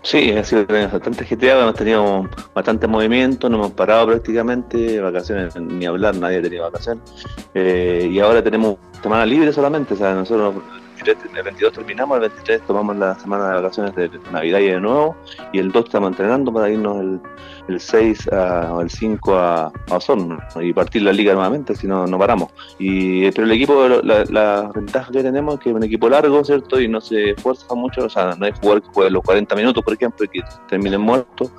Sí, 0.02 0.32
ha 0.32 0.44
sido 0.44 0.66
bastante 0.66 1.24
ajetreado, 1.24 1.62
hemos 1.64 1.76
tenido 1.76 2.30
bastante 2.54 2.88
movimiento, 2.88 3.50
no 3.50 3.58
hemos 3.58 3.72
parado 3.72 4.08
prácticamente, 4.08 5.00
vacaciones 5.02 5.56
ni 5.58 5.86
hablar, 5.86 6.16
nadie 6.16 6.42
tenido 6.42 6.64
vacaciones. 6.64 7.04
Eh, 7.54 8.08
y 8.10 8.20
ahora 8.20 8.42
tenemos 8.42 8.78
semana 9.02 9.26
libre 9.26 9.52
solamente, 9.52 9.96
o 9.96 9.98
sea, 9.98 10.14
nosotros 10.14 10.56
23, 11.04 11.36
el 11.36 11.44
22 11.44 11.74
terminamos, 11.74 12.16
el 12.16 12.22
23 12.22 12.62
tomamos 12.62 12.96
la 12.96 13.20
semana 13.20 13.50
de 13.50 13.56
vacaciones 13.56 13.96
de 13.96 14.10
Navidad 14.32 14.60
y 14.60 14.68
de 14.68 14.80
nuevo, 14.80 15.16
y 15.52 15.60
el 15.60 15.72
2 15.72 15.86
estamos 15.86 16.12
entrenando 16.12 16.54
para 16.54 16.70
irnos 16.70 16.98
el, 17.00 17.20
el 17.70 17.80
6 17.80 18.30
o 18.32 18.82
el 18.82 18.90
5 18.90 19.36
a, 19.36 19.68
a 19.68 20.64
y 20.64 20.74
partir 20.74 21.04
la 21.04 21.14
liga 21.14 21.34
nuevamente, 21.34 21.76
si 21.76 21.88
no, 21.88 22.08
no 22.08 22.18
paramos. 22.18 22.50
Y, 22.80 23.30
pero 23.32 23.46
el 23.46 23.52
equipo, 23.52 23.88
la, 23.88 24.26
la, 24.26 24.72
ventaja 24.74 25.12
que 25.12 25.22
tenemos 25.22 25.56
es 25.56 25.60
que 25.62 25.70
es 25.70 25.76
un 25.76 25.84
equipo 25.84 26.10
largo, 26.10 26.44
¿cierto? 26.44 26.82
Y 26.82 26.88
no 26.88 27.00
se 27.00 27.32
esfuerza 27.32 27.74
mucho, 27.76 28.06
o 28.06 28.10
sea, 28.10 28.36
no 28.36 28.46
hay 28.46 28.54
jugador 28.60 28.82
que 28.82 28.90
juegue 28.90 29.12
los 29.12 29.24
40 29.24 29.56
minutos, 29.56 29.84
por 29.84 29.94
ejemplo, 29.94 30.26
y 30.26 30.30
que 30.30 30.42
terminen 30.68 31.02
muertos. 31.02 31.52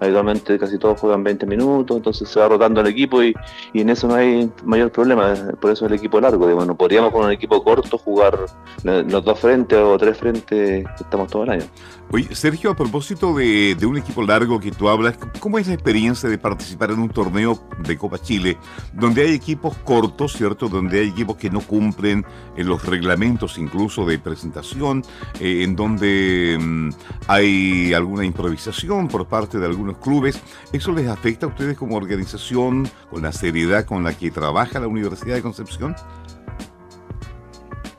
Habitualmente 0.00 0.58
casi 0.58 0.78
todos 0.78 1.00
juegan 1.00 1.24
20 1.24 1.46
minutos, 1.46 1.96
entonces 1.96 2.28
se 2.28 2.38
va 2.38 2.48
rotando 2.48 2.80
el 2.80 2.86
equipo 2.86 3.22
y, 3.22 3.34
y 3.72 3.80
en 3.80 3.90
eso 3.90 4.06
no 4.06 4.14
hay 4.14 4.50
mayor 4.64 4.90
problema, 4.90 5.34
por 5.60 5.70
eso 5.70 5.86
el 5.86 5.94
equipo 5.94 6.20
largo. 6.20 6.46
Bueno, 6.54 6.76
podríamos 6.76 7.12
con 7.12 7.24
un 7.24 7.32
equipo 7.32 7.62
corto 7.62 7.98
jugar 7.98 8.38
los 8.84 9.24
dos 9.24 9.38
frentes 9.40 9.78
o 9.78 9.98
tres 9.98 10.16
frentes, 10.16 10.86
estamos 11.00 11.28
todo 11.28 11.44
el 11.44 11.50
año. 11.50 11.64
Oye, 12.12 12.34
Sergio, 12.34 12.70
a 12.70 12.76
propósito 12.76 13.34
de, 13.34 13.74
de, 13.74 13.84
un 13.84 13.96
equipo 13.96 14.22
largo 14.22 14.60
que 14.60 14.70
tú 14.70 14.88
hablas, 14.88 15.18
¿cómo 15.40 15.55
es 15.58 15.68
la 15.68 15.74
experiencia 15.74 16.28
de 16.28 16.38
participar 16.38 16.90
en 16.90 17.00
un 17.00 17.08
torneo 17.08 17.68
de 17.78 17.96
Copa 17.96 18.18
Chile 18.18 18.56
donde 18.92 19.22
hay 19.22 19.32
equipos 19.32 19.76
cortos, 19.78 20.32
¿cierto? 20.32 20.68
Donde 20.68 21.00
hay 21.00 21.08
equipos 21.08 21.36
que 21.36 21.50
no 21.50 21.60
cumplen 21.60 22.24
en 22.56 22.66
los 22.66 22.84
reglamentos 22.84 23.58
incluso 23.58 24.04
de 24.04 24.18
presentación, 24.18 25.04
eh, 25.40 25.62
en 25.62 25.76
donde 25.76 26.58
mmm, 26.60 26.90
hay 27.28 27.94
alguna 27.94 28.24
improvisación 28.24 29.08
por 29.08 29.26
parte 29.26 29.58
de 29.58 29.66
algunos 29.66 29.98
clubes. 29.98 30.40
¿Eso 30.72 30.92
les 30.92 31.08
afecta 31.08 31.46
a 31.46 31.48
ustedes 31.48 31.76
como 31.76 31.96
organización 31.96 32.88
con 33.10 33.22
la 33.22 33.32
seriedad 33.32 33.84
con 33.84 34.04
la 34.04 34.14
que 34.14 34.30
trabaja 34.30 34.80
la 34.80 34.88
Universidad 34.88 35.34
de 35.34 35.42
Concepción? 35.42 35.96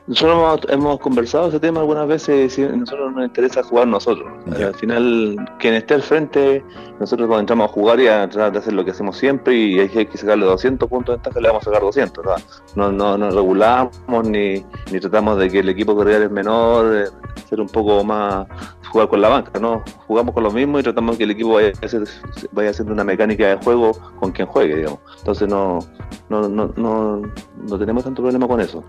Nosotros 0.08 0.36
hemos, 0.36 0.60
hemos, 0.70 1.00
conversado 1.00 1.48
ese 1.48 1.60
tema 1.60 1.80
algunas 1.80 2.08
veces 2.08 2.58
y 2.58 2.62
nosotros 2.62 3.12
nos 3.12 3.26
interesa 3.26 3.62
jugar 3.62 3.88
nosotros. 3.88 4.26
Yeah. 4.56 4.68
Al 4.68 4.74
final, 4.74 5.50
quien 5.58 5.74
esté 5.74 5.94
al 5.94 6.02
frente, 6.02 6.64
nosotros 6.98 7.28
cuando 7.28 7.40
entramos 7.40 7.68
a 7.68 7.72
jugar 7.72 8.00
y 8.00 8.08
a 8.08 8.26
tratar 8.26 8.52
de 8.52 8.58
hacer 8.60 8.72
lo 8.72 8.86
que 8.86 8.92
hacemos 8.92 9.18
siempre 9.18 9.54
y 9.54 9.78
hay 9.78 9.88
que 9.88 10.16
sacarle 10.16 10.46
200 10.46 10.88
puntos 10.88 11.12
de 11.12 11.16
ventaja, 11.18 11.40
le 11.40 11.48
vamos 11.48 11.62
a 11.62 11.64
sacar 11.66 11.82
200. 11.82 12.24
¿verdad? 12.24 12.42
No, 12.74 12.90
no, 12.90 13.18
no 13.18 13.30
regulamos 13.30 13.92
ni, 14.24 14.64
ni 14.90 14.98
tratamos 14.98 15.38
de 15.38 15.50
que 15.50 15.58
el 15.58 15.68
equipo 15.68 15.94
corriera 15.94 16.24
es 16.24 16.30
menor, 16.30 16.96
eh, 16.96 17.04
ser 17.46 17.60
un 17.60 17.68
poco 17.68 18.02
más 18.02 18.46
jugar 18.90 19.08
con 19.08 19.20
la 19.20 19.28
banca, 19.28 19.58
¿no? 19.60 19.82
Jugamos 20.06 20.34
con 20.34 20.42
lo 20.42 20.50
mismo 20.50 20.78
y 20.78 20.82
tratamos 20.82 21.16
que 21.16 21.24
el 21.24 21.32
equipo 21.32 21.54
vaya, 21.54 21.72
vaya 22.52 22.70
haciendo 22.70 22.94
una 22.94 23.04
mecánica 23.04 23.46
de 23.48 23.56
juego 23.62 23.92
con 24.18 24.32
quien 24.32 24.48
juegue, 24.48 24.76
digamos. 24.76 25.00
Entonces 25.18 25.48
no, 25.48 25.80
no, 26.28 26.48
no, 26.48 26.72
no, 26.76 27.22
no 27.68 27.78
tenemos 27.78 28.04
tanto 28.04 28.22
problema 28.22 28.48
con 28.48 28.60
eso. 28.60 28.82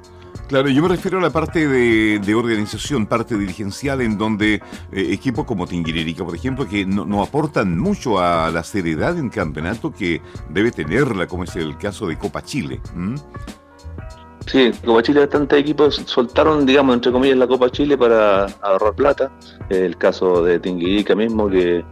Claro, 0.47 0.69
yo 0.69 0.81
me 0.81 0.87
refiero 0.87 1.19
a 1.19 1.21
la 1.21 1.29
parte 1.29 1.67
de, 1.67 2.35
organización, 2.35 3.05
parte 3.05 3.37
dirigencial, 3.37 4.01
en 4.01 4.17
donde 4.17 4.55
eh, 4.55 4.61
equipos 4.91 5.45
como 5.45 5.67
Tinguiririca, 5.67 6.25
por 6.25 6.35
ejemplo, 6.35 6.67
que 6.67 6.85
no, 6.85 7.05
no, 7.05 7.21
aportan 7.21 7.77
mucho 7.77 8.19
a 8.19 8.49
la 8.49 8.63
seriedad 8.63 9.13
de 9.13 9.21
un 9.21 9.29
campeonato 9.29 9.91
que 9.91 10.21
debe 10.49 10.71
tenerla, 10.71 11.27
como 11.27 11.43
es 11.43 11.55
el 11.55 11.77
caso 11.77 12.07
de 12.07 12.17
Copa 12.17 12.41
Chile. 12.41 12.81
Sí, 14.51 14.71
Copa 14.83 15.03
Chile, 15.03 15.19
bastantes 15.19 15.59
equipos 15.59 16.01
soltaron, 16.05 16.65
digamos, 16.65 16.95
entre 16.95 17.11
comillas, 17.11 17.37
la 17.37 17.45
Copa 17.45 17.69
Chile 17.69 17.95
para 17.95 18.45
ahorrar 18.61 18.95
plata. 18.95 19.31
El 19.69 19.95
caso 19.97 20.43
de 20.43 20.59
Tinguirica 20.59 21.13
mismo, 21.13 21.47
que 21.47 21.85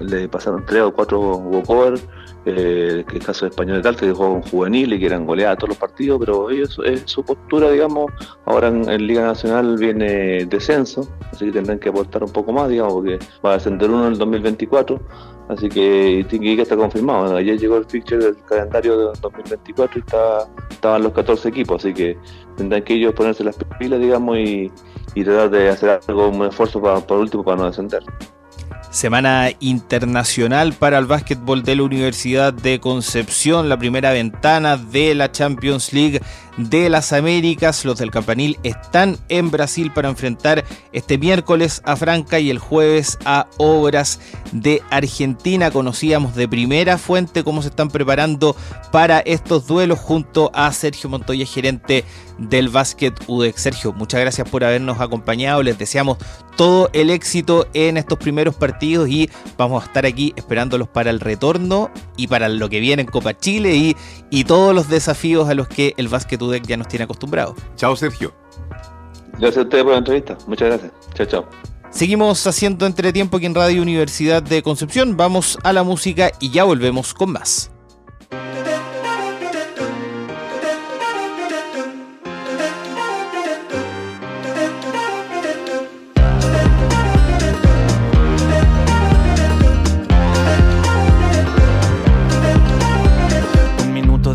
le 0.00 0.28
pasaron 0.28 0.66
tres 0.66 0.82
o 0.82 0.92
cuatro 0.92 1.18
walkover. 1.18 1.98
Eh, 2.44 3.04
el 3.12 3.24
caso 3.24 3.44
de 3.44 3.50
Español 3.50 3.76
de 3.76 3.82
tal, 3.82 3.96
que 3.96 4.10
jugó 4.10 4.32
con 4.32 4.42
juvenil 4.42 4.92
y 4.92 4.98
que 4.98 5.06
eran 5.06 5.24
goleadas 5.26 5.58
todos 5.58 5.70
los 5.70 5.78
partidos, 5.78 6.18
pero 6.18 6.50
ellos, 6.50 6.76
es 6.84 7.04
su 7.06 7.24
postura, 7.24 7.70
digamos, 7.70 8.10
ahora 8.46 8.66
en, 8.68 9.06
Liga 9.06 9.22
Nacional 9.22 9.76
viene 9.78 10.44
descenso, 10.46 11.08
así 11.30 11.46
que 11.46 11.52
tendrán 11.52 11.78
que 11.78 11.90
aportar 11.90 12.24
un 12.24 12.32
poco 12.32 12.52
más, 12.52 12.68
digamos, 12.68 12.94
porque 12.94 13.20
va 13.44 13.52
a 13.52 13.56
ascender 13.56 13.88
uno 13.88 14.06
en 14.06 14.14
el 14.14 14.18
2024, 14.18 15.00
así 15.50 15.68
que 15.68 16.26
Tinguirica 16.28 16.62
está 16.62 16.76
confirmado. 16.76 17.36
Ayer 17.36 17.58
llegó 17.58 17.76
el 17.76 17.84
fixture 17.84 18.24
del 18.24 18.36
calendario 18.44 18.98
de 18.98 19.20
2024 19.20 19.98
y 19.98 20.00
está, 20.00 20.48
estaban 20.68 21.02
los 21.04 21.12
14 21.12 21.48
equipos, 21.48 21.84
así 21.84 21.94
que 21.94 22.18
tendrán 22.56 22.82
que 22.82 22.94
ellos 22.94 23.14
ponerse 23.14 23.44
las 23.44 23.56
pilas, 23.78 24.00
digamos, 24.00 24.36
y, 24.38 24.68
y 25.14 25.22
tratar 25.22 25.50
de 25.50 25.68
hacer 25.68 26.00
algo, 26.08 26.28
un 26.28 26.44
esfuerzo 26.46 26.82
para, 26.82 26.98
por 26.98 27.20
último 27.20 27.44
para 27.44 27.58
no 27.58 27.66
descender. 27.66 28.02
Semana 28.92 29.48
internacional 29.60 30.74
para 30.74 30.98
el 30.98 31.06
básquetbol 31.06 31.62
de 31.62 31.76
la 31.76 31.82
Universidad 31.84 32.52
de 32.52 32.78
Concepción, 32.78 33.70
la 33.70 33.78
primera 33.78 34.12
ventana 34.12 34.76
de 34.76 35.14
la 35.14 35.32
Champions 35.32 35.94
League 35.94 36.20
de 36.56 36.88
las 36.88 37.12
Américas. 37.12 37.84
Los 37.84 37.98
del 37.98 38.10
Campanil 38.10 38.58
están 38.62 39.18
en 39.28 39.50
Brasil 39.50 39.90
para 39.92 40.08
enfrentar 40.08 40.64
este 40.92 41.18
miércoles 41.18 41.82
a 41.84 41.96
Franca 41.96 42.40
y 42.40 42.50
el 42.50 42.58
jueves 42.58 43.18
a 43.24 43.46
Obras 43.56 44.20
de 44.52 44.82
Argentina. 44.90 45.70
Conocíamos 45.70 46.34
de 46.34 46.48
primera 46.48 46.98
fuente 46.98 47.44
cómo 47.44 47.62
se 47.62 47.68
están 47.68 47.88
preparando 47.88 48.56
para 48.90 49.20
estos 49.20 49.66
duelos 49.66 49.98
junto 49.98 50.50
a 50.54 50.70
Sergio 50.72 51.08
Montoya, 51.08 51.46
gerente 51.46 52.04
del 52.38 52.68
básquet 52.68 53.14
UDEC. 53.26 53.56
Sergio, 53.56 53.92
muchas 53.92 54.20
gracias 54.20 54.48
por 54.48 54.64
habernos 54.64 55.00
acompañado. 55.00 55.62
Les 55.62 55.78
deseamos 55.78 56.18
todo 56.56 56.90
el 56.92 57.10
éxito 57.10 57.66
en 57.72 57.96
estos 57.96 58.18
primeros 58.18 58.54
partidos 58.54 59.08
y 59.08 59.30
vamos 59.56 59.82
a 59.82 59.86
estar 59.86 60.04
aquí 60.04 60.34
esperándolos 60.36 60.88
para 60.88 61.10
el 61.10 61.20
retorno 61.20 61.90
y 62.16 62.26
para 62.26 62.48
lo 62.48 62.68
que 62.68 62.80
viene 62.80 63.02
en 63.02 63.08
Copa 63.08 63.36
Chile 63.36 63.74
y, 63.74 63.96
y 64.30 64.44
todos 64.44 64.74
los 64.74 64.88
desafíos 64.88 65.48
a 65.48 65.54
los 65.54 65.68
que 65.68 65.94
el 65.96 66.08
básquet 66.08 66.41
UDEC 66.42 66.66
ya 66.66 66.76
nos 66.76 66.88
tiene 66.88 67.04
acostumbrados. 67.04 67.56
Chao, 67.76 67.96
Sergio. 67.96 68.34
Gracias 69.38 69.58
a 69.58 69.62
ustedes 69.62 69.84
por 69.84 69.92
la 69.92 69.98
entrevista. 69.98 70.38
Muchas 70.46 70.68
gracias. 70.68 70.92
Chao, 71.14 71.26
chao. 71.26 71.48
Seguimos 71.90 72.46
haciendo 72.46 72.86
entretiempo 72.86 73.36
aquí 73.36 73.46
en 73.46 73.54
Radio 73.54 73.82
Universidad 73.82 74.42
de 74.42 74.62
Concepción. 74.62 75.16
Vamos 75.16 75.58
a 75.62 75.72
la 75.72 75.82
música 75.82 76.32
y 76.40 76.50
ya 76.50 76.64
volvemos 76.64 77.12
con 77.12 77.32
más. 77.32 77.70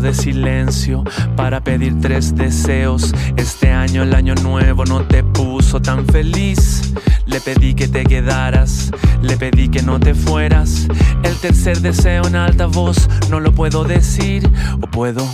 De 0.00 0.14
silencio 0.14 1.02
para 1.36 1.60
pedir 1.60 2.00
tres 2.00 2.34
deseos. 2.34 3.14
Este 3.36 3.70
año, 3.70 4.02
el 4.02 4.14
año 4.14 4.34
nuevo, 4.36 4.84
no 4.84 5.02
te 5.02 5.22
puso 5.22 5.80
tan 5.80 6.06
feliz. 6.06 6.94
Le 7.26 7.40
pedí 7.40 7.74
que 7.74 7.88
te 7.88 8.04
quedaras, 8.04 8.90
le 9.22 9.36
pedí 9.36 9.68
que 9.68 9.82
no 9.82 10.00
te 10.00 10.14
fueras. 10.14 10.88
El 11.22 11.36
tercer 11.36 11.80
deseo 11.80 12.26
en 12.26 12.36
alta 12.36 12.66
voz, 12.66 13.08
no 13.30 13.40
lo 13.40 13.52
puedo 13.52 13.84
decir 13.84 14.48
o 14.80 14.86
puedo. 14.86 15.26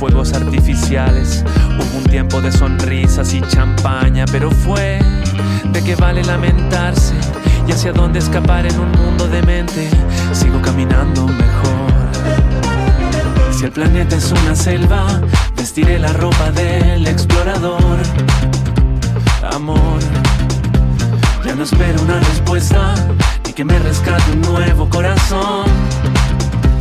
Fuegos 0.00 0.32
artificiales. 0.32 1.44
Hubo 1.78 1.98
un 1.98 2.04
tiempo 2.04 2.40
de 2.40 2.50
sonrisas 2.50 3.34
y 3.34 3.42
champaña, 3.42 4.24
pero 4.32 4.50
fue 4.50 4.98
de 5.70 5.84
que 5.84 5.94
vale 5.94 6.24
lamentarse 6.24 7.12
y 7.68 7.72
hacia 7.72 7.92
dónde 7.92 8.18
escapar 8.18 8.64
en 8.64 8.80
un 8.80 8.90
mundo 8.92 9.28
de 9.28 9.42
mente. 9.42 9.90
Sigo 10.32 10.62
caminando 10.62 11.26
mejor. 11.26 11.92
Si 13.52 13.66
el 13.66 13.72
planeta 13.72 14.16
es 14.16 14.32
una 14.32 14.56
selva, 14.56 15.20
vestiré 15.54 15.98
la 15.98 16.14
ropa 16.14 16.50
del 16.50 17.06
explorador. 17.06 17.98
Amor, 19.52 20.00
ya 21.44 21.54
no 21.54 21.62
espero 21.62 22.00
una 22.00 22.18
respuesta 22.20 22.94
ni 23.46 23.52
que 23.52 23.66
me 23.66 23.78
rescate 23.78 24.32
un 24.32 24.40
nuevo 24.40 24.88
corazón. 24.88 25.66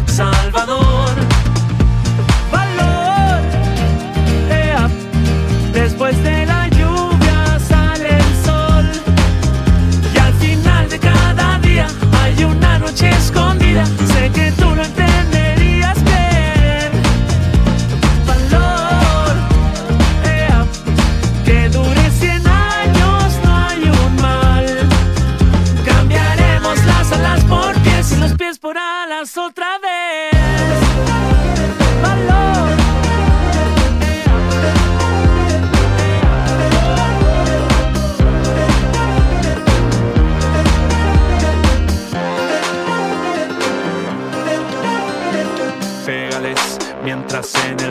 Salvador. 0.06 1.39
Después 6.10 6.24
de 6.24 6.45
la 6.47 6.68
lluvia 6.70 7.60
sale 7.60 8.10
el 8.10 8.43
sol. 8.43 8.86
Y 10.12 10.18
al 10.18 10.34
final 10.34 10.89
de 10.89 10.97
cada 10.97 11.60
día 11.60 11.86
hay 12.24 12.43
una 12.45 12.80
noche 12.80 13.12
escondida. 13.12 13.86
Sé 13.86 14.32
que 14.32 14.51
tú 14.53 14.74
lo 14.74 14.82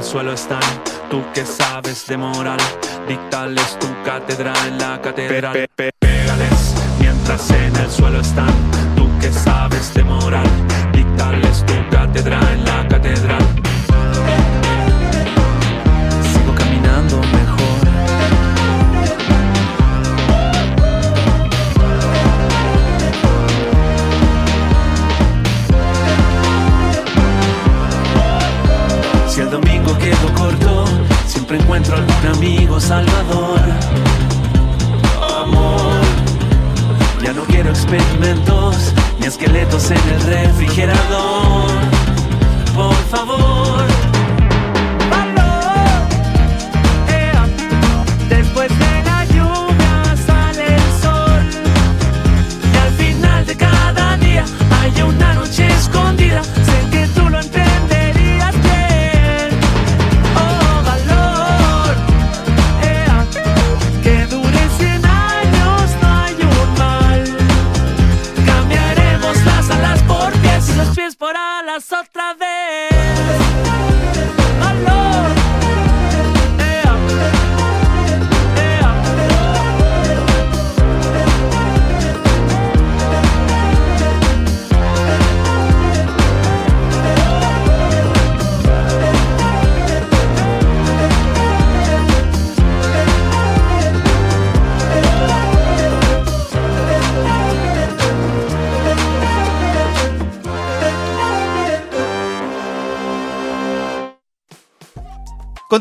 suelo 0.08 0.32
están. 0.32 0.62
Tú 1.10 1.22
que 1.34 1.44
sabes 1.44 2.06
de 2.06 2.16
moral, 2.16 2.58
dictales 3.06 3.78
tu 3.78 3.88
catedral 4.04 4.56
en 4.66 4.78
la 4.78 5.00
catedral. 5.02 5.68
Pégales 5.76 6.74
mientras 6.98 7.50
en 7.50 7.76
el 7.76 7.90
suelo 7.90 8.20
están. 8.20 8.54
Tú 8.96 9.06
que 9.20 9.30
sabes 9.30 9.92
de 9.92 10.04
moral, 10.04 10.48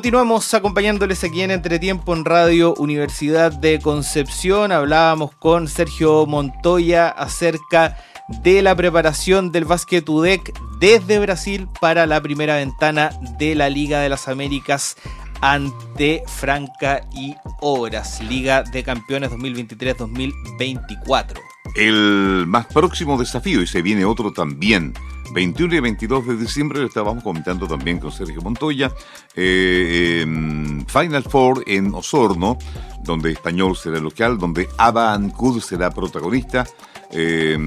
Continuamos 0.08 0.53
acompañándoles 0.53 1.22
aquí 1.26 1.41
en 1.41 1.51
Entretiempo 1.51 2.16
en 2.16 2.24
Radio 2.24 2.74
Universidad 2.76 3.51
de 3.51 3.82
Concepción. 3.82 4.72
Hablábamos 4.72 5.36
con 5.36 5.68
Sergio 5.68 6.26
Montoya 6.26 7.10
acerca 7.10 7.97
de 8.41 8.62
la 8.62 8.74
preparación 8.74 9.51
del 9.51 9.66
básquet 9.66 10.08
UDEC 10.08 10.58
desde 10.80 11.20
Brasil 11.20 11.68
para 11.82 12.05
la 12.05 12.22
primera 12.22 12.55
ventana 12.55 13.10
de 13.38 13.53
la 13.53 13.70
Liga 13.70 13.99
de 13.99 14.08
las 14.08 14.30
Américas 14.30 14.95
ante 15.41 16.24
Franca 16.26 17.01
y 17.14 17.36
Obras, 17.60 18.22
Liga 18.22 18.64
de 18.64 18.84
Campeones 18.84 19.30
2023-2024. 19.32 21.34
El 21.76 22.45
más 22.47 22.66
próximo 22.68 23.18
desafío, 23.18 23.62
y 23.62 23.68
se 23.68 23.82
viene 23.82 24.05
otro 24.05 24.32
también, 24.32 24.93
21 25.34 25.75
y 25.75 25.80
22 25.80 26.28
de 26.28 26.38
diciembre, 26.38 26.80
lo 26.80 26.88
estábamos 26.88 27.23
comentando 27.23 27.67
también 27.67 27.99
con 27.99 28.11
Sergio 28.11 28.41
Montoya, 28.41 28.91
eh, 29.36 30.21
em, 30.21 30.86
Final 30.86 31.23
Four 31.23 31.63
en 31.67 31.93
Osorno, 31.93 32.57
donde 33.03 33.32
Español 33.32 33.75
será 33.75 33.99
local, 33.99 34.38
donde 34.38 34.67
Aba 34.78 35.13
Ancud 35.13 35.61
será 35.61 35.91
protagonista, 35.91 36.65
eh, 37.12 37.58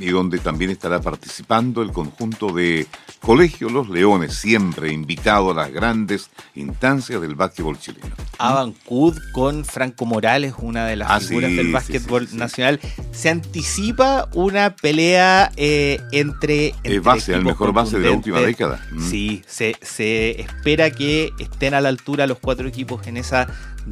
y 0.00 0.10
donde 0.10 0.38
también 0.38 0.70
estará 0.70 1.00
participando 1.00 1.82
el 1.82 1.92
conjunto 1.92 2.52
de 2.52 2.86
Colegio 3.20 3.68
Los 3.70 3.88
Leones, 3.88 4.34
siempre 4.34 4.92
invitado 4.92 5.50
a 5.50 5.54
las 5.54 5.72
grandes 5.72 6.30
instancias 6.54 7.20
del 7.20 7.34
básquetbol 7.34 7.78
chileno. 7.78 8.06
Abancud 8.38 9.16
con 9.32 9.64
Franco 9.64 10.06
Morales, 10.06 10.54
una 10.58 10.86
de 10.86 10.96
las 10.96 11.10
Ah, 11.10 11.20
figuras 11.20 11.50
sí, 11.50 11.56
del 11.56 11.72
básquetbol 11.72 12.26
sí, 12.26 12.32
sí. 12.32 12.36
nacional. 12.38 12.80
Se 13.12 13.28
anticipa 13.28 14.28
una 14.34 14.74
pelea 14.76 15.50
eh, 15.56 16.00
entre, 16.12 16.68
entre 16.68 16.96
Es 16.96 17.02
base, 17.02 17.34
el 17.34 17.44
mejor 17.44 17.72
base 17.72 17.98
de 17.98 18.06
la 18.08 18.12
última 18.16 18.40
década. 18.40 18.84
Mm. 18.92 19.08
Sí, 19.10 19.42
se, 19.46 19.76
se 19.82 20.40
espera 20.40 20.90
que 20.90 21.30
estén 21.38 21.74
a 21.74 21.80
la 21.80 21.88
altura 21.90 22.26
los 22.26 22.38
cuatro 22.38 22.66
equipos 22.68 23.06
en 23.06 23.16
esa 23.16 23.46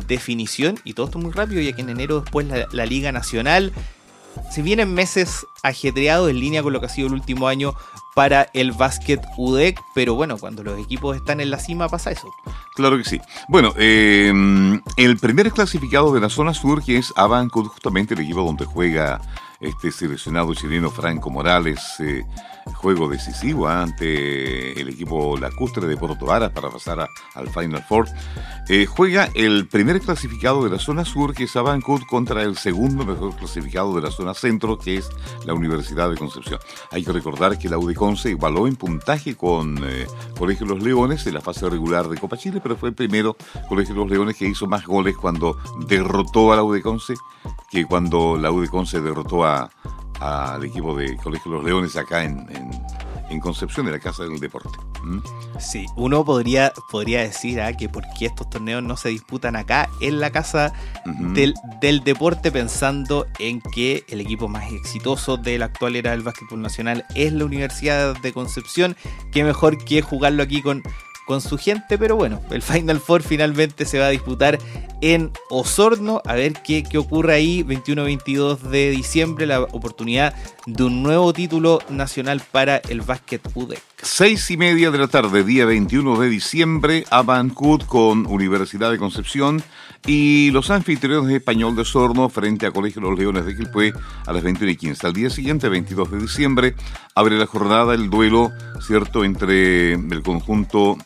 definición 0.06 0.78
y 0.84 0.92
todo 0.94 1.06
esto 1.06 1.18
muy 1.18 1.32
rápido, 1.32 1.60
ya 1.60 1.72
que 1.72 1.82
en 1.82 1.88
enero 1.90 2.20
después 2.20 2.46
la, 2.46 2.66
la 2.72 2.86
Liga 2.86 3.12
Nacional. 3.12 3.72
Si 4.50 4.62
vienen 4.62 4.94
meses 4.94 5.46
ajetreados 5.62 6.30
en 6.30 6.40
línea 6.40 6.62
con 6.62 6.72
lo 6.72 6.80
que 6.80 6.86
ha 6.86 6.90
sido 6.90 7.08
el 7.08 7.14
último 7.14 7.48
año 7.48 7.74
para 8.14 8.48
el 8.52 8.72
básquet 8.72 9.24
UDEC, 9.36 9.80
pero 9.94 10.14
bueno, 10.14 10.38
cuando 10.38 10.64
los 10.64 10.78
equipos 10.80 11.16
están 11.16 11.40
en 11.40 11.50
la 11.50 11.58
cima 11.58 11.88
pasa 11.88 12.10
eso. 12.10 12.28
Claro 12.74 12.98
que 12.98 13.04
sí. 13.04 13.20
Bueno, 13.48 13.72
eh, 13.76 14.32
el 14.96 15.18
primer 15.18 15.52
clasificado 15.52 16.12
de 16.12 16.20
la 16.20 16.28
zona 16.28 16.52
sur, 16.52 16.82
que 16.82 16.96
es 16.96 17.12
Abanco, 17.16 17.62
justamente 17.64 18.14
el 18.14 18.20
equipo 18.20 18.42
donde 18.42 18.64
juega 18.64 19.20
este 19.60 19.90
seleccionado 19.90 20.54
chileno 20.54 20.90
Franco 20.90 21.30
Morales, 21.30 21.80
eh, 22.00 22.24
juego 22.74 23.08
decisivo 23.08 23.68
ante 23.68 24.80
el 24.80 24.88
equipo 24.88 25.36
lacustre 25.36 25.86
de 25.86 25.96
Porto 25.96 26.26
Varas 26.26 26.50
para 26.50 26.70
pasar 26.70 27.08
al 27.34 27.48
Final 27.48 27.82
Four. 27.88 28.06
Eh, 28.68 28.86
juega 28.86 29.28
el 29.34 29.66
primer 29.66 30.00
clasificado 30.00 30.62
de 30.64 30.70
la 30.70 30.78
zona 30.78 31.04
sur, 31.04 31.34
que 31.34 31.44
es 31.44 31.56
Abancud, 31.56 32.02
contra 32.08 32.42
el 32.42 32.56
segundo 32.56 33.04
mejor 33.04 33.34
clasificado 33.36 33.94
de 33.94 34.02
la 34.02 34.10
zona 34.10 34.34
centro, 34.34 34.78
que 34.78 34.96
es 34.98 35.08
la 35.46 35.54
Universidad 35.54 36.10
de 36.10 36.16
Concepción. 36.16 36.60
Hay 36.92 37.04
que 37.04 37.12
recordar 37.12 37.58
que 37.58 37.68
la 37.68 37.78
UDECONCE 37.78 38.30
igualó 38.30 38.66
en 38.66 38.76
puntaje 38.76 39.36
con 39.36 39.78
eh, 39.82 40.06
Colegio 40.38 40.66
Los 40.66 40.82
Leones 40.82 41.26
en 41.26 41.34
la 41.34 41.40
fase 41.40 41.68
regular 41.68 42.08
de 42.08 42.18
Copa 42.18 42.36
Chile, 42.36 42.60
pero 42.62 42.76
fue 42.76 42.90
el 42.90 42.94
primero 42.94 43.36
Colegio 43.68 43.94
Los 43.94 44.10
Leones 44.10 44.36
que 44.36 44.46
hizo 44.46 44.66
más 44.66 44.86
goles 44.86 45.16
cuando 45.16 45.58
derrotó 45.86 46.52
a 46.52 46.56
la 46.56 46.62
UDECONCE 46.62 47.14
que 47.70 47.84
cuando 47.86 48.36
la 48.38 48.50
UDECONCE 48.50 49.00
derrotó 49.00 49.44
a- 49.44 49.70
al 50.20 50.64
equipo 50.64 50.96
de 50.96 51.16
Colegio 51.16 51.52
Los 51.52 51.64
Leones 51.64 51.96
acá 51.96 52.24
en, 52.24 52.38
en- 52.50 52.70
en 53.30 53.40
Concepción, 53.40 53.84
en 53.86 53.92
la 53.92 53.98
Casa 53.98 54.22
del 54.22 54.40
Deporte. 54.40 54.70
¿Mm? 55.04 55.18
Sí, 55.60 55.84
uno 55.96 56.24
podría, 56.24 56.72
podría 56.90 57.20
decir 57.20 57.60
ah, 57.60 57.76
que 57.76 57.86
por 57.86 58.02
qué 58.18 58.24
estos 58.24 58.48
torneos 58.48 58.82
no 58.82 58.96
se 58.96 59.10
disputan 59.10 59.54
acá 59.54 59.90
en 60.00 60.18
la 60.18 60.30
casa 60.30 60.72
del, 61.04 61.52
del 61.82 62.00
deporte, 62.04 62.50
pensando 62.50 63.26
en 63.38 63.60
que 63.60 64.02
el 64.08 64.22
equipo 64.22 64.48
más 64.48 64.72
exitoso 64.72 65.36
de 65.36 65.58
la 65.58 65.66
actual 65.66 65.94
era 65.96 66.12
del 66.12 66.22
básquetbol 66.22 66.62
nacional 66.62 67.04
es 67.14 67.34
la 67.34 67.44
Universidad 67.44 68.16
de 68.18 68.32
Concepción. 68.32 68.96
Qué 69.30 69.44
mejor 69.44 69.76
que 69.84 70.00
jugarlo 70.00 70.42
aquí 70.42 70.62
con, 70.62 70.82
con 71.28 71.42
su 71.42 71.58
gente, 71.58 71.98
pero 71.98 72.16
bueno, 72.16 72.40
el 72.50 72.62
Final 72.62 73.00
Four 73.00 73.22
finalmente 73.22 73.84
se 73.84 73.98
va 73.98 74.06
a 74.06 74.08
disputar 74.08 74.58
en 75.02 75.30
Osorno. 75.50 76.22
A 76.24 76.32
ver 76.32 76.54
qué, 76.54 76.82
qué 76.82 76.96
ocurre 76.96 77.34
ahí, 77.34 77.62
21-22 77.64 78.60
de 78.60 78.90
diciembre, 78.90 79.44
la 79.44 79.60
oportunidad 79.60 80.34
de 80.64 80.84
un 80.84 81.02
nuevo 81.02 81.34
título 81.34 81.80
nacional 81.90 82.40
para 82.50 82.78
el 82.78 83.02
básquet 83.02 83.42
UDEC. 83.54 83.82
Seis 84.00 84.50
y 84.50 84.56
media 84.56 84.90
de 84.90 84.96
la 84.96 85.08
tarde, 85.08 85.44
día 85.44 85.66
21 85.66 86.18
de 86.18 86.30
diciembre, 86.30 87.04
Abancud 87.10 87.82
con 87.82 88.26
Universidad 88.26 88.90
de 88.90 88.96
Concepción 88.96 89.62
y 90.06 90.50
los 90.50 90.70
anfitriones 90.70 91.28
de 91.28 91.36
Español 91.36 91.76
de 91.76 91.84
Sorno 91.84 92.28
frente 92.28 92.66
a 92.66 92.70
Colegio 92.70 93.00
Los 93.00 93.18
Leones 93.18 93.44
de 93.44 93.56
Quilpué 93.56 93.92
a 94.26 94.32
las 94.32 94.42
21 94.42 94.72
y 94.72 94.76
15. 94.76 95.06
Al 95.06 95.12
día 95.12 95.30
siguiente, 95.30 95.68
22 95.68 96.10
de 96.10 96.18
diciembre, 96.18 96.74
abre 97.14 97.36
la 97.38 97.46
jornada 97.46 97.94
el 97.94 98.10
duelo, 98.10 98.52
¿cierto?, 98.80 99.24
entre 99.24 99.94
el 99.94 100.22
conjunto, 100.22 100.96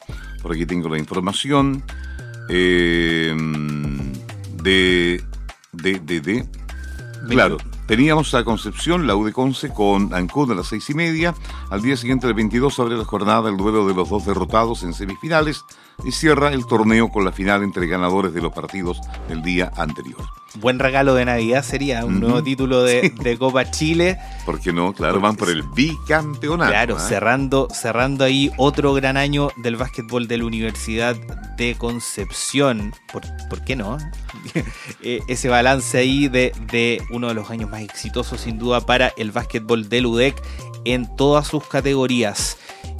por 0.42 0.52
aquí 0.52 0.66
tengo 0.66 0.88
la 0.88 0.98
información, 0.98 1.82
eh, 2.48 3.34
de, 4.62 5.22
de, 5.72 6.00
de, 6.00 6.20
de, 6.20 6.46
Claro, 7.28 7.56
teníamos 7.86 8.34
a 8.34 8.44
Concepción, 8.44 9.06
la 9.06 9.16
U 9.16 9.24
de 9.24 9.32
Conce, 9.32 9.72
con 9.72 10.14
Ancud 10.14 10.50
a 10.52 10.54
las 10.54 10.68
seis 10.68 10.88
y 10.90 10.94
media. 10.94 11.34
Al 11.70 11.82
día 11.82 11.96
siguiente, 11.96 12.26
del 12.26 12.34
22, 12.34 12.78
abre 12.80 12.96
la 12.96 13.04
jornada 13.04 13.48
el 13.50 13.56
duelo 13.56 13.86
de 13.86 13.94
los 13.94 14.08
dos 14.08 14.26
derrotados 14.26 14.82
en 14.82 14.94
semifinales 14.94 15.64
y 16.04 16.12
cierra 16.12 16.52
el 16.52 16.66
torneo 16.66 17.08
con 17.08 17.24
la 17.24 17.32
final 17.32 17.62
entre 17.62 17.86
ganadores 17.86 18.32
de 18.34 18.42
los 18.42 18.52
partidos 18.52 19.00
del 19.28 19.42
día 19.42 19.70
anterior. 19.76 20.41
Buen 20.56 20.78
regalo 20.78 21.14
de 21.14 21.24
Navidad 21.24 21.64
sería 21.64 22.04
un 22.04 22.20
nuevo 22.20 22.42
título 22.42 22.82
de, 22.82 23.12
de, 23.22 23.38
Copa 23.38 23.70
Chile. 23.70 24.18
¿Por 24.44 24.60
qué 24.60 24.72
no? 24.72 24.92
Claro, 24.92 25.20
van 25.20 25.36
por 25.36 25.50
el 25.50 25.62
bicampeonato. 25.62 26.70
Claro, 26.70 26.96
¿eh? 26.96 27.00
cerrando, 27.00 27.68
cerrando 27.72 28.24
ahí 28.24 28.50
otro 28.56 28.94
gran 28.94 29.16
año 29.16 29.50
del 29.56 29.76
básquetbol 29.76 30.28
de 30.28 30.38
la 30.38 30.44
Universidad 30.44 31.16
de 31.56 31.74
Concepción. 31.76 32.94
¿Por, 33.12 33.22
¿por 33.48 33.64
qué 33.64 33.76
no? 33.76 33.98
Eh, 35.04 35.20
ese 35.26 35.48
balance 35.48 35.98
ahí 35.98 36.28
de, 36.28 36.52
de 36.70 37.02
uno 37.10 37.28
de 37.28 37.34
los 37.34 37.50
años 37.50 37.70
más 37.70 37.80
exitosos 37.80 38.40
sin 38.40 38.58
duda 38.58 38.80
para 38.80 39.12
el 39.16 39.32
básquetbol 39.32 39.88
del 39.88 40.06
UDEC 40.06 40.40
en 40.84 41.16
todas 41.16 41.46
sus 41.46 41.66
categorías. 41.66 42.56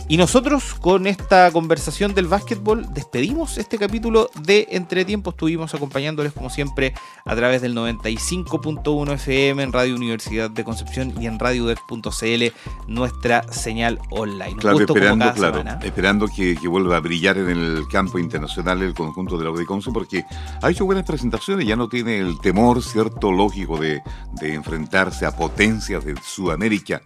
Y 0.09 0.17
nosotros 0.17 0.75
con 0.75 1.07
esta 1.07 1.51
conversación 1.53 2.15
del 2.15 2.27
básquetbol 2.27 2.93
despedimos 2.93 3.57
este 3.57 3.79
capítulo 3.79 4.31
de 4.43 4.69
Entretiempo. 4.71 5.31
Estuvimos 5.31 5.75
acompañándoles 5.75 6.33
como 6.33 6.51
siempre 6.51 6.93
a 7.25 7.35
través 7.35 7.63
del 7.63 7.75
95.1 7.75 9.13
FM 9.15 9.63
en 9.63 9.73
Radio 9.73 9.95
Universidad 9.95 10.51
de 10.51 10.65
Concepción 10.65 11.15
y 11.21 11.27
en 11.27 11.39
radiodec.cl, 11.39 12.45
nuestra 12.89 13.43
señal 13.53 14.01
online. 14.11 14.57
Claro, 14.57 14.81
esperando, 14.81 15.33
claro, 15.33 15.65
esperando 15.83 16.29
que, 16.29 16.57
que, 16.57 16.69
vuelva 16.69 16.97
a 16.97 17.01
brillar 17.01 17.39
en 17.39 17.49
el 17.49 17.85
campo 17.91 18.19
internacional 18.19 18.83
el 18.83 18.95
conjunto 18.95 19.39
de 19.39 19.45
la 19.45 19.51
UDECONCE 19.51 19.93
porque 19.93 20.25
ha 20.61 20.71
hecho 20.71 20.85
buenas 20.85 21.05
presentaciones, 21.05 21.67
ya 21.67 21.77
no 21.77 21.89
tiene 21.89 22.19
el 22.19 22.39
temor, 22.41 22.83
cierto, 22.83 23.33
lógico 23.33 23.79
de, 23.79 24.03
de 24.33 24.55
enfrentarse 24.55 25.25
a 25.27 25.37
potencias 25.37 26.05
de 26.05 26.15
Sudamérica. 26.23 27.01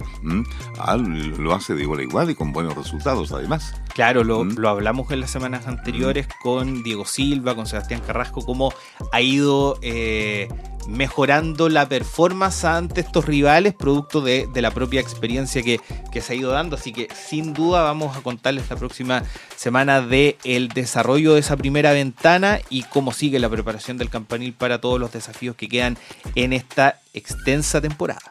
Ah, 0.78 0.96
lo 0.96 1.54
hace 1.54 1.74
de 1.74 1.82
igual 1.82 2.00
a 2.00 2.02
igual 2.02 2.30
y 2.30 2.34
con 2.34 2.52
buenos 2.52 2.74
resultados 2.86 3.32
además. 3.32 3.74
Claro, 3.94 4.24
lo, 4.24 4.44
mm. 4.44 4.56
lo, 4.56 4.68
hablamos 4.68 5.10
en 5.10 5.20
las 5.20 5.30
semanas 5.30 5.66
anteriores 5.66 6.26
mm. 6.26 6.30
con 6.42 6.82
Diego 6.82 7.04
Silva, 7.04 7.54
con 7.54 7.66
Sebastián 7.66 8.00
Carrasco, 8.06 8.44
cómo 8.44 8.72
ha 9.12 9.20
ido 9.20 9.78
eh, 9.82 10.48
mejorando 10.88 11.68
la 11.68 11.88
performance 11.88 12.64
ante 12.64 13.00
estos 13.00 13.24
rivales, 13.24 13.74
producto 13.74 14.20
de, 14.20 14.48
de 14.52 14.62
la 14.62 14.70
propia 14.70 15.00
experiencia 15.00 15.62
que, 15.62 15.80
que, 16.12 16.20
se 16.20 16.32
ha 16.32 16.36
ido 16.36 16.52
dando. 16.52 16.76
Así 16.76 16.92
que 16.92 17.08
sin 17.14 17.52
duda 17.54 17.82
vamos 17.82 18.16
a 18.16 18.20
contarles 18.20 18.70
la 18.70 18.76
próxima 18.76 19.22
semana 19.56 20.00
de 20.00 20.38
el 20.44 20.68
desarrollo 20.68 21.34
de 21.34 21.40
esa 21.40 21.56
primera 21.56 21.92
ventana 21.92 22.60
y 22.70 22.84
cómo 22.84 23.12
sigue 23.12 23.38
la 23.38 23.48
preparación 23.48 23.98
del 23.98 24.10
campanil 24.10 24.52
para 24.52 24.80
todos 24.80 25.00
los 25.00 25.12
desafíos 25.12 25.56
que 25.56 25.68
quedan 25.68 25.98
en 26.34 26.52
esta 26.52 27.00
extensa 27.12 27.80
temporada. 27.80 28.22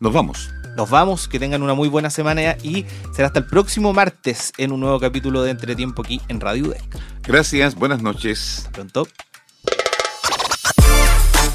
Nos 0.00 0.12
vamos. 0.12 0.50
Nos 0.76 0.90
vamos, 0.90 1.28
que 1.28 1.38
tengan 1.38 1.62
una 1.62 1.74
muy 1.74 1.88
buena 1.88 2.10
semana 2.10 2.56
y 2.62 2.86
será 3.14 3.28
hasta 3.28 3.40
el 3.40 3.46
próximo 3.46 3.92
martes 3.92 4.52
en 4.58 4.72
un 4.72 4.80
nuevo 4.80 4.98
capítulo 5.00 5.42
de 5.42 5.50
Entretiempo 5.50 6.02
aquí 6.02 6.20
en 6.28 6.40
Radio 6.40 6.68
UDEC. 6.68 6.82
Gracias, 7.22 7.74
buenas 7.74 8.02
noches. 8.02 8.58
Hasta 8.58 8.70
pronto. 8.70 9.08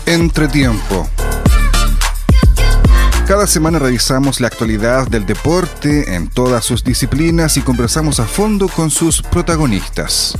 Entretiempo. 0.05 1.09
Cada 3.27 3.47
semana 3.47 3.79
revisamos 3.79 4.39
la 4.39 4.47
actualidad 4.47 5.07
del 5.07 5.25
deporte 5.25 6.13
en 6.13 6.29
todas 6.29 6.63
sus 6.63 6.83
disciplinas 6.83 7.57
y 7.57 7.61
conversamos 7.61 8.19
a 8.19 8.25
fondo 8.25 8.67
con 8.67 8.91
sus 8.91 9.23
protagonistas. 9.23 10.37